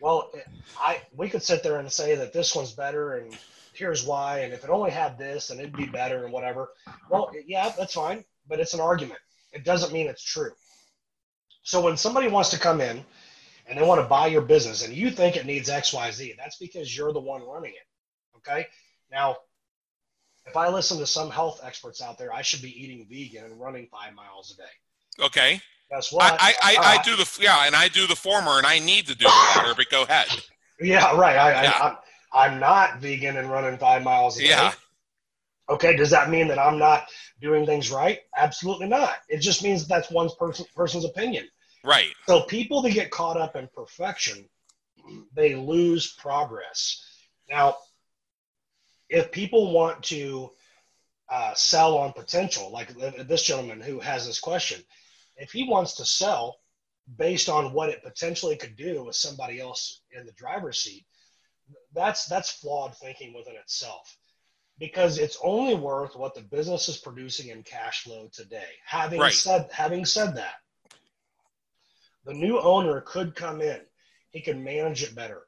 Well, 0.00 0.32
I 0.76 1.02
we 1.14 1.28
could 1.28 1.44
sit 1.44 1.62
there 1.62 1.78
and 1.78 1.92
say 1.92 2.16
that 2.16 2.32
this 2.32 2.56
one's 2.56 2.72
better 2.72 3.18
and 3.18 3.38
here's 3.74 4.04
why, 4.04 4.40
and 4.40 4.52
if 4.52 4.64
it 4.64 4.70
only 4.70 4.90
had 4.90 5.16
this 5.16 5.50
and 5.50 5.60
it'd 5.60 5.76
be 5.76 5.86
better 5.86 6.24
and 6.24 6.32
whatever. 6.32 6.70
Well, 7.08 7.30
yeah, 7.46 7.72
that's 7.78 7.94
fine, 7.94 8.24
but 8.48 8.58
it's 8.58 8.74
an 8.74 8.80
argument. 8.80 9.20
It 9.52 9.64
doesn't 9.64 9.92
mean 9.92 10.08
it's 10.08 10.24
true. 10.24 10.50
So 11.62 11.80
when 11.80 11.96
somebody 11.96 12.26
wants 12.26 12.50
to 12.50 12.58
come 12.58 12.80
in 12.80 13.04
and 13.72 13.80
they 13.80 13.86
want 13.86 14.02
to 14.02 14.06
buy 14.06 14.26
your 14.26 14.42
business 14.42 14.84
and 14.84 14.92
you 14.92 15.10
think 15.10 15.34
it 15.34 15.46
needs 15.46 15.70
XYZ, 15.70 16.36
that's 16.36 16.58
because 16.58 16.94
you're 16.94 17.12
the 17.12 17.20
one 17.20 17.42
running 17.42 17.72
it. 17.72 18.36
Okay. 18.36 18.66
Now, 19.10 19.38
if 20.44 20.58
I 20.58 20.68
listen 20.68 20.98
to 20.98 21.06
some 21.06 21.30
health 21.30 21.60
experts 21.64 22.02
out 22.02 22.18
there, 22.18 22.34
I 22.34 22.42
should 22.42 22.60
be 22.60 22.68
eating 22.68 23.06
vegan 23.08 23.50
and 23.50 23.58
running 23.58 23.88
five 23.90 24.14
miles 24.14 24.52
a 24.52 24.56
day. 24.56 25.24
Okay. 25.24 25.62
Guess 25.90 26.12
what? 26.12 26.36
I, 26.38 26.52
I, 26.62 26.76
uh, 26.76 26.82
I 26.82 27.02
do 27.02 27.16
the 27.16 27.38
yeah, 27.40 27.66
and 27.66 27.74
I 27.74 27.88
do 27.88 28.06
the 28.06 28.16
former, 28.16 28.58
and 28.58 28.66
I 28.66 28.78
need 28.78 29.06
to 29.06 29.14
do 29.14 29.24
the 29.24 29.30
latter. 29.56 29.74
But 29.74 29.88
go 29.90 30.02
ahead. 30.02 30.26
Yeah, 30.80 31.16
right. 31.16 31.36
I, 31.36 31.62
yeah. 31.62 31.70
I, 31.70 31.88
I'm, 31.88 31.96
I'm 32.52 32.60
not 32.60 33.00
vegan 33.00 33.36
and 33.36 33.50
running 33.50 33.78
five 33.78 34.02
miles 34.02 34.38
a 34.38 34.44
yeah. 34.44 34.70
day. 34.70 34.76
Okay, 35.70 35.96
does 35.96 36.10
that 36.10 36.28
mean 36.28 36.48
that 36.48 36.58
I'm 36.58 36.78
not 36.78 37.06
doing 37.40 37.64
things 37.64 37.90
right? 37.90 38.18
Absolutely 38.36 38.88
not. 38.88 39.16
It 39.28 39.38
just 39.38 39.62
means 39.62 39.82
that 39.82 39.94
that's 39.94 40.10
one 40.10 40.28
person 40.38 40.66
person's 40.74 41.04
opinion. 41.04 41.48
Right. 41.84 42.12
So 42.26 42.42
people 42.42 42.82
that 42.82 42.92
get 42.92 43.10
caught 43.10 43.36
up 43.36 43.56
in 43.56 43.68
perfection, 43.74 44.48
they 45.34 45.54
lose 45.54 46.12
progress. 46.14 47.04
Now, 47.50 47.76
if 49.08 49.32
people 49.32 49.72
want 49.72 50.02
to 50.04 50.50
uh, 51.28 51.54
sell 51.54 51.96
on 51.98 52.12
potential, 52.12 52.70
like 52.70 52.94
this 53.26 53.42
gentleman 53.42 53.80
who 53.80 54.00
has 54.00 54.26
this 54.26 54.40
question, 54.40 54.80
if 55.36 55.50
he 55.50 55.68
wants 55.68 55.94
to 55.96 56.04
sell 56.04 56.56
based 57.16 57.48
on 57.48 57.72
what 57.72 57.88
it 57.88 58.02
potentially 58.02 58.56
could 58.56 58.76
do 58.76 59.04
with 59.04 59.16
somebody 59.16 59.60
else 59.60 60.02
in 60.12 60.24
the 60.24 60.32
driver's 60.32 60.80
seat, 60.80 61.04
that's 61.94 62.26
that's 62.26 62.50
flawed 62.50 62.96
thinking 62.96 63.34
within 63.34 63.56
itself 63.56 64.16
because 64.78 65.18
it's 65.18 65.38
only 65.42 65.74
worth 65.74 66.16
what 66.16 66.34
the 66.34 66.40
business 66.40 66.88
is 66.88 66.98
producing 66.98 67.48
in 67.48 67.62
cash 67.62 68.02
flow 68.02 68.28
today. 68.32 68.68
Having 68.84 69.20
right. 69.20 69.32
said 69.32 69.68
having 69.72 70.04
said 70.04 70.36
that, 70.36 70.54
the 72.24 72.34
new 72.34 72.58
owner 72.58 73.00
could 73.00 73.34
come 73.34 73.60
in. 73.60 73.80
He 74.30 74.40
could 74.40 74.58
manage 74.58 75.02
it 75.02 75.14
better. 75.14 75.42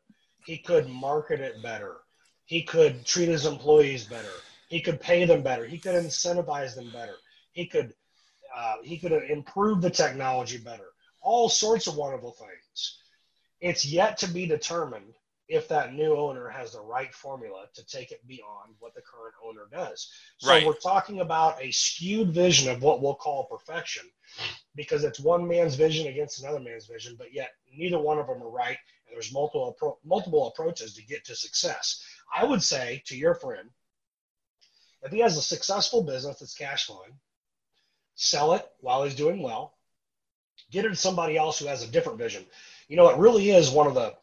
He 0.45 0.59
could 0.59 0.89
market 0.89 1.41
it 1.41 1.63
better. 1.63 1.99
He 2.45 2.63
could 2.63 3.07
treat 3.07 3.29
his 3.29 3.47
employees 3.47 4.05
better. 4.05 4.33
He 4.69 4.81
could 4.81 5.01
pay 5.01 5.25
them 5.25 5.43
better. 5.43 5.65
He 5.65 5.79
could 5.79 5.95
incentivize 5.95 6.75
them 6.75 6.91
better. 6.93 7.17
He 7.53 7.67
could 7.67 7.95
uh, 8.55 8.77
he 8.85 8.99
could 8.99 9.13
improve 9.13 9.81
the 9.81 9.91
technology 9.91 10.59
better. 10.59 10.89
All 11.21 11.49
sorts 11.49 11.87
of 11.87 11.97
wonderful 11.97 12.33
things. 12.33 12.99
It's 13.61 13.85
yet 13.85 14.19
to 14.19 14.29
be 14.29 14.47
determined 14.47 15.15
if 15.49 15.69
that 15.69 15.93
new 15.93 16.17
owner 16.17 16.49
has 16.49 16.73
the 16.73 16.81
right 16.81 17.15
formula 17.15 17.67
to 17.75 17.85
take 17.87 18.13
it 18.13 18.27
beyond 18.27 18.75
what 18.79 18.95
the 18.95 19.03
current 19.03 19.35
owner 19.45 19.67
does. 19.71 20.11
So 20.39 20.51
right. 20.51 20.67
we're 20.67 20.75
talking 20.75 21.21
about 21.21 21.63
a 21.63 21.71
skewed 21.71 22.31
vision 22.31 22.71
of 22.71 22.83
what 22.83 23.03
we'll 23.03 23.15
call 23.15 23.45
perfection 23.45 24.05
because 24.75 25.05
it's 25.05 25.21
one 25.21 25.47
man's 25.47 25.75
vision 25.75 26.07
against 26.07 26.43
another 26.43 26.61
man's 26.61 26.87
vision, 26.87 27.17
but 27.19 27.33
yet 27.33 27.51
neither 27.77 27.99
one 27.99 28.19
of 28.19 28.27
them 28.27 28.43
are 28.43 28.51
right. 28.51 28.79
And 29.07 29.15
there's 29.15 29.33
multiple, 29.33 29.77
appro- 29.79 29.99
multiple 30.05 30.49
approaches 30.49 30.95
to 30.95 31.05
get 31.05 31.25
to 31.27 31.37
success. 31.37 32.03
I 32.35 32.45
would 32.45 32.63
say 32.63 33.03
to 33.07 33.17
your 33.17 33.35
friend, 33.35 33.69
if 35.03 35.13
he 35.13 35.21
has 35.21 35.37
a 35.37 35.43
successful 35.43 36.03
business 36.03 36.39
that's 36.39 36.55
cash 36.55 36.87
flowing, 36.87 37.13
sell 38.15 38.55
it 38.55 38.67
while 38.81 39.05
he's 39.05 39.15
doing 39.15 39.43
well, 39.43 39.75
get 40.71 40.87
it 40.87 40.89
to 40.89 40.97
somebody 40.97 41.37
else 41.37 41.59
who 41.59 41.67
has 41.67 41.83
a 41.83 41.89
different 41.89 42.19
vision. 42.19 42.47
You 42.89 42.97
know, 42.97 43.09
it 43.11 43.19
really 43.19 43.51
is 43.51 43.71
one 43.71 43.87
of 43.87 43.95
the 43.95 44.15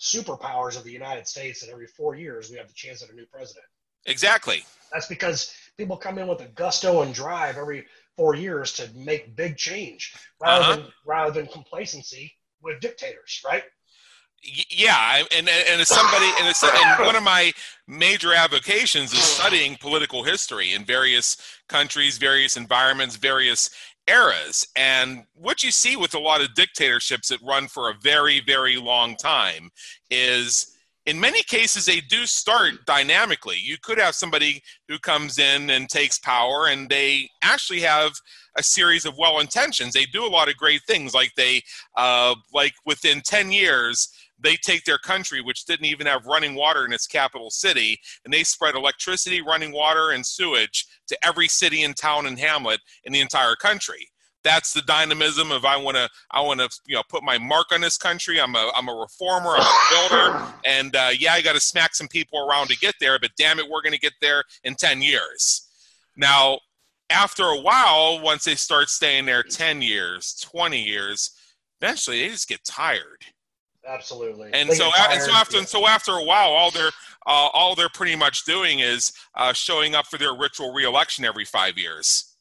superpowers 0.00 0.76
of 0.76 0.84
the 0.84 0.92
United 0.92 1.26
States 1.26 1.62
and 1.62 1.72
every 1.72 1.86
four 1.86 2.14
years 2.14 2.50
we 2.50 2.56
have 2.56 2.68
the 2.68 2.74
chance 2.74 3.02
at 3.02 3.10
a 3.10 3.14
new 3.14 3.26
president. 3.26 3.64
Exactly. 4.06 4.64
That's 4.92 5.06
because 5.06 5.52
people 5.76 5.96
come 5.96 6.18
in 6.18 6.26
with 6.26 6.40
a 6.40 6.48
gusto 6.48 7.02
and 7.02 7.12
drive 7.12 7.56
every 7.56 7.86
four 8.16 8.34
years 8.34 8.72
to 8.74 8.88
make 8.94 9.36
big 9.36 9.56
change 9.56 10.14
rather 10.40 10.64
uh-huh. 10.64 10.76
than 10.76 10.86
rather 11.06 11.32
than 11.32 11.46
complacency 11.46 12.32
with 12.62 12.80
dictators, 12.80 13.40
right? 13.46 13.64
Yeah, 14.70 15.24
and 15.36 15.48
and 15.48 15.80
as 15.80 15.88
somebody 15.88 16.26
and, 16.38 16.46
as, 16.46 16.62
and 16.62 17.04
one 17.04 17.16
of 17.16 17.24
my 17.24 17.52
major 17.88 18.32
avocations 18.32 19.12
is 19.12 19.18
studying 19.18 19.76
political 19.76 20.22
history 20.22 20.74
in 20.74 20.84
various 20.84 21.36
countries, 21.68 22.18
various 22.18 22.56
environments, 22.56 23.16
various 23.16 23.70
eras. 24.08 24.66
And 24.76 25.24
what 25.34 25.62
you 25.62 25.70
see 25.70 25.96
with 25.96 26.14
a 26.14 26.18
lot 26.18 26.40
of 26.40 26.54
dictatorships 26.54 27.28
that 27.28 27.40
run 27.42 27.68
for 27.68 27.90
a 27.90 27.94
very, 28.02 28.40
very 28.40 28.76
long 28.76 29.16
time 29.16 29.70
is 30.10 30.74
in 31.06 31.18
many 31.18 31.42
cases 31.42 31.86
they 31.86 32.00
do 32.00 32.26
start 32.26 32.84
dynamically. 32.86 33.56
You 33.58 33.76
could 33.82 33.98
have 33.98 34.14
somebody 34.14 34.62
who 34.88 34.98
comes 34.98 35.38
in 35.38 35.70
and 35.70 35.88
takes 35.88 36.18
power 36.18 36.66
and 36.66 36.88
they 36.88 37.30
actually 37.42 37.80
have 37.80 38.12
a 38.58 38.62
series 38.62 39.06
of 39.06 39.16
well 39.16 39.40
intentions. 39.40 39.94
They 39.94 40.04
do 40.04 40.26
a 40.26 40.28
lot 40.28 40.48
of 40.48 40.56
great 40.56 40.82
things 40.82 41.14
like 41.14 41.32
they 41.36 41.62
uh, 41.96 42.34
like 42.52 42.74
within 42.84 43.22
10 43.22 43.52
years 43.52 44.08
they 44.38 44.56
take 44.56 44.84
their 44.84 44.98
country, 44.98 45.40
which 45.40 45.64
didn't 45.64 45.86
even 45.86 46.06
have 46.06 46.26
running 46.26 46.54
water 46.54 46.84
in 46.84 46.92
its 46.92 47.06
capital 47.06 47.50
city, 47.50 47.98
and 48.24 48.32
they 48.32 48.44
spread 48.44 48.74
electricity, 48.74 49.42
running 49.42 49.72
water, 49.72 50.10
and 50.10 50.24
sewage 50.24 50.86
to 51.08 51.26
every 51.26 51.48
city 51.48 51.82
and 51.82 51.96
town 51.96 52.26
and 52.26 52.38
hamlet 52.38 52.80
in 53.04 53.12
the 53.12 53.20
entire 53.20 53.56
country. 53.56 54.08
That's 54.44 54.72
the 54.72 54.82
dynamism 54.82 55.50
of 55.50 55.64
I 55.64 55.76
want 55.76 55.96
to 55.96 56.08
I 56.30 56.40
want 56.40 56.60
to 56.60 56.70
you 56.86 56.94
know 56.94 57.02
put 57.08 57.24
my 57.24 57.38
mark 57.38 57.66
on 57.72 57.80
this 57.80 57.98
country. 57.98 58.40
I'm 58.40 58.54
a 58.54 58.70
I'm 58.74 58.88
a 58.88 58.94
reformer. 58.94 59.56
I'm 59.56 59.62
a 59.62 60.08
builder, 60.08 60.52
and 60.64 60.94
uh, 60.94 61.10
yeah, 61.18 61.32
I 61.32 61.42
got 61.42 61.54
to 61.54 61.60
smack 61.60 61.94
some 61.94 62.08
people 62.08 62.48
around 62.48 62.68
to 62.68 62.78
get 62.78 62.94
there. 63.00 63.18
But 63.18 63.32
damn 63.36 63.58
it, 63.58 63.68
we're 63.68 63.82
going 63.82 63.94
to 63.94 63.98
get 63.98 64.14
there 64.20 64.44
in 64.62 64.76
ten 64.76 65.02
years. 65.02 65.68
Now, 66.16 66.60
after 67.10 67.42
a 67.44 67.60
while, 67.60 68.20
once 68.22 68.44
they 68.44 68.54
start 68.54 68.88
staying 68.90 69.26
there 69.26 69.42
ten 69.42 69.82
years, 69.82 70.36
twenty 70.40 70.82
years, 70.82 71.32
eventually 71.80 72.20
they 72.20 72.28
just 72.28 72.48
get 72.48 72.64
tired 72.64 73.24
Absolutely. 73.88 74.50
And 74.52 74.70
so, 74.72 74.90
and 75.10 75.22
so 75.22 75.32
after, 75.32 75.58
and 75.58 75.66
so 75.66 75.86
after 75.86 76.12
a 76.12 76.24
while, 76.24 76.50
all 76.50 76.70
they're 76.70 76.90
uh, 77.26 77.48
all 77.52 77.74
they're 77.74 77.88
pretty 77.88 78.16
much 78.16 78.44
doing 78.44 78.80
is 78.80 79.12
uh, 79.34 79.52
showing 79.52 79.94
up 79.94 80.06
for 80.06 80.18
their 80.18 80.34
ritual 80.34 80.72
reelection 80.72 81.24
every 81.24 81.44
five 81.44 81.78
years. 81.78 82.34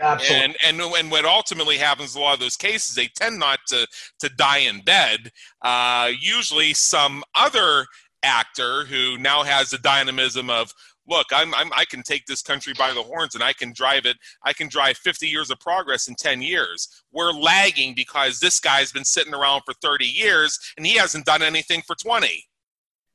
Absolutely. 0.00 0.44
And, 0.44 0.56
and 0.66 0.80
and 0.80 1.10
what 1.10 1.24
ultimately 1.24 1.78
happens 1.78 2.14
in 2.14 2.20
a 2.20 2.24
lot 2.24 2.34
of 2.34 2.40
those 2.40 2.56
cases, 2.56 2.94
they 2.94 3.06
tend 3.06 3.38
not 3.38 3.60
to 3.68 3.86
to 4.20 4.28
die 4.30 4.58
in 4.58 4.82
bed. 4.82 5.30
Uh, 5.62 6.10
usually, 6.20 6.74
some 6.74 7.22
other 7.34 7.86
actor 8.22 8.84
who 8.84 9.16
now 9.18 9.42
has 9.42 9.70
the 9.70 9.78
dynamism 9.78 10.50
of 10.50 10.72
look, 11.08 11.26
I'm, 11.32 11.54
I'm, 11.54 11.72
i 11.74 11.84
can 11.84 12.02
take 12.02 12.26
this 12.26 12.42
country 12.42 12.72
by 12.78 12.92
the 12.92 13.02
horns 13.02 13.34
and 13.34 13.44
I 13.44 13.52
can 13.52 13.72
drive 13.72 14.06
it. 14.06 14.16
I 14.42 14.52
can 14.52 14.68
drive 14.68 14.96
50 14.98 15.26
years 15.26 15.50
of 15.50 15.60
progress 15.60 16.08
in 16.08 16.14
10 16.14 16.42
years. 16.42 17.04
We're 17.12 17.32
lagging 17.32 17.94
because 17.94 18.40
this 18.40 18.60
guy's 18.60 18.92
been 18.92 19.04
sitting 19.04 19.34
around 19.34 19.62
for 19.64 19.74
30 19.74 20.06
years 20.06 20.58
and 20.76 20.86
he 20.86 20.96
hasn't 20.96 21.26
done 21.26 21.42
anything 21.42 21.82
for 21.82 21.94
20. 21.94 22.44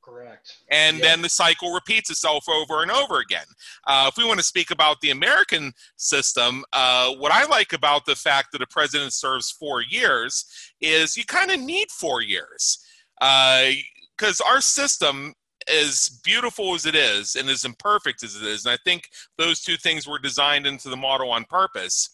Correct. 0.02 0.56
And 0.70 0.98
yeah. 0.98 1.04
then 1.04 1.22
the 1.22 1.28
cycle 1.28 1.72
repeats 1.72 2.10
itself 2.10 2.48
over 2.48 2.82
and 2.82 2.90
over 2.90 3.20
again. 3.20 3.44
Uh, 3.86 4.10
if 4.10 4.16
we 4.16 4.26
want 4.26 4.38
to 4.40 4.44
speak 4.44 4.70
about 4.70 5.00
the 5.00 5.10
American 5.10 5.72
system, 5.96 6.64
uh, 6.72 7.12
what 7.14 7.32
I 7.32 7.46
like 7.46 7.72
about 7.72 8.06
the 8.06 8.16
fact 8.16 8.52
that 8.52 8.62
a 8.62 8.66
president 8.66 9.12
serves 9.12 9.50
four 9.50 9.82
years 9.82 10.46
is 10.80 11.16
you 11.16 11.24
kind 11.24 11.50
of 11.50 11.60
need 11.60 11.90
four 11.90 12.22
years. 12.22 12.84
Because 13.20 14.40
uh, 14.40 14.48
our 14.48 14.60
system 14.60 15.34
as 15.68 16.20
beautiful 16.24 16.74
as 16.74 16.86
it 16.86 16.94
is 16.94 17.36
and 17.36 17.48
as 17.48 17.64
imperfect 17.64 18.22
as 18.22 18.36
it 18.36 18.42
is, 18.42 18.64
and 18.64 18.72
I 18.72 18.78
think 18.84 19.08
those 19.38 19.60
two 19.60 19.76
things 19.76 20.06
were 20.06 20.18
designed 20.18 20.66
into 20.66 20.88
the 20.88 20.96
model 20.96 21.30
on 21.30 21.44
purpose, 21.44 22.10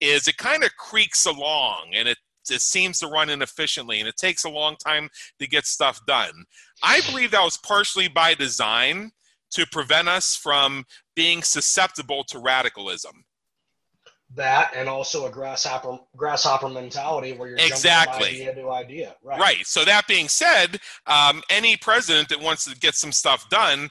is 0.00 0.28
it 0.28 0.36
kind 0.36 0.64
of 0.64 0.76
creaks 0.76 1.26
along 1.26 1.90
and 1.94 2.08
it, 2.08 2.18
it 2.50 2.60
seems 2.60 2.98
to 3.00 3.08
run 3.08 3.30
inefficiently 3.30 4.00
and 4.00 4.08
it 4.08 4.16
takes 4.16 4.44
a 4.44 4.50
long 4.50 4.76
time 4.76 5.08
to 5.38 5.46
get 5.46 5.66
stuff 5.66 6.00
done. 6.06 6.44
I 6.82 7.00
believe 7.02 7.30
that 7.32 7.44
was 7.44 7.58
partially 7.58 8.08
by 8.08 8.34
design 8.34 9.12
to 9.50 9.66
prevent 9.70 10.08
us 10.08 10.34
from 10.34 10.84
being 11.14 11.42
susceptible 11.42 12.24
to 12.24 12.38
radicalism 12.38 13.24
that 14.34 14.72
and 14.74 14.88
also 14.88 15.26
a 15.26 15.30
grasshopper 15.30 15.98
grasshopper 16.16 16.68
mentality 16.68 17.32
where 17.32 17.48
you're 17.48 17.58
exactly 17.58 18.28
idea 18.28 18.54
to 18.54 18.70
idea 18.70 19.16
right 19.22 19.40
right 19.40 19.66
so 19.66 19.84
that 19.84 20.06
being 20.06 20.28
said 20.28 20.78
um, 21.06 21.42
any 21.48 21.76
president 21.76 22.28
that 22.28 22.38
wants 22.38 22.64
to 22.64 22.78
get 22.78 22.94
some 22.94 23.12
stuff 23.12 23.48
done 23.48 23.88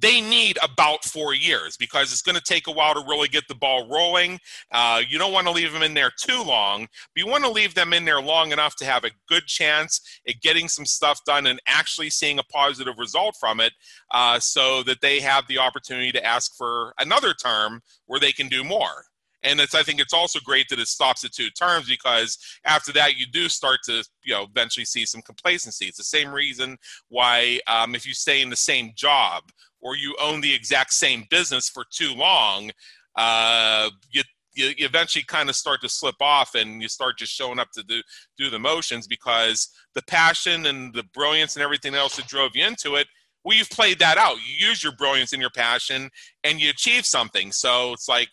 they 0.00 0.20
need 0.20 0.58
about 0.62 1.04
four 1.04 1.34
years 1.34 1.76
because 1.76 2.10
it's 2.10 2.22
going 2.22 2.36
to 2.36 2.42
take 2.42 2.66
a 2.66 2.72
while 2.72 2.94
to 2.94 3.04
really 3.06 3.28
get 3.28 3.46
the 3.48 3.54
ball 3.54 3.86
rolling. 3.88 4.38
Uh, 4.72 5.02
you 5.06 5.18
don't 5.18 5.32
want 5.32 5.46
to 5.46 5.52
leave 5.52 5.72
them 5.72 5.82
in 5.82 5.94
there 5.94 6.10
too 6.16 6.42
long, 6.42 6.82
but 6.82 7.22
you 7.22 7.26
want 7.26 7.44
to 7.44 7.50
leave 7.50 7.74
them 7.74 7.92
in 7.92 8.04
there 8.04 8.20
long 8.20 8.52
enough 8.52 8.76
to 8.76 8.84
have 8.84 9.04
a 9.04 9.10
good 9.28 9.46
chance 9.46 10.00
at 10.26 10.40
getting 10.40 10.68
some 10.68 10.86
stuff 10.86 11.22
done 11.24 11.46
and 11.46 11.60
actually 11.66 12.08
seeing 12.08 12.38
a 12.38 12.44
positive 12.44 12.94
result 12.98 13.36
from 13.38 13.60
it 13.60 13.72
uh, 14.10 14.40
so 14.40 14.82
that 14.82 15.00
they 15.02 15.20
have 15.20 15.46
the 15.48 15.58
opportunity 15.58 16.10
to 16.12 16.24
ask 16.24 16.56
for 16.56 16.94
another 16.98 17.34
term 17.34 17.82
where 18.06 18.20
they 18.20 18.32
can 18.32 18.48
do 18.48 18.64
more. 18.64 19.04
And 19.42 19.60
it's 19.60 19.74
I 19.74 19.82
think 19.82 20.00
it's 20.00 20.12
also 20.12 20.38
great 20.40 20.68
that 20.68 20.78
it 20.78 20.88
stops 20.88 21.24
at 21.24 21.32
two 21.32 21.50
terms 21.50 21.88
because 21.88 22.38
after 22.64 22.92
that 22.92 23.16
you 23.16 23.26
do 23.26 23.48
start 23.48 23.78
to 23.84 24.04
you 24.22 24.34
know 24.34 24.44
eventually 24.44 24.84
see 24.84 25.06
some 25.06 25.22
complacency. 25.22 25.86
It's 25.86 25.98
the 25.98 26.04
same 26.04 26.30
reason 26.30 26.76
why 27.08 27.60
um, 27.66 27.94
if 27.94 28.06
you 28.06 28.14
stay 28.14 28.42
in 28.42 28.50
the 28.50 28.56
same 28.56 28.92
job 28.94 29.44
or 29.80 29.96
you 29.96 30.14
own 30.20 30.40
the 30.40 30.54
exact 30.54 30.92
same 30.92 31.24
business 31.30 31.68
for 31.68 31.84
too 31.90 32.12
long, 32.14 32.70
uh, 33.16 33.90
you 34.10 34.22
you, 34.54 34.72
eventually 34.78 35.24
kind 35.24 35.48
of 35.48 35.56
start 35.56 35.80
to 35.82 35.88
slip 35.88 36.20
off 36.20 36.54
and 36.54 36.82
you 36.82 36.88
start 36.88 37.18
just 37.18 37.32
showing 37.32 37.58
up 37.58 37.70
to 37.72 37.82
do 37.84 38.02
do 38.36 38.50
the 38.50 38.58
motions 38.58 39.06
because 39.06 39.68
the 39.94 40.02
passion 40.02 40.66
and 40.66 40.94
the 40.94 41.04
brilliance 41.14 41.56
and 41.56 41.62
everything 41.62 41.94
else 41.94 42.16
that 42.16 42.26
drove 42.26 42.52
you 42.54 42.64
into 42.64 42.96
it 42.96 43.06
well 43.44 43.56
you've 43.56 43.70
played 43.70 43.98
that 43.98 44.18
out 44.18 44.36
you 44.36 44.68
use 44.68 44.82
your 44.82 44.92
brilliance 44.92 45.32
and 45.32 45.40
your 45.40 45.50
passion 45.50 46.10
and 46.44 46.60
you 46.60 46.70
achieve 46.70 47.06
something 47.06 47.52
so 47.52 47.92
it's 47.92 48.08
like 48.08 48.30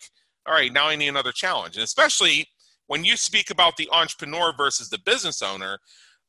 all 0.48 0.54
right, 0.54 0.72
now 0.72 0.88
I 0.88 0.96
need 0.96 1.08
another 1.08 1.32
challenge. 1.32 1.76
And 1.76 1.84
especially 1.84 2.46
when 2.86 3.04
you 3.04 3.16
speak 3.16 3.50
about 3.50 3.76
the 3.76 3.88
entrepreneur 3.92 4.52
versus 4.56 4.88
the 4.88 4.98
business 4.98 5.42
owner, 5.42 5.78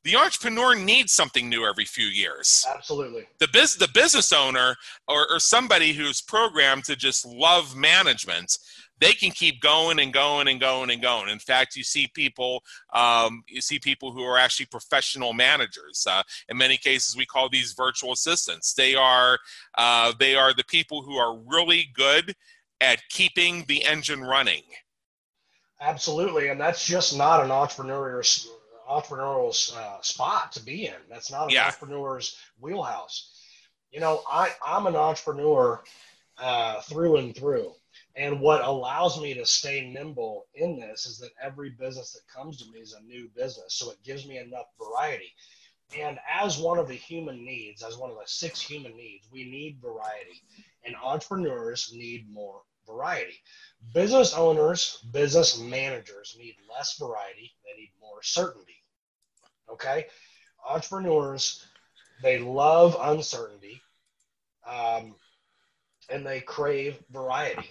the 0.04 0.16
entrepreneur 0.16 0.74
needs 0.74 1.12
something 1.12 1.48
new 1.48 1.66
every 1.66 1.84
few 1.84 2.06
years. 2.06 2.66
Absolutely. 2.74 3.26
The 3.38 3.48
biz, 3.52 3.76
the 3.76 3.88
business 3.92 4.32
owner 4.32 4.76
or, 5.08 5.30
or 5.30 5.38
somebody 5.38 5.92
who's 5.92 6.22
programmed 6.22 6.84
to 6.84 6.96
just 6.96 7.26
love 7.26 7.76
management, 7.76 8.56
they 8.98 9.12
can 9.12 9.30
keep 9.30 9.60
going 9.60 9.98
and 9.98 10.12
going 10.12 10.48
and 10.48 10.60
going 10.60 10.90
and 10.90 11.02
going. 11.02 11.28
In 11.28 11.38
fact, 11.38 11.76
you 11.76 11.84
see 11.84 12.08
people, 12.14 12.62
um, 12.94 13.42
you 13.46 13.60
see 13.60 13.78
people 13.78 14.12
who 14.12 14.22
are 14.22 14.38
actually 14.38 14.66
professional 14.66 15.32
managers. 15.32 16.06
Uh, 16.08 16.22
in 16.48 16.56
many 16.56 16.76
cases, 16.76 17.16
we 17.16 17.26
call 17.26 17.48
these 17.48 17.72
virtual 17.72 18.12
assistants. 18.12 18.74
They 18.74 18.94
are, 18.94 19.38
uh, 19.76 20.12
they 20.18 20.34
are 20.34 20.54
the 20.54 20.64
people 20.64 21.02
who 21.02 21.16
are 21.16 21.38
really 21.46 21.88
good 21.94 22.34
at 22.80 23.00
keeping 23.08 23.64
the 23.66 23.84
engine 23.84 24.22
running. 24.22 24.62
Absolutely, 25.80 26.48
and 26.48 26.60
that's 26.60 26.84
just 26.84 27.16
not 27.16 27.42
an 27.42 27.50
entrepreneurial 27.50 28.46
entrepreneurial 28.88 29.76
uh, 29.76 30.00
spot 30.02 30.52
to 30.52 30.62
be 30.62 30.86
in. 30.86 30.94
That's 31.08 31.30
not 31.30 31.44
an 31.44 31.50
yeah. 31.50 31.66
entrepreneur's 31.66 32.36
wheelhouse. 32.58 33.30
You 33.92 34.00
know, 34.00 34.22
I, 34.30 34.50
I'm 34.66 34.86
an 34.86 34.96
entrepreneur 34.96 35.80
uh, 36.38 36.80
through 36.82 37.16
and 37.16 37.34
through. 37.34 37.72
And 38.16 38.40
what 38.40 38.64
allows 38.64 39.20
me 39.20 39.34
to 39.34 39.46
stay 39.46 39.88
nimble 39.88 40.46
in 40.54 40.78
this 40.78 41.06
is 41.06 41.18
that 41.18 41.30
every 41.40 41.70
business 41.70 42.12
that 42.12 42.34
comes 42.34 42.58
to 42.58 42.70
me 42.70 42.80
is 42.80 42.92
a 42.94 43.02
new 43.04 43.28
business. 43.36 43.74
So 43.74 43.90
it 43.90 44.02
gives 44.04 44.26
me 44.26 44.38
enough 44.38 44.66
variety. 44.78 45.32
And 45.98 46.18
as 46.28 46.58
one 46.58 46.78
of 46.78 46.88
the 46.88 46.94
human 46.94 47.44
needs, 47.44 47.82
as 47.82 47.96
one 47.96 48.10
of 48.10 48.16
the 48.16 48.26
six 48.26 48.60
human 48.60 48.96
needs, 48.96 49.28
we 49.32 49.44
need 49.44 49.80
variety. 49.80 50.42
And 50.84 50.94
entrepreneurs 51.02 51.92
need 51.94 52.32
more 52.32 52.62
variety. 52.90 53.40
Business 53.94 54.34
owners, 54.34 54.98
business 55.12 55.58
managers 55.58 56.36
need 56.38 56.56
less 56.70 56.98
variety, 56.98 57.52
they 57.64 57.80
need 57.80 57.90
more 58.00 58.22
certainty. 58.22 58.76
Okay? 59.70 60.06
Entrepreneurs, 60.68 61.64
they 62.22 62.38
love 62.38 62.96
uncertainty 63.00 63.80
um, 64.66 65.14
and 66.08 66.26
they 66.26 66.40
crave 66.40 66.98
variety. 67.10 67.70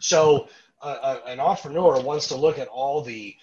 So, 0.00 0.48
uh, 0.80 1.18
an 1.26 1.38
entrepreneur 1.38 2.00
wants 2.00 2.28
to 2.28 2.36
look 2.36 2.58
at 2.58 2.68
all 2.68 3.02
the 3.02 3.36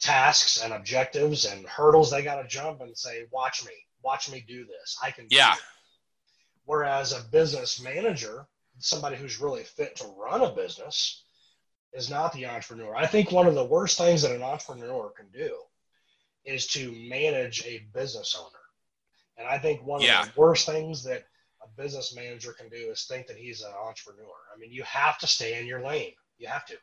tasks 0.00 0.62
and 0.62 0.72
objectives 0.72 1.44
and 1.44 1.66
hurdles 1.66 2.10
they 2.10 2.22
got 2.22 2.42
to 2.42 2.48
jump 2.48 2.80
and 2.80 2.96
say, 2.96 3.26
"Watch 3.30 3.64
me, 3.64 3.72
watch 4.02 4.30
me 4.30 4.44
do 4.46 4.66
this. 4.66 4.98
I 5.02 5.10
can." 5.10 5.26
Yeah. 5.30 5.54
Whereas 6.64 7.12
a 7.12 7.22
business 7.22 7.80
manager, 7.80 8.46
somebody 8.84 9.16
who's 9.16 9.40
really 9.40 9.62
fit 9.62 9.96
to 9.96 10.06
run 10.18 10.42
a 10.42 10.50
business, 10.50 11.24
is 11.92 12.10
not 12.10 12.32
the 12.32 12.46
entrepreneur. 12.46 12.94
I 12.96 13.06
think 13.06 13.30
one 13.30 13.46
of 13.46 13.54
the 13.54 13.64
worst 13.64 13.98
things 13.98 14.22
that 14.22 14.32
an 14.32 14.42
entrepreneur 14.42 15.10
can 15.10 15.26
do 15.32 15.56
is 16.44 16.66
to 16.68 16.92
manage 17.08 17.64
a 17.66 17.86
business 17.92 18.36
owner. 18.38 18.58
And 19.38 19.46
I 19.46 19.58
think 19.58 19.84
one 19.84 20.00
yeah. 20.00 20.22
of 20.22 20.34
the 20.34 20.40
worst 20.40 20.66
things 20.66 21.04
that 21.04 21.24
a 21.62 21.80
business 21.80 22.14
manager 22.14 22.52
can 22.52 22.68
do 22.68 22.90
is 22.90 23.04
think 23.04 23.26
that 23.26 23.36
he's 23.36 23.62
an 23.62 23.72
entrepreneur. 23.72 24.34
I 24.54 24.58
mean, 24.58 24.72
you 24.72 24.82
have 24.84 25.18
to 25.18 25.26
stay 25.26 25.60
in 25.60 25.66
your 25.66 25.82
lane. 25.82 26.12
You 26.38 26.48
have 26.48 26.66
to. 26.66 26.74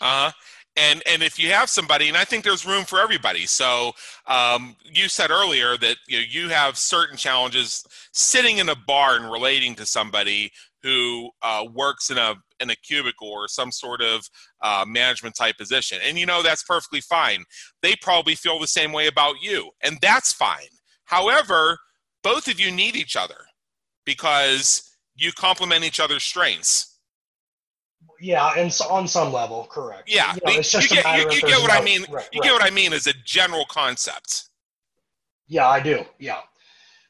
Uh-huh. 0.00 0.30
And 0.76 1.02
and 1.06 1.22
if 1.22 1.38
you 1.38 1.50
have 1.50 1.68
somebody, 1.68 2.08
and 2.08 2.16
I 2.16 2.24
think 2.24 2.44
there's 2.44 2.64
room 2.64 2.84
for 2.84 3.00
everybody. 3.00 3.44
So 3.44 3.92
um, 4.26 4.76
you 4.84 5.08
said 5.08 5.30
earlier 5.30 5.76
that 5.76 5.96
you 6.06 6.18
know, 6.18 6.24
you 6.28 6.48
have 6.48 6.78
certain 6.78 7.16
challenges 7.16 7.84
sitting 8.12 8.58
in 8.58 8.68
a 8.68 8.76
bar 8.76 9.16
and 9.16 9.30
relating 9.30 9.74
to 9.74 9.84
somebody 9.84 10.52
who 10.82 11.30
uh, 11.42 11.64
works 11.72 12.10
in 12.10 12.18
a 12.18 12.34
in 12.60 12.70
a 12.70 12.76
cubicle 12.76 13.28
or 13.28 13.48
some 13.48 13.72
sort 13.72 14.02
of 14.02 14.28
uh, 14.62 14.84
management 14.86 15.34
type 15.34 15.56
position, 15.56 15.98
and 16.04 16.18
you 16.18 16.26
know 16.26 16.42
that's 16.42 16.62
perfectly 16.62 17.00
fine. 17.00 17.44
They 17.82 17.96
probably 18.00 18.34
feel 18.34 18.58
the 18.58 18.66
same 18.66 18.92
way 18.92 19.06
about 19.06 19.36
you, 19.40 19.70
and 19.82 19.98
that's 20.00 20.32
fine. 20.32 20.68
However, 21.04 21.78
both 22.22 22.48
of 22.48 22.60
you 22.60 22.70
need 22.70 22.96
each 22.96 23.16
other 23.16 23.46
because 24.04 24.96
you 25.16 25.32
complement 25.32 25.84
each 25.84 26.00
other's 26.00 26.22
strengths. 26.22 26.98
Yeah, 28.20 28.52
and 28.56 28.72
so 28.72 28.86
on 28.88 29.08
some 29.08 29.32
level, 29.32 29.66
correct. 29.70 30.04
Yeah, 30.06 30.34
you, 30.34 30.40
know, 30.44 30.52
you, 30.52 30.58
you 30.58 30.88
get, 30.88 31.18
you, 31.18 31.30
you 31.32 31.40
get 31.40 31.60
what 31.60 31.68
no, 31.68 31.80
I 31.80 31.82
mean. 31.82 32.02
Right, 32.10 32.28
you 32.32 32.40
right. 32.40 32.48
get 32.48 32.52
what 32.52 32.64
I 32.64 32.70
mean 32.70 32.92
as 32.92 33.06
a 33.06 33.14
general 33.24 33.64
concept. 33.68 34.44
Yeah, 35.48 35.68
I 35.68 35.80
do. 35.80 36.04
Yeah, 36.18 36.40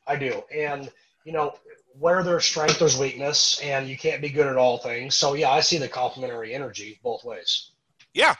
I 0.07 0.16
do. 0.16 0.43
And 0.55 0.91
you 1.25 1.33
know, 1.33 1.55
where 1.99 2.22
there's 2.22 2.45
strength, 2.45 2.78
there's 2.78 2.99
weakness, 2.99 3.61
and 3.62 3.88
you 3.88 3.97
can't 3.97 4.22
be 4.22 4.28
good 4.28 4.47
at 4.47 4.57
all 4.57 4.78
things. 4.78 5.14
So 5.14 5.34
yeah, 5.34 5.51
I 5.51 5.61
see 5.61 5.78
the 5.78 5.88
complementary 5.88 6.55
energy 6.55 7.01
both 7.03 7.24
ways. 7.24 7.72
Yeah, 8.14 8.34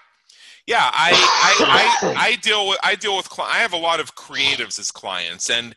yeah. 0.67 0.91
I 0.93 1.11
I, 1.13 2.15
I, 2.15 2.15
I 2.29 2.37
deal 2.37 2.69
with 2.69 2.79
I 2.83 2.95
deal 2.95 3.17
with 3.17 3.29
I 3.39 3.59
have 3.59 3.73
a 3.73 3.79
lot 3.79 4.01
of 4.01 4.15
creatives 4.15 4.79
as 4.79 4.91
clients, 4.91 5.51
and 5.51 5.75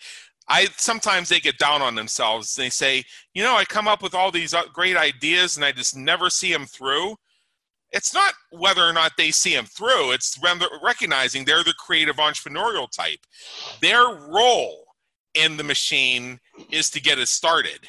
I 0.48 0.68
sometimes 0.78 1.30
they 1.30 1.40
get 1.40 1.58
down 1.58 1.82
on 1.82 1.96
themselves. 1.96 2.56
They 2.56 2.70
say, 2.70 3.04
you 3.34 3.44
know, 3.44 3.56
I 3.56 3.66
come 3.66 3.88
up 3.88 4.04
with 4.04 4.14
all 4.14 4.32
these 4.32 4.54
uh, 4.54 4.64
great 4.74 4.98
ideas 4.98 5.56
and 5.56 5.66
I 5.66 5.72
just 5.72 5.96
never 5.96 6.30
see 6.30 6.52
them 6.52 6.66
through. 6.66 7.16
It's 7.92 8.14
not 8.14 8.34
whether 8.52 8.84
or 8.84 8.92
not 8.92 9.14
they 9.18 9.32
see 9.32 9.56
them 9.56 9.66
through. 9.66 10.14
It's 10.14 10.40
recognizing 10.84 11.46
they're 11.46 11.64
the 11.64 11.76
creative 11.78 12.16
entrepreneurial 12.16 12.90
type. 12.90 13.20
Their 13.82 14.04
role 14.04 14.83
in 15.36 15.58
the 15.58 15.64
machine 15.64 16.40
is 16.72 16.90
to 16.92 17.02
get 17.02 17.20
it 17.20 17.28
started, 17.28 17.80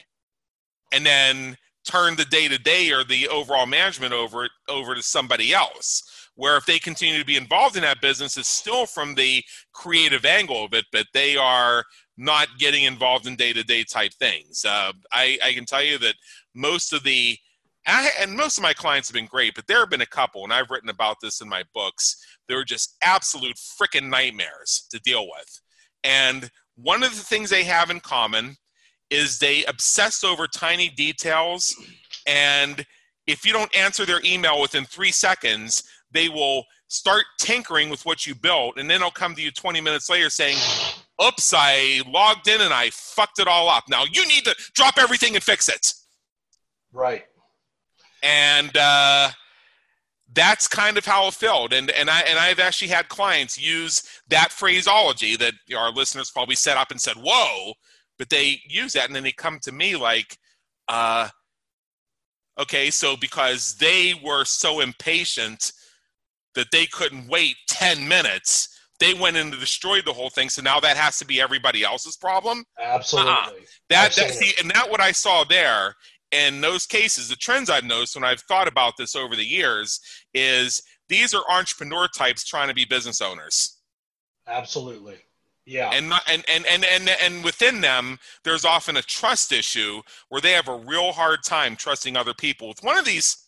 and 0.93 1.05
then 1.05 1.57
turn 1.87 2.17
the 2.17 2.25
day 2.25 2.49
to 2.49 2.59
day 2.59 2.91
or 2.91 3.05
the 3.05 3.29
overall 3.29 3.67
management 3.67 4.13
over 4.13 4.49
over 4.69 4.95
to 4.95 5.03
somebody 5.03 5.53
else. 5.53 6.03
Where 6.37 6.57
if 6.57 6.67
they 6.67 6.81
continue 6.81 7.19
to 7.19 7.25
be 7.25 7.37
involved 7.37 7.77
in 7.77 7.83
that 7.83 8.01
business, 8.01 8.37
it's 8.37 8.49
still 8.49 8.87
from 8.87 9.15
the 9.15 9.45
creative 9.73 10.25
angle 10.25 10.65
of 10.65 10.75
it, 10.75 10.85
but 10.91 11.07
they 11.15 11.37
are 11.37 11.85
not 12.17 12.49
getting 12.59 12.85
involved 12.85 13.27
in 13.27 13.37
day-to-day 13.37 13.85
type 13.85 14.13
things. 14.15 14.65
Uh, 14.65 14.93
I, 15.13 15.39
I, 15.45 15.53
can 15.53 15.65
tell 15.65 15.83
you 15.83 15.99
that 15.99 16.15
most 16.55 16.93
of 16.93 17.03
the 17.03 17.37
I, 17.87 18.11
and 18.21 18.33
most 18.33 18.57
of 18.57 18.63
my 18.63 18.73
clients 18.73 19.09
have 19.09 19.15
been 19.15 19.27
great, 19.27 19.55
but 19.55 19.67
there 19.67 19.81
have 19.81 19.91
been 19.91 20.01
a 20.01 20.07
couple, 20.07 20.43
and 20.43 20.53
I've 20.53 20.71
written 20.71 20.89
about 20.89 21.17
this 21.21 21.41
in 21.41 21.49
my 21.49 21.65
books. 21.75 22.17
They 22.49 22.55
were 22.55 22.65
just 22.65 22.97
absolute 23.03 23.57
freaking 23.57 24.09
nightmares 24.09 24.87
to 24.91 24.99
deal 25.01 25.27
with. 25.27 25.61
And 26.03 26.51
one 26.77 27.03
of 27.03 27.15
the 27.15 27.23
things 27.23 27.51
they 27.51 27.65
have 27.65 27.91
in 27.91 28.01
common 28.01 28.57
is 29.11 29.39
they 29.39 29.65
obsess 29.65 30.25
over 30.25 30.47
tiny 30.47 30.89
details. 30.89 31.75
And 32.27 32.85
if 33.27 33.47
you 33.47 33.53
don't 33.53 33.75
answer 33.77 34.05
their 34.05 34.21
email 34.25 34.61
within 34.61 34.85
three 34.85 35.13
seconds, 35.13 35.85
they 36.11 36.29
will 36.29 36.65
start 36.89 37.25
tinkering 37.39 37.91
with 37.91 38.05
what 38.05 38.27
you 38.27 38.35
built. 38.35 38.79
And 38.79 38.89
then 38.89 39.01
they'll 39.01 39.11
come 39.11 39.35
to 39.35 39.43
you 39.43 39.51
20 39.51 39.81
minutes 39.81 40.09
later 40.09 40.31
saying, 40.31 40.57
oops, 41.25 41.53
I 41.57 42.03
logged 42.07 42.49
in 42.49 42.61
and 42.61 42.73
I 42.73 42.91
fucked 42.91 43.39
it 43.39 43.49
all 43.49 43.69
up. 43.69 43.85
Now 43.89 44.05
you 44.11 44.27
need 44.27 44.45
to 44.45 44.55
drop 44.75 44.95
everything 44.99 45.35
and 45.35 45.43
fix 45.43 45.69
it. 45.69 45.93
Right. 46.93 47.25
And 48.23 48.77
uh, 48.77 49.31
that's 50.35 50.67
kind 50.69 50.99
of 50.99 51.05
how 51.05 51.29
it 51.29 51.35
felt. 51.35 51.73
And 51.73 51.91
and 51.91 52.11
I 52.11 52.21
and 52.21 52.39
I've 52.39 52.59
actually 52.59 52.89
had 52.89 53.09
clients 53.09 53.61
use 53.61 54.03
that 54.29 54.53
phraseology 54.53 55.37
that 55.37 55.55
our 55.77 55.91
listeners 55.91 56.31
probably 56.31 56.57
set 56.57 56.77
up 56.77 56.91
and 56.91 57.01
said, 57.01 57.17
"Whoa," 57.17 57.75
but 58.19 58.31
they 58.31 58.61
use 58.69 58.93
that 58.95 59.07
and 59.07 59.15
then 59.15 59.23
they 59.23 59.33
come 59.33 59.59
to 59.61 59.73
me 59.73 59.97
like, 59.97 60.39
uh, 60.89 61.29
"Okay, 62.59 62.91
so 62.91 63.17
because 63.17 63.77
they 63.77 64.15
were 64.23 64.45
so 64.45 64.81
impatient." 64.81 65.73
that 66.55 66.71
they 66.71 66.87
couldn't 66.87 67.27
wait 67.27 67.57
10 67.67 68.07
minutes 68.07 68.75
they 69.01 69.15
went 69.15 69.37
in 69.37 69.49
and 69.49 69.61
destroyed 69.61 70.05
the 70.05 70.13
whole 70.13 70.31
thing. 70.31 70.49
So 70.49 70.63
now 70.63 70.81
that 70.81 70.97
has 70.97 71.19
to 71.19 71.27
be 71.27 71.41
everybody 71.41 71.83
else's 71.83 72.17
problem. 72.17 72.65
Absolutely. 72.81 73.33
Uh-uh. 73.33 73.51
That 73.91 74.07
Absolutely. 74.07 74.37
that's 74.37 74.57
the 74.57 74.63
and 74.63 74.71
that 74.71 74.91
what 74.91 75.01
I 75.01 75.13
saw 75.13 75.45
there 75.45 75.95
in 76.35 76.61
those 76.61 76.87
cases. 76.87 77.29
The 77.29 77.37
trends 77.37 77.71
I've 77.71 77.85
noticed 77.85 78.17
when 78.17 78.25
I've 78.25 78.41
thought 78.41 78.69
about 78.69 78.97
this 78.99 79.15
over 79.15 79.37
the 79.37 79.45
years 79.45 80.01
is 80.35 80.83
these 81.09 81.33
are 81.33 81.45
entrepreneur 81.51 82.09
types 82.09 82.45
trying 82.45 82.69
to 82.69 82.75
be 82.75 82.85
business 82.85 83.21
owners. 83.21 83.79
Absolutely. 84.47 85.17
Yeah. 85.67 85.91
And 85.93 86.11
not, 86.11 86.23
and, 86.29 86.45
and 86.49 86.67
and 86.67 86.85
and 86.85 87.09
and 87.09 87.45
within 87.45 87.81
them, 87.81 88.19
there's 88.43 88.67
often 88.67 88.99
a 88.99 89.03
trust 89.03 89.51
issue 89.53 90.03
where 90.29 90.41
they 90.41 90.53
have 90.53 90.69
a 90.69 90.77
real 90.77 91.13
hard 91.13 91.43
time 91.43 91.77
trusting 91.77 92.17
other 92.17 92.35
people. 92.35 92.69
With 92.69 92.83
one 92.83 92.99
of 92.99 93.07
these 93.07 93.45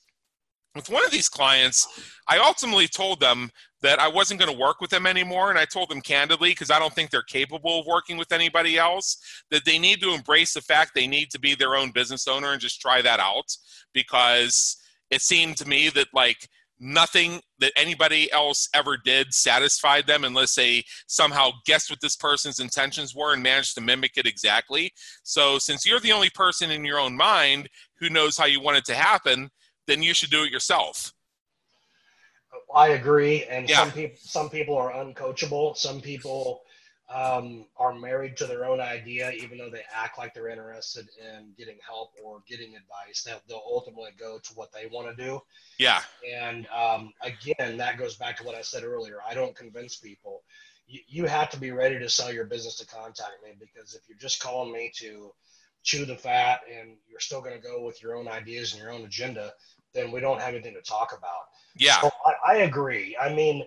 with 0.74 0.88
one 0.88 1.04
of 1.04 1.10
these 1.10 1.28
clients, 1.28 1.86
I 2.28 2.38
ultimately 2.38 2.88
told 2.88 3.20
them 3.20 3.50
that 3.82 3.98
I 3.98 4.08
wasn't 4.08 4.40
going 4.40 4.52
to 4.52 4.58
work 4.58 4.80
with 4.80 4.90
them 4.90 5.06
anymore. 5.06 5.50
And 5.50 5.58
I 5.58 5.64
told 5.64 5.90
them 5.90 6.00
candidly, 6.00 6.50
because 6.50 6.70
I 6.70 6.78
don't 6.78 6.92
think 6.92 7.10
they're 7.10 7.22
capable 7.22 7.80
of 7.80 7.86
working 7.86 8.16
with 8.16 8.32
anybody 8.32 8.78
else, 8.78 9.18
that 9.50 9.64
they 9.64 9.78
need 9.78 10.00
to 10.00 10.14
embrace 10.14 10.54
the 10.54 10.60
fact 10.60 10.92
they 10.94 11.06
need 11.06 11.30
to 11.30 11.40
be 11.40 11.54
their 11.54 11.76
own 11.76 11.90
business 11.90 12.26
owner 12.26 12.52
and 12.52 12.60
just 12.60 12.80
try 12.80 13.02
that 13.02 13.20
out. 13.20 13.56
Because 13.92 14.76
it 15.10 15.20
seemed 15.20 15.56
to 15.58 15.68
me 15.68 15.88
that, 15.90 16.08
like, 16.12 16.48
nothing 16.78 17.40
that 17.58 17.72
anybody 17.76 18.30
else 18.32 18.68
ever 18.74 18.98
did 19.02 19.32
satisfied 19.32 20.06
them 20.06 20.24
unless 20.24 20.54
they 20.54 20.84
somehow 21.06 21.50
guessed 21.64 21.88
what 21.88 22.00
this 22.02 22.16
person's 22.16 22.58
intentions 22.58 23.14
were 23.14 23.32
and 23.32 23.42
managed 23.42 23.74
to 23.74 23.80
mimic 23.80 24.12
it 24.16 24.26
exactly. 24.26 24.92
So, 25.22 25.58
since 25.58 25.86
you're 25.86 26.00
the 26.00 26.12
only 26.12 26.30
person 26.30 26.70
in 26.70 26.84
your 26.84 26.98
own 26.98 27.16
mind 27.16 27.68
who 27.98 28.10
knows 28.10 28.36
how 28.36 28.44
you 28.46 28.60
want 28.60 28.76
it 28.76 28.84
to 28.86 28.94
happen, 28.94 29.50
then 29.86 30.02
you 30.02 30.12
should 30.12 30.30
do 30.30 30.44
it 30.44 30.50
yourself. 30.50 31.12
I 32.74 32.88
agree, 32.88 33.44
and 33.44 33.68
yeah. 33.68 33.76
some 33.76 33.92
people 33.92 34.18
some 34.20 34.50
people 34.50 34.76
are 34.76 34.92
uncoachable. 34.92 35.76
Some 35.76 36.00
people 36.00 36.62
um, 37.12 37.66
are 37.76 37.94
married 37.94 38.36
to 38.38 38.46
their 38.46 38.64
own 38.64 38.80
idea, 38.80 39.30
even 39.30 39.58
though 39.58 39.70
they 39.70 39.82
act 39.94 40.18
like 40.18 40.34
they're 40.34 40.48
interested 40.48 41.08
in 41.20 41.52
getting 41.56 41.78
help 41.86 42.12
or 42.22 42.42
getting 42.48 42.74
advice. 42.74 43.22
That 43.24 43.42
they'll 43.48 43.62
ultimately 43.64 44.10
go 44.18 44.38
to 44.38 44.54
what 44.54 44.72
they 44.72 44.86
want 44.86 45.16
to 45.16 45.24
do. 45.24 45.40
Yeah. 45.78 46.00
And 46.28 46.66
um, 46.68 47.12
again, 47.22 47.76
that 47.76 47.98
goes 47.98 48.16
back 48.16 48.36
to 48.38 48.44
what 48.44 48.56
I 48.56 48.62
said 48.62 48.82
earlier. 48.82 49.18
I 49.28 49.34
don't 49.34 49.54
convince 49.54 49.96
people. 49.96 50.42
You, 50.88 51.00
you 51.06 51.24
have 51.26 51.50
to 51.50 51.60
be 51.60 51.70
ready 51.70 51.98
to 51.98 52.08
sell 52.08 52.32
your 52.32 52.44
business 52.44 52.76
to 52.78 52.86
contact 52.86 53.42
me 53.44 53.52
because 53.58 53.94
if 53.94 54.02
you're 54.08 54.18
just 54.18 54.40
calling 54.40 54.72
me 54.72 54.92
to 54.96 55.32
chew 55.82 56.04
the 56.04 56.16
fat 56.16 56.60
and 56.68 56.96
you're 57.08 57.20
still 57.20 57.40
going 57.40 57.54
to 57.54 57.62
go 57.62 57.82
with 57.84 58.02
your 58.02 58.16
own 58.16 58.26
ideas 58.26 58.72
and 58.72 58.82
your 58.82 58.92
own 58.92 59.04
agenda, 59.04 59.52
then 59.96 60.12
we 60.12 60.20
don't 60.20 60.40
have 60.40 60.54
anything 60.54 60.74
to 60.74 60.82
talk 60.82 61.12
about. 61.16 61.48
Yeah, 61.76 62.00
so 62.00 62.10
I, 62.24 62.52
I, 62.52 62.56
agree. 62.58 63.16
I 63.20 63.32
mean, 63.32 63.64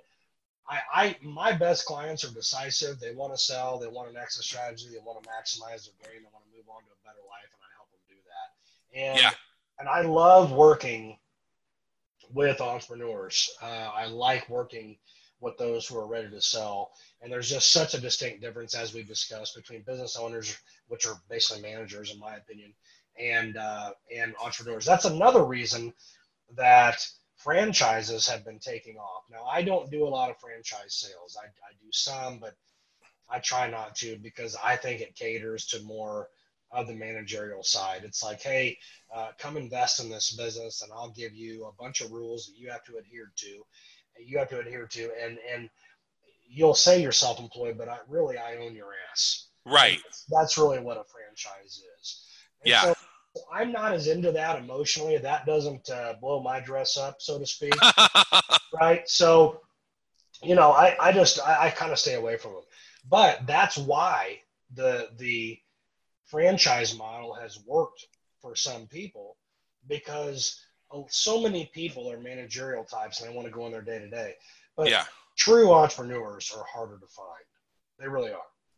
I, 0.68 0.80
I 0.94 1.16
my 1.22 1.52
best 1.52 1.86
clients 1.86 2.24
are 2.24 2.34
decisive. 2.34 3.00
They 3.00 3.14
want 3.14 3.34
to 3.34 3.38
sell. 3.38 3.80
They 3.80 3.88
want 3.88 4.10
an 4.10 4.18
exit 4.18 4.44
strategy. 4.44 4.88
They 4.92 5.00
want 5.00 5.22
to 5.22 5.30
maximize 5.30 5.86
their 5.86 5.94
gain. 6.04 6.22
They 6.24 6.30
want 6.32 6.46
to 6.46 6.58
move 6.58 6.70
on 6.70 6.82
to 6.84 6.90
a 6.90 7.04
better 7.04 7.24
life, 7.28 7.50
and 7.52 7.62
I 7.62 7.70
help 7.76 7.90
them 7.92 8.00
do 8.08 8.16
that. 8.30 9.00
And 9.00 9.20
Yeah. 9.20 9.32
and 9.80 9.90
I 9.90 10.02
love 10.02 10.52
working 10.52 11.18
with 12.34 12.62
entrepreneurs. 12.62 13.50
Uh, 13.62 13.66
I 13.66 14.06
like 14.06 14.48
working 14.50 14.98
with 15.42 15.58
those 15.58 15.88
who 15.88 15.98
are 15.98 16.08
ready 16.08 16.30
to 16.30 16.42
sell. 16.42 16.92
And 17.22 17.32
there's 17.32 17.50
just 17.50 17.72
such 17.72 17.94
a 17.94 18.00
distinct 18.00 18.42
difference, 18.42 18.76
as 18.76 18.94
we've 18.94 19.08
discussed, 19.08 19.56
between 19.56 19.82
business 19.82 20.16
owners, 20.18 20.58
which 20.88 21.06
are 21.06 21.20
basically 21.30 21.62
managers, 21.62 22.12
in 22.14 22.20
my 22.20 22.36
opinion, 22.36 22.74
and 23.20 23.58
uh, 23.58 23.92
and 24.16 24.36
entrepreneurs. 24.44 24.86
That's 24.86 25.06
another 25.06 25.44
reason 25.44 25.94
that 26.56 27.06
franchises 27.38 28.28
have 28.28 28.44
been 28.44 28.60
taking 28.60 28.98
off. 28.98 29.24
Now, 29.32 29.46
I 29.46 29.62
don't 29.62 29.90
do 29.90 30.06
a 30.06 30.10
lot 30.10 30.30
of 30.30 30.40
franchise 30.40 30.94
sales. 30.96 31.38
I, 31.42 31.48
I 31.48 31.72
do 31.82 31.88
some, 31.92 32.40
but 32.40 32.54
I 33.30 33.40
try 33.40 33.70
not 33.70 33.96
to 33.98 34.18
because 34.18 34.56
I 34.64 34.76
think 34.76 35.02
it 35.02 35.16
caters 35.16 35.66
to 35.68 35.82
more 35.84 36.30
of 36.72 36.88
the 36.88 36.94
managerial 36.94 37.64
side. 37.64 38.02
It's 38.04 38.24
like, 38.24 38.42
hey, 38.42 38.78
uh, 39.14 39.30
come 39.38 39.58
invest 39.58 40.00
in 40.00 40.10
this 40.10 40.36
business, 40.36 40.82
and 40.82 40.92
I'll 40.92 41.12
give 41.12 41.34
you 41.34 41.66
a 41.66 41.82
bunch 41.82 42.02
of 42.02 42.12
rules 42.12 42.46
that 42.46 42.58
you 42.58 42.70
have 42.70 42.84
to 42.86 42.98
adhere 42.98 43.32
to. 43.36 43.66
You 44.24 44.38
have 44.38 44.50
to 44.50 44.60
adhere 44.60 44.86
to, 44.86 45.12
and 45.24 45.38
and 45.52 45.70
you'll 46.48 46.76
say 46.76 47.02
you're 47.02 47.12
self-employed, 47.12 47.78
but 47.78 47.88
I 47.88 47.98
really 48.08 48.38
I 48.38 48.58
own 48.58 48.76
your 48.76 48.90
ass. 49.12 49.48
Right. 49.66 50.00
That's 50.30 50.58
really 50.58 50.80
what 50.80 50.98
a 50.98 51.04
franchise 51.04 51.82
is. 52.00 52.26
And 52.62 52.70
Yeah. 52.70 52.82
So 52.82 52.96
I'm 53.52 53.72
not 53.72 53.94
as 53.94 54.08
into 54.08 54.32
that 54.32 54.60
emotionally. 54.60 55.18
That 55.18 55.46
doesn't 55.46 55.90
uh, 55.90 56.14
blow 56.22 56.42
my 56.42 56.60
dress 56.60 56.98
up, 56.98 57.18
so 57.20 57.40
to 57.40 57.46
speak. 57.46 57.74
right? 58.80 59.08
So, 59.08 59.62
you 60.44 60.56
know, 60.56 60.72
I, 60.72 60.96
I 61.00 61.12
just 61.12 61.40
I, 61.46 61.68
I 61.68 61.70
kind 61.70 61.92
of 61.92 62.00
stay 62.00 62.16
away 62.16 62.38
from 62.38 62.54
them. 62.54 62.64
But 63.10 63.46
that's 63.48 63.78
why 63.78 64.40
the 64.74 65.10
the 65.18 65.58
franchise 66.26 66.98
model 66.98 67.34
has 67.34 67.60
worked 67.66 68.06
for 68.42 68.56
some 68.56 68.88
people 68.88 69.36
because 69.88 70.60
so 71.10 71.42
many 71.42 71.70
people 71.74 72.12
are 72.12 72.20
managerial 72.20 72.84
types 72.84 73.22
and 73.22 73.30
they 73.30 73.36
want 73.36 73.48
to 73.48 73.54
go 73.54 73.66
in 73.66 73.72
their 73.72 73.82
day 73.82 74.00
to 74.00 74.10
day. 74.10 74.36
But 74.76 74.90
yeah. 74.90 75.04
true 75.38 75.72
entrepreneurs 75.72 76.52
are 76.56 76.64
harder 76.64 76.98
to 76.98 77.08
find. 77.08 77.28
They 78.00 78.08
really 78.08 78.32
are. 78.32 78.38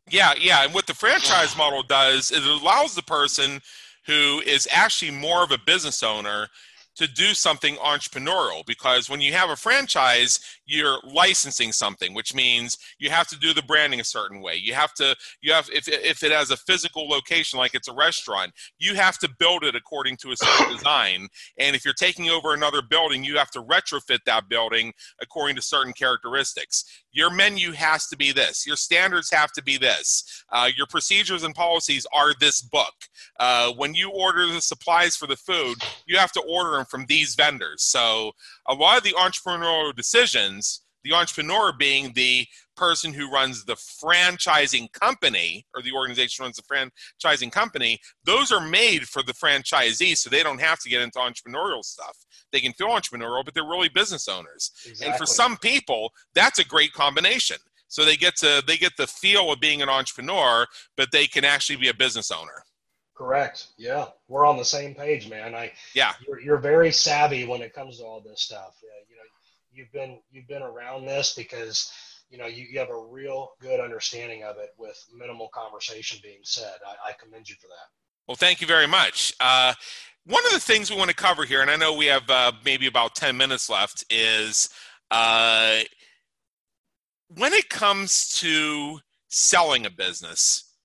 Yeah, 0.10 0.34
yeah. 0.40 0.64
And 0.64 0.74
what 0.74 0.88
the 0.88 0.94
franchise 0.94 1.56
model 1.56 1.84
does 1.84 2.32
is 2.32 2.46
it 2.46 2.52
allows 2.52 2.96
the 2.96 3.04
person 3.04 3.62
who 4.06 4.42
is 4.46 4.68
actually 4.72 5.12
more 5.12 5.44
of 5.44 5.52
a 5.52 5.58
business 5.58 6.04
owner 6.04 6.48
to 6.96 7.08
do 7.08 7.34
something 7.34 7.76
entrepreneurial. 7.76 8.66
Because 8.66 9.10
when 9.10 9.22
you 9.22 9.34
have 9.34 9.50
a 9.50 9.56
franchise 9.56 10.40
you're 10.72 11.00
licensing 11.04 11.72
something 11.72 12.14
which 12.14 12.34
means 12.34 12.78
you 13.00 13.10
have 13.10 13.28
to 13.28 13.38
do 13.38 13.54
the 13.54 13.62
branding 13.64 14.00
a 14.00 14.04
certain 14.04 14.42
way. 14.42 14.56
You 14.56 14.74
have 14.74 14.94
to 14.96 15.16
you 15.42 15.54
have 15.54 15.70
if, 15.72 15.88
if 15.88 16.24
it 16.24 16.32
has 16.32 16.52
a 16.52 16.58
physical 16.58 17.08
location 17.08 17.60
like 17.60 17.76
it's 17.76 17.88
a 17.88 17.94
restaurant 17.94 18.52
you 18.80 18.96
have 18.96 19.18
to 19.20 19.30
build 19.40 19.64
it 19.64 19.76
according 19.76 20.18
to 20.18 20.32
a 20.32 20.38
certain 20.38 20.74
design. 20.76 21.28
And 21.60 21.76
if 21.76 21.84
you're 21.86 21.94
taking 21.94 22.30
over 22.30 22.54
another 22.54 22.82
building 22.82 23.24
you 23.24 23.38
have 23.38 23.52
to 23.52 23.62
retrofit 23.64 24.20
that 24.26 24.50
building 24.50 24.94
according 25.22 25.56
to 25.58 25.62
certain 25.62 25.94
characteristics. 25.94 27.04
Your 27.12 27.30
menu 27.30 27.74
has 27.74 28.08
to 28.08 28.16
be 28.16 28.32
this. 28.32 28.66
Your 28.66 28.78
standards 28.78 29.30
have 29.32 29.52
to 29.54 29.64
be 29.64 29.78
this. 29.78 30.46
Uh, 30.50 30.70
your 30.78 30.88
procedures 30.88 31.44
and 31.44 31.54
policies 31.54 32.08
are 32.14 32.34
this 32.40 32.62
book. 32.62 32.94
Uh, 33.40 33.72
when 33.74 33.94
you 33.94 34.10
order 34.12 34.48
the 34.48 34.62
supplies 34.62 35.16
for 35.16 35.28
the 35.28 35.36
food 35.36 35.78
you 36.06 36.18
have 36.18 36.32
to 36.34 36.42
order 36.42 36.72
them 36.72 36.86
from 36.86 37.06
these 37.06 37.36
vendors. 37.36 37.84
So 37.84 38.32
a 38.68 38.74
lot 38.74 38.98
of 38.98 39.04
the 39.04 39.14
entrepreneurial 39.14 39.96
decisions 39.96 40.61
the 41.04 41.14
entrepreneur 41.14 41.72
being 41.78 42.12
the 42.14 42.46
person 42.76 43.14
who 43.14 43.32
runs 43.32 43.66
the 43.66 43.76
franchising 43.76 44.92
company 44.94 45.66
or 45.76 45.82
the 45.82 45.92
organization 45.92 46.44
runs 46.44 46.58
the 46.58 46.64
franchising 46.64 47.52
company 47.52 48.00
those 48.24 48.52
are 48.52 48.66
made 48.66 49.04
for 49.04 49.22
the 49.24 49.34
franchisee 49.34 50.18
so 50.18 50.30
they 50.30 50.44
don't 50.44 50.62
have 50.62 50.80
to 50.80 50.90
get 50.90 51.02
into 51.02 51.20
entrepreneurial 51.20 51.84
stuff 51.84 52.18
they 52.52 52.60
can 52.60 52.74
feel 52.74 52.88
entrepreneurial 52.88 53.44
but 53.44 53.54
they're 53.54 53.64
really 53.64 53.90
business 53.90 54.28
owners 54.28 54.72
Exactly. 54.86 55.08
and 55.08 55.16
for 55.18 55.26
some 55.26 55.58
people 55.58 56.12
that's 56.34 56.60
a 56.60 56.66
great 56.66 56.94
combination 56.94 57.58
so 57.88 58.06
they 58.06 58.16
get 58.16 58.36
to 58.38 58.64
they 58.66 58.78
get 58.78 58.94
the 58.98 59.08
feel 59.08 59.52
of 59.52 59.60
being 59.60 59.82
an 59.82 59.90
entrepreneur 59.90 60.66
but 60.98 61.10
they 61.12 61.28
can 61.28 61.46
actually 61.46 61.78
be 61.78 61.90
a 61.90 61.94
business 61.94 62.32
owner 62.32 62.64
Correct. 63.14 63.68
Yeah, 63.78 64.08
we're 64.30 64.48
on 64.48 64.58
the 64.58 64.66
same 64.66 64.96
page, 64.96 65.30
man. 65.30 65.54
I 65.54 65.72
yeah 65.94 66.14
you're, 66.26 66.40
you're 66.40 66.58
very 66.58 66.92
savvy 66.92 67.46
when 67.46 67.62
it 67.62 67.72
comes 67.72 68.00
to 68.00 68.04
all 68.04 68.20
this 68.20 68.42
stuff. 68.42 68.78
You've 69.74 69.92
been 69.92 70.20
you've 70.32 70.48
been 70.48 70.62
around 70.62 71.06
this 71.06 71.34
because 71.34 71.92
you 72.30 72.38
know 72.38 72.46
you, 72.48 72.66
you 72.70 72.80
have 72.80 72.90
a 72.90 72.98
real 72.98 73.52
good 73.60 73.80
understanding 73.80 74.44
of 74.44 74.58
it 74.58 74.70
with 74.78 74.98
minimal 75.16 75.50
conversation 75.54 76.20
being 76.24 76.40
said. 76.44 76.76
I, 76.86 77.10
I 77.10 77.14
commend 77.14 77.50
you 77.50 77.56
for 77.56 77.68
that. 77.68 77.88
well 78.28 78.36
thank 78.36 78.62
you 78.62 78.68
very 78.68 78.88
much 78.88 79.34
uh, 79.40 79.74
one 80.26 80.46
of 80.46 80.52
the 80.54 80.60
things 80.60 80.90
we 80.90 80.98
want 80.98 81.10
to 81.10 81.16
cover 81.16 81.46
here 81.46 81.62
and 81.62 81.70
i 81.72 81.76
know 81.76 81.94
we 81.94 82.06
have 82.06 82.30
uh, 82.30 82.52
maybe 82.64 82.88
about 82.88 83.16
10 83.16 83.36
minutes 83.36 83.70
left 83.70 84.06
is 84.10 84.70
uh, 85.10 85.80
when 87.38 87.54
it 87.54 87.70
comes 87.70 88.34
to 88.40 89.00
selling 89.30 89.86
a 89.86 89.90
business 89.90 90.76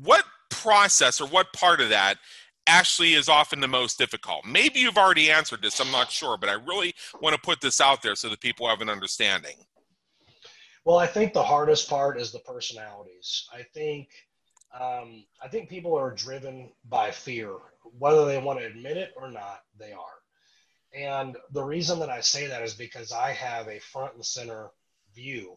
what 0.00 0.24
process 0.50 1.20
or 1.20 1.28
what 1.28 1.52
part 1.52 1.80
of 1.80 1.88
that 1.88 2.16
actually 2.66 3.14
is 3.14 3.28
often 3.28 3.60
the 3.60 3.68
most 3.68 3.98
difficult 3.98 4.44
maybe 4.46 4.80
you've 4.80 4.98
already 4.98 5.30
answered 5.30 5.60
this 5.62 5.80
i'm 5.80 5.90
not 5.90 6.10
sure 6.10 6.36
but 6.36 6.48
i 6.48 6.54
really 6.54 6.94
want 7.20 7.34
to 7.34 7.40
put 7.40 7.60
this 7.60 7.80
out 7.80 8.02
there 8.02 8.14
so 8.14 8.28
that 8.28 8.40
people 8.40 8.68
have 8.68 8.80
an 8.80 8.88
understanding 8.88 9.56
Well, 10.84 10.98
I 10.98 11.06
think 11.06 11.32
the 11.32 11.42
hardest 11.42 11.88
part 11.88 12.20
is 12.20 12.30
the 12.30 12.40
personalities. 12.40 13.48
I 13.52 13.62
think 13.62 14.08
um, 14.78 15.24
I 15.42 15.48
think 15.48 15.68
people 15.68 15.96
are 15.96 16.10
driven 16.10 16.70
by 16.88 17.10
fear, 17.10 17.54
whether 17.98 18.24
they 18.26 18.38
want 18.38 18.58
to 18.58 18.66
admit 18.66 18.96
it 18.96 19.12
or 19.16 19.30
not. 19.30 19.60
They 19.78 19.92
are, 19.92 20.18
and 20.94 21.36
the 21.52 21.62
reason 21.62 21.98
that 22.00 22.10
I 22.10 22.20
say 22.20 22.48
that 22.48 22.62
is 22.62 22.74
because 22.74 23.12
I 23.12 23.32
have 23.32 23.68
a 23.68 23.78
front 23.78 24.14
and 24.14 24.24
center 24.24 24.70
view 25.14 25.56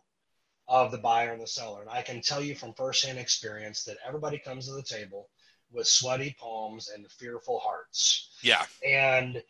of 0.67 0.91
the 0.91 0.97
buyer 0.97 1.33
and 1.33 1.41
the 1.41 1.47
seller, 1.47 1.81
and 1.81 1.89
I 1.89 2.03
can 2.03 2.21
tell 2.21 2.41
you 2.41 2.55
from 2.55 2.73
firsthand 2.73 3.17
experience 3.17 3.83
that 3.83 3.97
everybody 4.07 4.37
comes 4.37 4.67
to 4.67 4.73
the 4.73 4.83
table 4.83 5.29
with 5.71 5.87
sweaty 5.87 6.35
palms 6.39 6.89
and 6.89 7.09
fearful 7.11 7.59
hearts. 7.59 8.29
yeah 8.41 8.65
And 8.85 9.41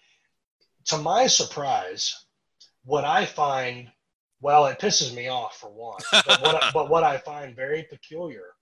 to 0.85 0.97
my 0.97 1.27
surprise, 1.27 2.25
what 2.83 3.03
I 3.03 3.25
find, 3.25 3.91
well, 4.41 4.65
it 4.67 4.79
pisses 4.79 5.13
me 5.13 5.27
off 5.27 5.57
for 5.57 5.69
one, 5.69 5.99
but 6.11 6.41
what, 6.41 6.63
I, 6.63 6.71
but 6.73 6.89
what 6.89 7.03
I 7.03 7.17
find 7.17 7.55
very 7.55 7.83
peculiar 7.83 8.53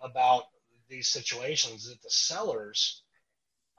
about 0.00 0.44
these 0.88 1.08
situations 1.08 1.84
is 1.84 1.90
that 1.90 2.02
the 2.02 2.10
sellers 2.10 3.02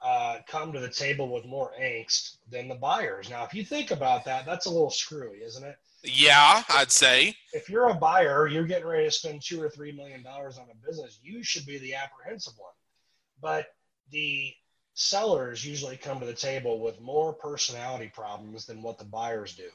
uh, 0.04 0.38
come 0.46 0.72
to 0.72 0.80
the 0.80 0.88
table 0.88 1.32
with 1.32 1.44
more 1.44 1.72
angst 1.80 2.36
than 2.50 2.68
the 2.68 2.74
buyers. 2.74 3.30
Now, 3.30 3.44
if 3.44 3.54
you 3.54 3.64
think 3.64 3.90
about 3.90 4.24
that, 4.26 4.46
that's 4.46 4.66
a 4.66 4.70
little 4.70 4.90
screwy, 4.90 5.38
isn't 5.38 5.64
it? 5.64 5.76
yeah 6.04 6.62
i'd 6.70 6.92
say 6.92 7.34
If 7.52 7.68
you're 7.68 7.88
a 7.88 7.94
buyer, 7.94 8.46
you're 8.46 8.66
getting 8.66 8.86
ready 8.86 9.06
to 9.06 9.10
spend 9.10 9.42
two 9.42 9.60
or 9.60 9.68
three 9.68 9.92
million 9.92 10.22
dollars 10.22 10.58
on 10.58 10.66
a 10.70 10.86
business, 10.86 11.18
you 11.22 11.42
should 11.42 11.66
be 11.66 11.78
the 11.78 11.94
apprehensive 11.94 12.54
one. 12.56 12.72
But 13.40 13.66
the 14.10 14.52
sellers 14.94 15.64
usually 15.64 15.96
come 15.96 16.18
to 16.20 16.26
the 16.26 16.34
table 16.34 16.80
with 16.80 17.00
more 17.00 17.32
personality 17.32 18.10
problems 18.12 18.66
than 18.66 18.82
what 18.82 18.98
the 18.98 19.04
buyers 19.04 19.54
do. 19.54 19.68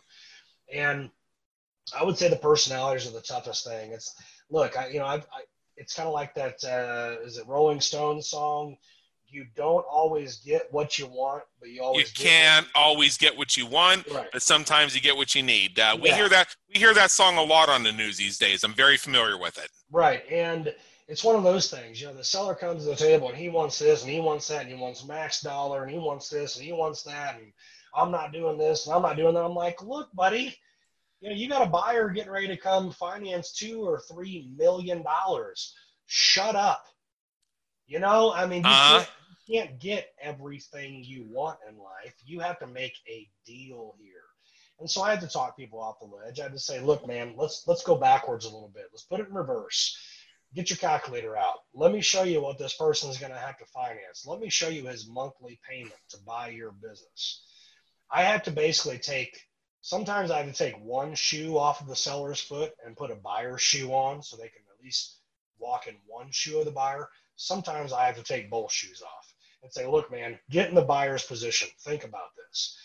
And 0.74 1.09
I 1.97 2.03
would 2.03 2.18
say 2.18 2.30
the 2.30 2.36
personalities 2.36 3.07
are 3.07 3.11
the 3.11 3.22
toughest 3.22 3.66
thing. 3.66 3.91
It's 3.91 4.14
look, 4.49 4.78
I 4.78 4.88
you 4.88 4.99
know, 4.99 5.05
I've, 5.05 5.24
I 5.32 5.41
it's 5.76 5.95
kind 5.95 6.07
of 6.07 6.14
like 6.14 6.36
that. 6.36 6.64
Uh, 6.64 7.22
is 7.26 7.38
it 7.38 7.47
Rolling 7.47 7.82
Stones 7.82 8.30
song? 8.30 8.78
You 9.28 9.45
don't 9.55 9.86
always 9.89 10.38
get 10.38 10.68
what 10.72 10.99
you 10.99 11.07
want, 11.07 11.43
but 11.59 11.70
you 11.70 11.76
you 11.76 11.84
always 11.84 12.11
get 12.11 12.24
can't 12.24 12.68
always 12.76 13.18
get 13.18 13.36
what 13.36 13.57
you 13.57 13.66
want 13.66 14.07
Right. 14.11 14.30
but 14.32 14.41
sometimes 14.41 14.93
you 14.93 15.01
get 15.01 15.16
what 15.18 15.34
you 15.34 15.41
need 15.41 15.80
uh, 15.80 15.97
we 15.99 16.09
Yeah. 16.09 16.16
hear 16.18 16.30
that 16.30 16.55
we 16.72 16.80
hear 16.80 16.93
that 16.93 17.09
song 17.09 17.38
a 17.38 17.43
lot 17.43 17.68
on 17.68 17.82
the 17.84 17.91
news 17.91 18.18
these 18.18 18.38
days 18.38 18.64
i'm 18.64 18.74
very 18.74 18.95
familiar 18.97 19.38
with 19.39 19.57
it 19.57 19.70
Right. 19.91 20.24
And 20.30 20.74
it's 21.14 21.24
one 21.24 21.36
of 21.36 21.43
those 21.43 21.70
things, 21.70 22.01
you 22.01 22.07
know, 22.07 22.14
the 22.16 22.24
seller 22.24 22.55
comes 22.55 22.84
to 22.84 22.89
the 22.89 22.95
table 22.95 23.30
and 23.30 23.38
he 23.38 23.47
wants 23.47 23.78
this 23.78 24.01
and 24.01 24.11
he 24.11 24.20
wants 24.20 24.47
that 24.47 24.61
and 24.61 24.70
he 24.70 24.76
wants 24.76 25.05
max 25.05 25.41
dollar 25.41 25.84
and 25.84 25.91
he 25.91 25.99
wants 25.99 26.28
this 26.28 26.55
and 26.55 26.66
he 26.66 26.74
wants 26.74 27.03
that 27.03 27.36
and 27.39 27.53
I'm 27.95 28.09
not 28.09 28.34
doing 28.34 28.57
this 28.57 28.88
and 28.88 28.95
I'm 28.95 29.03
not 29.03 29.16
doing 29.16 29.36
that. 29.36 29.43
I'm 29.45 29.53
like, 29.53 29.84
look, 29.84 30.11
buddy, 30.16 30.57
you 31.22 31.30
know, 31.30 31.36
you 31.36 31.47
got 31.47 31.68
a 31.68 31.70
buyer 31.70 32.09
getting 32.09 32.32
ready 32.32 32.47
to 32.47 32.57
come 32.57 32.91
finance 32.91 33.53
two 33.53 33.82
or 33.88 34.01
three 34.11 34.49
million 34.57 35.03
dollars. 35.03 35.76
Shut 36.07 36.55
up. 36.55 36.84
You 37.86 37.99
know, 37.99 38.34
I 38.34 38.47
mean, 38.47 38.64
you, 38.64 38.72
Uh-huh. 38.72 38.97
can't, 38.97 39.09
you 39.47 39.55
can't 39.55 39.80
get 39.80 40.16
everything 40.20 41.03
you 41.03 41.26
want 41.30 41.59
in 41.70 41.78
life. 41.78 42.16
You 42.26 42.39
have 42.39 42.57
to 42.59 42.68
make 42.68 42.95
a 43.07 43.30
deal 43.45 43.95
here. 43.99 44.24
And 44.80 44.89
so 44.89 45.03
I 45.03 45.11
had 45.11 45.22
to 45.22 45.28
talk 45.28 45.55
people 45.55 45.80
off 45.80 45.99
the 45.99 46.07
ledge. 46.07 46.39
I 46.39 46.43
had 46.43 46.53
to 46.53 46.59
say, 46.59 46.80
look, 46.82 47.05
man, 47.07 47.36
let's 47.38 47.68
let's 47.68 47.84
go 47.84 47.95
backwards 47.95 48.45
a 48.45 48.49
little 48.49 48.72
bit. 48.74 48.88
Let's 48.91 49.03
put 49.03 49.20
it 49.20 49.28
in 49.28 49.36
reverse. 49.36 49.95
Get 50.56 50.70
your 50.70 50.78
calculator 50.78 51.36
out. 51.36 51.60
Let 51.74 51.91
me 51.91 52.01
show 52.01 52.24
you 52.24 52.41
what 52.41 52.60
this 52.60 52.76
person 52.76 53.10
is 53.10 53.18
going 53.18 53.32
to 53.32 53.38
have 53.38 53.58
to 53.58 53.66
finance. 53.66 54.26
Let 54.26 54.39
me 54.39 54.49
show 54.49 54.70
you 54.70 54.86
his 54.86 55.08
monthly 55.08 55.60
payment 55.68 55.93
to 56.10 56.18
buy 56.26 56.49
your 56.49 56.72
business. 56.72 57.43
I 58.12 58.24
have 58.24 58.43
to 58.43 58.51
basically 58.51 58.99
take 58.99 59.36
sometimes 59.82 60.32
I 60.32 60.38
have 60.38 60.47
to 60.47 60.54
take 60.54 60.80
one 60.84 61.14
shoe 61.14 61.58
off 61.58 61.82
of 61.82 61.88
the 61.88 61.95
seller's 61.95 62.39
foot 62.39 62.72
and 62.86 62.97
put 62.97 63.12
a 63.12 63.16
buyer's 63.16 63.62
shoe 63.62 63.91
on 63.91 64.24
so 64.24 64.36
they 64.36 64.47
can 64.47 64.64
at 64.70 64.84
least 64.84 65.18
walk 65.60 65.88
in 65.88 65.95
one 66.08 66.32
shoe 66.32 66.60
of 66.60 66.66
the 66.66 66.72
buyer. 66.72 67.10
Sometimes 67.36 67.93
I 67.93 68.06
have 68.06 68.18
to 68.18 68.24
take 68.24 68.49
both 68.49 68.72
shoes 68.72 69.01
off. 69.01 69.34
and 69.62 69.72
say, 69.72 69.86
look, 69.86 70.12
man, 70.12 70.38
get 70.49 70.70
in 70.70 70.76
the 70.76 70.82
buyer's 70.82 71.24
position. 71.24 71.70
Think 71.80 72.04
about 72.04 72.36
this. 72.36 72.78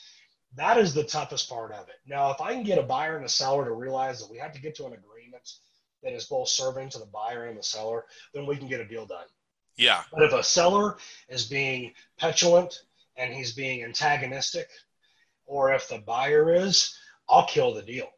That 0.54 0.78
is 0.78 0.94
the 0.94 1.04
toughest 1.04 1.48
part 1.48 1.72
of 1.72 1.88
it. 1.88 1.96
Now, 2.06 2.30
if 2.30 2.40
I 2.40 2.54
can 2.54 2.62
get 2.62 2.78
a 2.78 2.82
buyer 2.82 3.16
and 3.16 3.26
a 3.26 3.28
seller 3.28 3.64
to 3.64 3.72
realize 3.72 4.20
that 4.20 4.30
we 4.30 4.38
have 4.38 4.52
to 4.52 4.60
get 4.60 4.76
to 4.76 4.86
an 4.86 4.92
agreement 4.92 5.48
that 6.02 6.12
is 6.12 6.26
both 6.26 6.48
serving 6.48 6.90
to 6.90 6.98
the 6.98 7.06
buyer 7.06 7.46
and 7.46 7.58
the 7.58 7.62
seller, 7.62 8.04
then 8.34 8.46
we 8.46 8.56
can 8.56 8.68
get 8.68 8.80
a 8.80 8.86
deal 8.86 9.06
done. 9.06 9.26
Yeah. 9.76 10.02
But 10.12 10.22
if 10.22 10.32
a 10.32 10.42
seller 10.42 10.96
is 11.28 11.44
being 11.44 11.92
petulant 12.18 12.82
and 13.16 13.32
he's 13.32 13.52
being 13.52 13.84
antagonistic, 13.84 14.68
or 15.46 15.72
if 15.72 15.88
the 15.88 15.98
buyer 15.98 16.52
is, 16.52 16.96
I'll 17.28 17.46
kill 17.46 17.74
the 17.74 17.82
deal. 17.82 18.08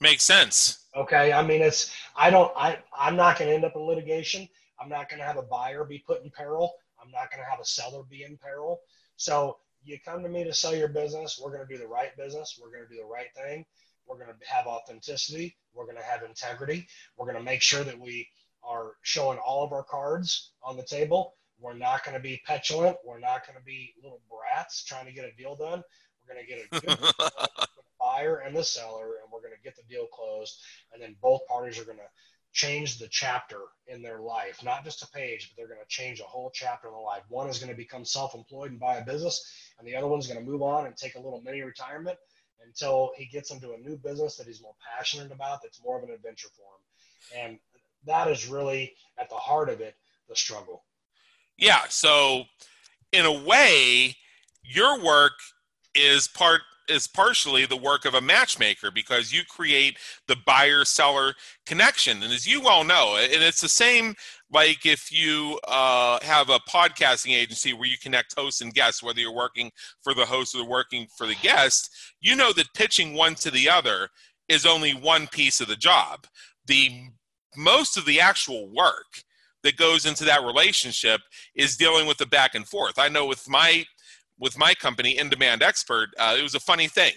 Makes 0.00 0.24
sense. 0.24 0.86
Okay. 0.94 1.32
I 1.32 1.42
mean, 1.42 1.62
it's, 1.62 1.94
I 2.14 2.30
don't, 2.30 2.52
I, 2.56 2.78
I'm 2.96 3.16
not 3.16 3.38
going 3.38 3.48
to 3.48 3.54
end 3.54 3.64
up 3.64 3.76
in 3.76 3.82
litigation. 3.82 4.48
I'm 4.80 4.88
not 4.88 5.08
going 5.08 5.20
to 5.20 5.26
have 5.26 5.38
a 5.38 5.42
buyer 5.42 5.84
be 5.84 5.98
put 6.06 6.22
in 6.22 6.30
peril. 6.30 6.74
I'm 7.02 7.10
not 7.10 7.30
going 7.30 7.42
to 7.42 7.50
have 7.50 7.60
a 7.60 7.64
seller 7.64 8.02
be 8.08 8.24
in 8.24 8.36
peril. 8.36 8.80
So 9.16 9.56
you 9.82 9.98
come 10.04 10.22
to 10.22 10.28
me 10.28 10.44
to 10.44 10.52
sell 10.52 10.74
your 10.74 10.88
business. 10.88 11.40
We're 11.42 11.52
going 11.52 11.66
to 11.66 11.72
do 11.72 11.80
the 11.80 11.88
right 11.88 12.14
business. 12.16 12.58
We're 12.60 12.70
going 12.70 12.86
to 12.86 12.94
do 12.94 13.00
the 13.00 13.06
right 13.06 13.28
thing. 13.34 13.64
We're 14.08 14.16
going 14.16 14.28
to 14.28 14.46
have 14.46 14.66
authenticity. 14.66 15.56
We're 15.74 15.84
going 15.84 15.96
to 15.96 16.02
have 16.02 16.22
integrity. 16.22 16.86
We're 17.16 17.26
going 17.26 17.38
to 17.38 17.42
make 17.42 17.62
sure 17.62 17.84
that 17.84 17.98
we 17.98 18.28
are 18.62 18.92
showing 19.02 19.38
all 19.38 19.64
of 19.64 19.72
our 19.72 19.84
cards 19.84 20.52
on 20.62 20.76
the 20.76 20.82
table. 20.82 21.34
We're 21.60 21.74
not 21.74 22.04
going 22.04 22.16
to 22.16 22.22
be 22.22 22.42
petulant. 22.46 22.96
We're 23.04 23.18
not 23.18 23.46
going 23.46 23.58
to 23.58 23.64
be 23.64 23.94
little 24.02 24.20
brats 24.30 24.84
trying 24.84 25.06
to 25.06 25.12
get 25.12 25.24
a 25.24 25.32
deal 25.36 25.56
done. 25.56 25.82
We're 26.26 26.34
going 26.34 26.46
to 26.46 26.52
get 26.52 26.66
a 26.70 26.86
good 26.86 26.98
buyer 28.00 28.38
and 28.38 28.54
the 28.54 28.64
seller, 28.64 29.14
and 29.22 29.32
we're 29.32 29.40
going 29.40 29.54
to 29.56 29.62
get 29.62 29.76
the 29.76 29.82
deal 29.88 30.06
closed. 30.06 30.60
And 30.92 31.02
then 31.02 31.16
both 31.22 31.46
parties 31.48 31.78
are 31.78 31.84
going 31.84 31.98
to 31.98 32.10
change 32.52 32.98
the 32.98 33.08
chapter 33.08 33.58
in 33.86 34.02
their 34.02 34.20
life, 34.20 34.64
not 34.64 34.82
just 34.82 35.02
a 35.02 35.08
page, 35.08 35.48
but 35.48 35.56
they're 35.56 35.68
going 35.68 35.84
to 35.84 35.88
change 35.88 36.20
a 36.20 36.24
whole 36.24 36.50
chapter 36.52 36.88
in 36.88 36.94
their 36.94 37.02
life. 37.02 37.22
One 37.28 37.48
is 37.48 37.58
going 37.58 37.70
to 37.70 37.76
become 37.76 38.04
self-employed 38.04 38.70
and 38.70 38.80
buy 38.80 38.96
a 38.96 39.04
business, 39.04 39.44
and 39.78 39.86
the 39.86 39.94
other 39.94 40.06
one's 40.06 40.26
going 40.26 40.40
to 40.42 40.50
move 40.50 40.62
on 40.62 40.86
and 40.86 40.96
take 40.96 41.16
a 41.16 41.20
little 41.20 41.42
mini 41.42 41.60
retirement 41.62 42.18
until 42.66 43.12
he 43.16 43.26
gets 43.26 43.50
into 43.50 43.72
a 43.72 43.78
new 43.78 43.96
business 43.96 44.36
that 44.36 44.46
he's 44.46 44.62
more 44.62 44.74
passionate 44.96 45.32
about, 45.32 45.60
that's 45.62 45.82
more 45.82 45.98
of 45.98 46.04
an 46.04 46.14
adventure 46.14 46.48
for 46.56 47.38
him. 47.38 47.48
And 47.48 47.58
that 48.06 48.28
is 48.28 48.46
really 48.46 48.94
at 49.18 49.28
the 49.28 49.36
heart 49.36 49.68
of 49.68 49.80
it, 49.80 49.94
the 50.28 50.36
struggle. 50.36 50.84
Yeah. 51.58 51.82
So, 51.88 52.44
in 53.12 53.24
a 53.24 53.32
way, 53.32 54.16
your 54.62 55.02
work 55.02 55.32
is 55.94 56.28
part 56.28 56.62
is 56.88 57.06
partially 57.06 57.66
the 57.66 57.76
work 57.76 58.04
of 58.04 58.14
a 58.14 58.20
matchmaker 58.20 58.90
because 58.90 59.32
you 59.32 59.42
create 59.48 59.98
the 60.28 60.36
buyer 60.46 60.84
seller 60.84 61.34
connection. 61.66 62.22
And 62.22 62.32
as 62.32 62.46
you 62.46 62.60
well 62.60 62.84
know 62.84 63.16
and 63.16 63.42
it's 63.42 63.60
the 63.60 63.68
same 63.68 64.14
like 64.50 64.86
if 64.86 65.10
you 65.10 65.58
uh, 65.66 66.18
have 66.22 66.50
a 66.50 66.60
podcasting 66.60 67.32
agency 67.34 67.72
where 67.72 67.88
you 67.88 67.96
connect 68.00 68.34
hosts 68.38 68.60
and 68.60 68.72
guests 68.72 69.02
whether 69.02 69.20
you're 69.20 69.34
working 69.34 69.70
for 70.02 70.14
the 70.14 70.24
host 70.24 70.54
or 70.54 70.64
working 70.64 71.06
for 71.16 71.26
the 71.26 71.34
guest 71.42 71.90
you 72.20 72.36
know 72.36 72.52
that 72.52 72.72
pitching 72.74 73.14
one 73.14 73.34
to 73.34 73.50
the 73.50 73.68
other 73.68 74.08
is 74.48 74.66
only 74.66 74.92
one 74.92 75.26
piece 75.26 75.60
of 75.60 75.68
the 75.68 75.76
job. 75.76 76.26
The 76.66 76.90
most 77.56 77.96
of 77.96 78.06
the 78.06 78.20
actual 78.20 78.68
work 78.72 79.22
that 79.62 79.76
goes 79.76 80.06
into 80.06 80.24
that 80.24 80.44
relationship 80.44 81.20
is 81.54 81.76
dealing 81.76 82.06
with 82.06 82.18
the 82.18 82.26
back 82.26 82.54
and 82.54 82.66
forth. 82.66 82.98
I 82.98 83.08
know 83.08 83.26
with 83.26 83.48
my 83.48 83.84
with 84.38 84.58
my 84.58 84.74
company, 84.74 85.18
In 85.18 85.28
Demand 85.28 85.62
Expert, 85.62 86.10
uh, 86.18 86.36
it 86.38 86.42
was 86.42 86.54
a 86.54 86.60
funny 86.60 86.88
thing. 86.88 87.14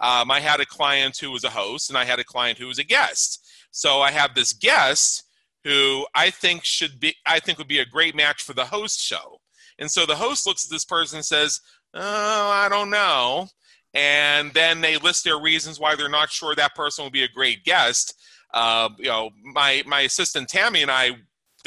Um, 0.00 0.30
I 0.30 0.40
had 0.40 0.60
a 0.60 0.66
client 0.66 1.18
who 1.18 1.30
was 1.30 1.44
a 1.44 1.50
host, 1.50 1.88
and 1.90 1.98
I 1.98 2.04
had 2.04 2.18
a 2.18 2.24
client 2.24 2.58
who 2.58 2.66
was 2.66 2.78
a 2.78 2.84
guest. 2.84 3.46
So 3.70 4.00
I 4.00 4.10
have 4.10 4.34
this 4.34 4.52
guest 4.52 5.24
who 5.64 6.06
I 6.14 6.30
think 6.30 6.64
should 6.64 6.98
be, 6.98 7.14
I 7.24 7.38
think 7.38 7.58
would 7.58 7.68
be 7.68 7.78
a 7.78 7.86
great 7.86 8.14
match 8.14 8.42
for 8.42 8.52
the 8.52 8.64
host 8.64 9.00
show. 9.00 9.38
And 9.78 9.90
so 9.90 10.04
the 10.04 10.16
host 10.16 10.46
looks 10.46 10.64
at 10.64 10.70
this 10.70 10.84
person 10.84 11.18
and 11.18 11.24
says, 11.24 11.60
"Oh, 11.94 12.50
I 12.50 12.68
don't 12.68 12.90
know," 12.90 13.48
and 13.94 14.52
then 14.52 14.80
they 14.80 14.96
list 14.96 15.24
their 15.24 15.38
reasons 15.38 15.78
why 15.78 15.94
they're 15.94 16.08
not 16.08 16.30
sure 16.30 16.54
that 16.54 16.74
person 16.74 17.04
will 17.04 17.10
be 17.10 17.24
a 17.24 17.28
great 17.28 17.64
guest. 17.64 18.14
Uh, 18.52 18.88
you 18.98 19.08
know, 19.08 19.30
my 19.42 19.82
my 19.86 20.00
assistant 20.00 20.48
Tammy 20.48 20.82
and 20.82 20.90
I 20.90 21.12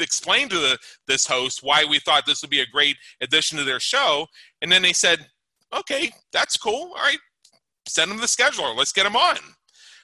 explained 0.00 0.50
to 0.50 0.58
the, 0.58 0.78
this 1.06 1.26
host 1.26 1.60
why 1.62 1.84
we 1.84 1.98
thought 1.98 2.26
this 2.26 2.42
would 2.42 2.50
be 2.50 2.60
a 2.60 2.66
great 2.66 2.96
addition 3.20 3.58
to 3.58 3.64
their 3.64 3.80
show. 3.80 4.26
And 4.62 4.70
then 4.70 4.82
they 4.82 4.92
said, 4.92 5.26
okay, 5.74 6.10
that's 6.32 6.56
cool. 6.56 6.92
All 6.96 7.02
right, 7.02 7.18
send 7.88 8.10
them 8.10 8.18
the 8.18 8.26
scheduler. 8.26 8.76
Let's 8.76 8.92
get 8.92 9.04
them 9.04 9.16
on. 9.16 9.36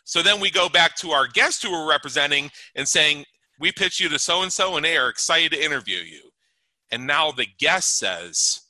So 0.04 0.22
then 0.22 0.40
we 0.40 0.50
go 0.50 0.68
back 0.68 0.96
to 0.96 1.10
our 1.10 1.26
guest 1.28 1.62
who 1.62 1.70
we're 1.70 1.88
representing 1.88 2.50
and 2.74 2.88
saying, 2.88 3.24
we 3.60 3.70
pitch 3.70 4.00
you 4.00 4.08
to 4.08 4.18
so 4.18 4.42
and 4.42 4.52
so, 4.52 4.76
and 4.76 4.84
they 4.84 4.96
are 4.96 5.08
excited 5.08 5.52
to 5.52 5.64
interview 5.64 5.98
you. 5.98 6.30
And 6.90 7.06
now 7.06 7.30
the 7.30 7.46
guest 7.58 7.98
says, 7.98 8.61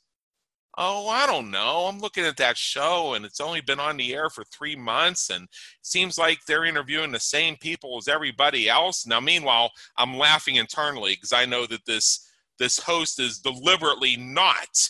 oh, 0.77 1.07
I 1.07 1.25
don't 1.25 1.51
know. 1.51 1.85
I'm 1.87 1.99
looking 1.99 2.25
at 2.25 2.37
that 2.37 2.57
show 2.57 3.13
and 3.13 3.25
it's 3.25 3.39
only 3.39 3.61
been 3.61 3.79
on 3.79 3.97
the 3.97 4.13
air 4.13 4.29
for 4.29 4.43
three 4.45 4.75
months 4.75 5.29
and 5.29 5.47
seems 5.81 6.17
like 6.17 6.39
they're 6.45 6.65
interviewing 6.65 7.11
the 7.11 7.19
same 7.19 7.55
people 7.57 7.97
as 7.97 8.07
everybody 8.07 8.69
else. 8.69 9.05
Now, 9.05 9.19
meanwhile, 9.19 9.71
I'm 9.97 10.17
laughing 10.17 10.55
internally 10.55 11.13
because 11.13 11.33
I 11.33 11.45
know 11.45 11.65
that 11.67 11.85
this 11.85 12.27
this 12.59 12.79
host 12.79 13.19
is 13.19 13.39
deliberately 13.39 14.15
not 14.15 14.89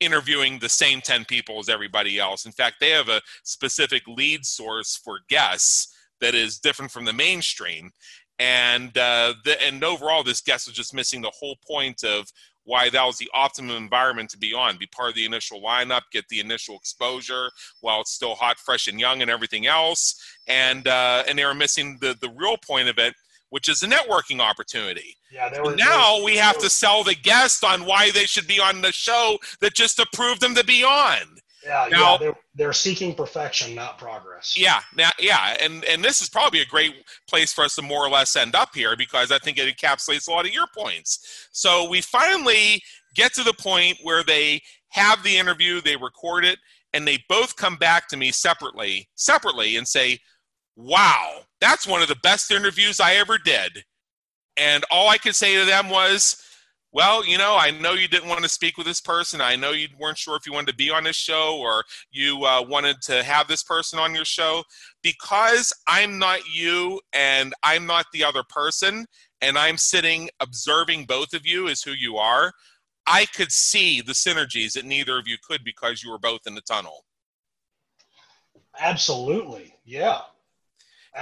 interviewing 0.00 0.58
the 0.58 0.68
same 0.68 1.00
10 1.00 1.24
people 1.24 1.58
as 1.58 1.68
everybody 1.68 2.18
else. 2.18 2.46
In 2.46 2.52
fact, 2.52 2.76
they 2.80 2.90
have 2.90 3.08
a 3.08 3.22
specific 3.44 4.02
lead 4.06 4.44
source 4.44 4.96
for 4.96 5.20
guests 5.28 5.94
that 6.20 6.34
is 6.34 6.58
different 6.58 6.90
from 6.90 7.04
the 7.04 7.12
mainstream. 7.12 7.90
And 8.38 8.96
uh, 8.98 9.34
the, 9.44 9.56
and 9.64 9.82
overall, 9.82 10.22
this 10.22 10.42
guest 10.42 10.66
was 10.66 10.76
just 10.76 10.94
missing 10.94 11.22
the 11.22 11.32
whole 11.38 11.56
point 11.66 12.04
of 12.04 12.26
why 12.66 12.90
that 12.90 13.04
was 13.04 13.16
the 13.16 13.30
optimum 13.32 13.76
environment 13.76 14.28
to 14.30 14.38
be 14.38 14.52
on. 14.52 14.76
Be 14.76 14.86
part 14.86 15.08
of 15.08 15.14
the 15.14 15.24
initial 15.24 15.62
lineup, 15.62 16.02
get 16.12 16.28
the 16.28 16.40
initial 16.40 16.76
exposure 16.76 17.48
while 17.80 18.02
it's 18.02 18.12
still 18.12 18.34
hot, 18.34 18.58
fresh, 18.58 18.88
and 18.88 19.00
young, 19.00 19.22
and 19.22 19.30
everything 19.30 19.66
else. 19.66 20.20
And 20.46 20.86
uh, 20.86 21.24
and 21.26 21.38
they 21.38 21.44
were 21.44 21.54
missing 21.54 21.96
the 22.00 22.16
the 22.20 22.28
real 22.36 22.56
point 22.58 22.88
of 22.88 22.98
it, 22.98 23.14
which 23.50 23.68
is 23.68 23.82
a 23.82 23.86
networking 23.86 24.40
opportunity. 24.40 25.16
Yeah, 25.32 25.48
they 25.48 25.60
were, 25.60 25.76
now 25.76 26.22
we 26.22 26.36
have 26.36 26.58
to 26.58 26.68
sell 26.68 27.02
the 27.04 27.14
guest 27.14 27.64
on 27.64 27.86
why 27.86 28.10
they 28.10 28.24
should 28.24 28.46
be 28.46 28.60
on 28.60 28.82
the 28.82 28.92
show 28.92 29.38
that 29.60 29.74
just 29.74 29.98
approved 29.98 30.40
them 30.40 30.54
to 30.56 30.64
be 30.64 30.84
on. 30.84 31.35
Yeah, 31.66 31.88
now, 31.90 32.12
yeah, 32.12 32.18
they're, 32.18 32.38
they're 32.54 32.72
seeking 32.72 33.14
perfection, 33.14 33.74
not 33.74 33.98
progress. 33.98 34.56
Yeah, 34.56 34.80
now, 34.96 35.10
yeah, 35.18 35.56
and 35.60 35.84
and 35.84 36.02
this 36.04 36.22
is 36.22 36.28
probably 36.28 36.60
a 36.60 36.66
great 36.66 36.94
place 37.28 37.52
for 37.52 37.64
us 37.64 37.74
to 37.76 37.82
more 37.82 38.06
or 38.06 38.08
less 38.08 38.36
end 38.36 38.54
up 38.54 38.74
here 38.74 38.96
because 38.96 39.32
I 39.32 39.38
think 39.38 39.58
it 39.58 39.76
encapsulates 39.76 40.28
a 40.28 40.30
lot 40.30 40.46
of 40.46 40.52
your 40.52 40.66
points. 40.76 41.48
So 41.50 41.88
we 41.88 42.00
finally 42.00 42.82
get 43.14 43.34
to 43.34 43.42
the 43.42 43.54
point 43.54 43.98
where 44.02 44.22
they 44.22 44.62
have 44.90 45.22
the 45.22 45.36
interview, 45.36 45.80
they 45.80 45.96
record 45.96 46.44
it, 46.44 46.58
and 46.92 47.06
they 47.06 47.18
both 47.28 47.56
come 47.56 47.76
back 47.76 48.08
to 48.08 48.16
me 48.16 48.30
separately, 48.30 49.08
separately, 49.16 49.76
and 49.76 49.88
say, 49.88 50.20
"Wow, 50.76 51.40
that's 51.60 51.86
one 51.86 52.00
of 52.00 52.08
the 52.08 52.16
best 52.22 52.52
interviews 52.52 53.00
I 53.00 53.14
ever 53.14 53.38
did." 53.38 53.84
And 54.56 54.84
all 54.90 55.08
I 55.08 55.18
could 55.18 55.34
say 55.34 55.56
to 55.56 55.64
them 55.64 55.90
was, 55.90 56.42
well, 56.96 57.26
you 57.26 57.36
know, 57.36 57.58
I 57.58 57.72
know 57.72 57.92
you 57.92 58.08
didn't 58.08 58.30
want 58.30 58.42
to 58.42 58.48
speak 58.48 58.78
with 58.78 58.86
this 58.86 59.02
person. 59.02 59.42
I 59.42 59.54
know 59.54 59.72
you 59.72 59.88
weren't 60.00 60.16
sure 60.16 60.34
if 60.34 60.46
you 60.46 60.54
wanted 60.54 60.68
to 60.68 60.76
be 60.76 60.88
on 60.88 61.04
this 61.04 61.14
show 61.14 61.58
or 61.60 61.84
you 62.10 62.42
uh, 62.46 62.64
wanted 62.66 63.02
to 63.02 63.22
have 63.22 63.48
this 63.48 63.62
person 63.62 63.98
on 63.98 64.14
your 64.14 64.24
show. 64.24 64.62
Because 65.02 65.74
I'm 65.86 66.18
not 66.18 66.40
you 66.50 66.98
and 67.12 67.52
I'm 67.62 67.84
not 67.84 68.06
the 68.14 68.24
other 68.24 68.42
person, 68.48 69.04
and 69.42 69.58
I'm 69.58 69.76
sitting 69.76 70.30
observing 70.40 71.04
both 71.04 71.34
of 71.34 71.46
you 71.46 71.68
as 71.68 71.82
who 71.82 71.90
you 71.90 72.16
are, 72.16 72.50
I 73.06 73.26
could 73.26 73.52
see 73.52 74.00
the 74.00 74.14
synergies 74.14 74.72
that 74.72 74.86
neither 74.86 75.18
of 75.18 75.28
you 75.28 75.36
could 75.46 75.62
because 75.64 76.02
you 76.02 76.10
were 76.10 76.18
both 76.18 76.46
in 76.46 76.54
the 76.54 76.62
tunnel. 76.62 77.04
Absolutely. 78.80 79.74
Yeah. 79.84 80.20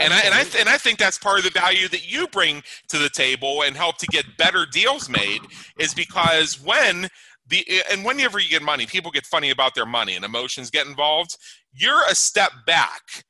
And 0.00 0.12
I, 0.12 0.20
and 0.20 0.34
I 0.34 0.42
th- 0.42 0.60
and 0.60 0.68
I 0.68 0.76
think 0.76 0.98
that's 0.98 1.18
part 1.18 1.38
of 1.38 1.44
the 1.44 1.50
value 1.50 1.88
that 1.88 2.10
you 2.10 2.26
bring 2.28 2.62
to 2.88 2.98
the 2.98 3.08
table 3.08 3.62
and 3.62 3.76
help 3.76 3.98
to 3.98 4.06
get 4.06 4.24
better 4.36 4.66
deals 4.66 5.08
made 5.08 5.40
is 5.78 5.94
because 5.94 6.60
when 6.60 7.08
the 7.46 7.64
and 7.92 8.04
whenever 8.04 8.38
you 8.38 8.48
get 8.48 8.62
money, 8.62 8.86
people 8.86 9.10
get 9.10 9.26
funny 9.26 9.50
about 9.50 9.74
their 9.74 9.86
money 9.86 10.16
and 10.16 10.24
emotions 10.24 10.70
get 10.70 10.86
involved. 10.86 11.36
You're 11.72 12.02
a 12.10 12.14
step 12.14 12.50
back 12.66 13.24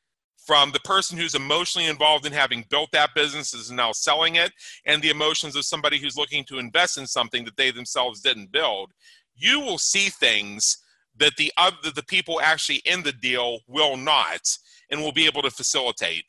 from 0.46 0.72
the 0.72 0.80
person 0.80 1.16
who's 1.16 1.34
emotionally 1.34 1.88
involved 1.88 2.26
in 2.26 2.32
having 2.32 2.64
built 2.68 2.90
that 2.92 3.14
business 3.14 3.54
is 3.54 3.70
now 3.70 3.92
selling 3.92 4.36
it 4.36 4.52
and 4.84 5.00
the 5.00 5.08
emotions 5.10 5.56
of 5.56 5.64
somebody 5.64 5.98
who's 5.98 6.16
looking 6.16 6.44
to 6.44 6.58
invest 6.58 6.98
in 6.98 7.06
something 7.06 7.44
that 7.44 7.56
they 7.56 7.70
themselves 7.70 8.20
didn't 8.20 8.52
build. 8.52 8.92
You 9.34 9.60
will 9.60 9.78
see 9.78 10.10
things 10.10 10.78
that 11.16 11.36
the 11.36 11.52
other 11.56 11.90
the 11.94 12.02
people 12.02 12.40
actually 12.40 12.82
in 12.84 13.02
the 13.02 13.12
deal 13.12 13.60
will 13.68 13.96
not 13.96 14.58
and 14.90 15.00
will 15.00 15.12
be 15.12 15.26
able 15.26 15.42
to 15.42 15.50
facilitate 15.50 16.24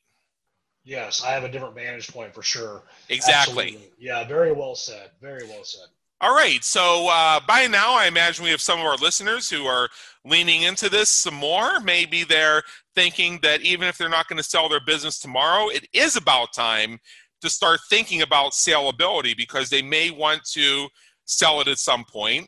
Yes, 0.85 1.23
I 1.23 1.31
have 1.31 1.43
a 1.43 1.49
different 1.49 1.73
vantage 1.73 2.07
point 2.13 2.33
for 2.33 2.43
sure. 2.43 2.83
Exactly. 3.09 3.65
Absolutely. 3.65 3.91
Yeah, 3.97 4.23
very 4.27 4.51
well 4.51 4.75
said. 4.75 5.09
Very 5.19 5.45
well 5.47 5.63
said. 5.63 5.87
All 6.21 6.33
right. 6.33 6.63
So 6.63 7.07
uh, 7.09 7.39
by 7.45 7.67
now, 7.67 7.95
I 7.97 8.05
imagine 8.05 8.45
we 8.45 8.51
have 8.51 8.61
some 8.61 8.79
of 8.79 8.85
our 8.85 8.95
listeners 8.97 9.49
who 9.49 9.65
are 9.65 9.89
leaning 10.23 10.61
into 10.61 10.87
this 10.87 11.09
some 11.09 11.33
more. 11.33 11.79
Maybe 11.79 12.23
they're 12.23 12.63
thinking 12.93 13.39
that 13.41 13.61
even 13.61 13.87
if 13.87 13.97
they're 13.97 14.09
not 14.09 14.27
going 14.29 14.37
to 14.37 14.43
sell 14.43 14.69
their 14.69 14.79
business 14.79 15.19
tomorrow, 15.19 15.69
it 15.69 15.87
is 15.91 16.15
about 16.15 16.53
time 16.53 16.99
to 17.41 17.49
start 17.49 17.79
thinking 17.89 18.21
about 18.21 18.53
saleability 18.53 19.35
because 19.35 19.69
they 19.69 19.81
may 19.81 20.11
want 20.11 20.43
to 20.45 20.87
sell 21.25 21.59
it 21.61 21.67
at 21.67 21.79
some 21.79 22.05
point. 22.05 22.47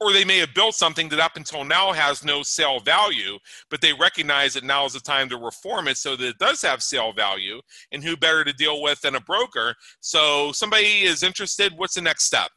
Or 0.00 0.12
they 0.12 0.24
may 0.24 0.38
have 0.38 0.54
built 0.54 0.74
something 0.74 1.08
that 1.10 1.20
up 1.20 1.36
until 1.36 1.64
now 1.64 1.92
has 1.92 2.24
no 2.24 2.42
sale 2.42 2.80
value, 2.80 3.38
but 3.68 3.80
they 3.80 3.92
recognize 3.92 4.54
that 4.54 4.64
now 4.64 4.84
is 4.86 4.94
the 4.94 5.00
time 5.00 5.28
to 5.28 5.36
reform 5.36 5.88
it 5.88 5.98
so 5.98 6.16
that 6.16 6.26
it 6.26 6.38
does 6.38 6.62
have 6.62 6.82
sale 6.82 7.12
value. 7.12 7.60
And 7.92 8.02
who 8.02 8.16
better 8.16 8.42
to 8.44 8.52
deal 8.52 8.82
with 8.82 9.00
than 9.02 9.14
a 9.14 9.20
broker? 9.20 9.74
So, 10.00 10.52
somebody 10.52 11.02
is 11.02 11.22
interested. 11.22 11.72
What's 11.76 11.94
the 11.94 12.00
next 12.00 12.24
step? 12.24 12.50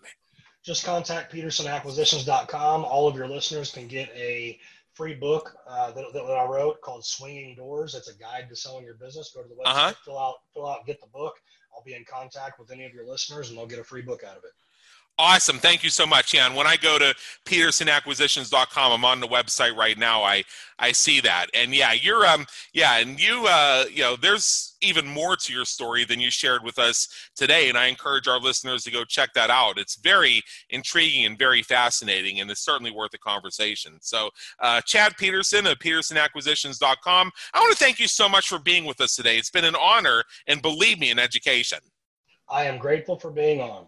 Just 0.64 0.86
contact 0.86 1.34
petersonacquisitions.com. 1.34 2.86
All 2.86 3.08
of 3.08 3.18
your 3.18 3.28
listeners 3.28 3.72
can 3.72 3.88
get 3.88 4.10
a 4.16 4.58
free 4.94 5.16
book 5.16 5.56
uh, 5.68 5.92
that, 5.92 6.14
that, 6.14 6.22
I 6.22 6.46
wrote 6.46 6.80
called 6.82 7.04
Swinging 7.04 7.56
Doors. 7.56 7.96
It's 7.96 8.10
a 8.10 8.16
guide 8.18 8.48
to 8.50 8.56
selling 8.56 8.86
your 8.86 8.94
business. 8.94 9.34
Go 9.36 9.42
to 9.42 9.50
the 9.50 9.56
website, 9.56 9.66
uh-huh. 9.66 9.94
fill 10.06 10.20
out, 10.20 10.36
fill 10.54 10.68
out, 10.68 10.86
get 10.86 11.02
the 11.02 11.08
book. 11.08 11.34
I'll 11.76 11.84
be 11.84 11.96
in 11.96 12.06
contact 12.06 12.60
with 12.60 12.72
any 12.72 12.86
of 12.86 12.94
your 12.94 13.06
listeners, 13.06 13.50
and 13.50 13.58
they'll 13.58 13.68
get 13.68 13.80
a 13.80 13.84
free 13.84 14.04
book 14.04 14.24
out 14.24 14.38
of 14.38 14.44
it. 14.44 14.52
Awesome. 15.20 15.60
Thank 15.60 15.84
you 15.84 15.92
so 15.92 16.08
much. 16.08 16.34
And 16.34 16.56
when 16.56 16.66
I 16.66 16.76
go 16.76 16.98
to 16.98 17.14
petersonacquisitions.com, 17.46 18.92
I'm 18.92 19.06
on 19.06 19.20
the 19.20 19.28
website 19.28 19.76
right 19.76 19.96
now. 19.96 20.24
I, 20.24 20.44
I 20.80 20.92
see 20.92 21.22
that. 21.22 21.48
And 21.54 21.74
yeah, 21.74 21.94
you're, 21.94 22.26
um, 22.26 22.48
yeah. 22.74 22.98
And 22.98 23.20
you, 23.20 23.46
uh, 23.48 23.86
you 23.92 24.02
know, 24.02 24.16
there's 24.16 24.76
even 24.82 25.06
more 25.06 25.36
to 25.36 25.54
your 25.54 25.66
story 25.66 26.04
than 26.04 26.20
you 26.20 26.32
shared 26.32 26.64
with 26.64 26.80
us 26.80 27.08
today. 27.36 27.70
And 27.70 27.78
I 27.78 27.86
encourage 27.86 28.28
our 28.28 28.40
listeners 28.40 28.84
to 28.86 28.92
go 28.92 29.04
check 29.04 29.34
that 29.36 29.52
out. 29.52 29.78
It's 29.78 29.98
very 29.98 30.42
intriguing 30.72 31.26
and 31.26 31.38
very 31.38 31.62
fascinating, 31.62 32.40
and 32.40 32.50
it's 32.50 32.66
certainly 32.66 32.92
worth 32.92 33.14
a 33.14 33.20
conversation. 33.20 34.00
So, 34.02 34.32
uh, 34.60 34.82
Chad 34.82 35.14
Peterson 35.18 35.68
of 35.68 35.78
petersonacquisitions.com, 35.78 37.32
I 37.54 37.60
want 37.60 37.72
to 37.72 37.78
thank 37.78 38.00
you 38.00 38.08
so 38.08 38.28
much 38.28 38.48
for 38.48 38.58
being 38.58 38.86
with 38.86 39.00
us 39.00 39.16
today. 39.16 39.38
It's 39.38 39.52
been 39.52 39.66
an 39.66 39.76
honor, 39.80 40.24
and 40.48 40.62
believe 40.62 41.00
me, 41.00 41.12
in 41.12 41.20
education. 41.20 41.80
I 42.50 42.66
am 42.66 42.80
grateful 42.80 43.18
for 43.18 43.32
being 43.32 43.62
on. 43.62 43.88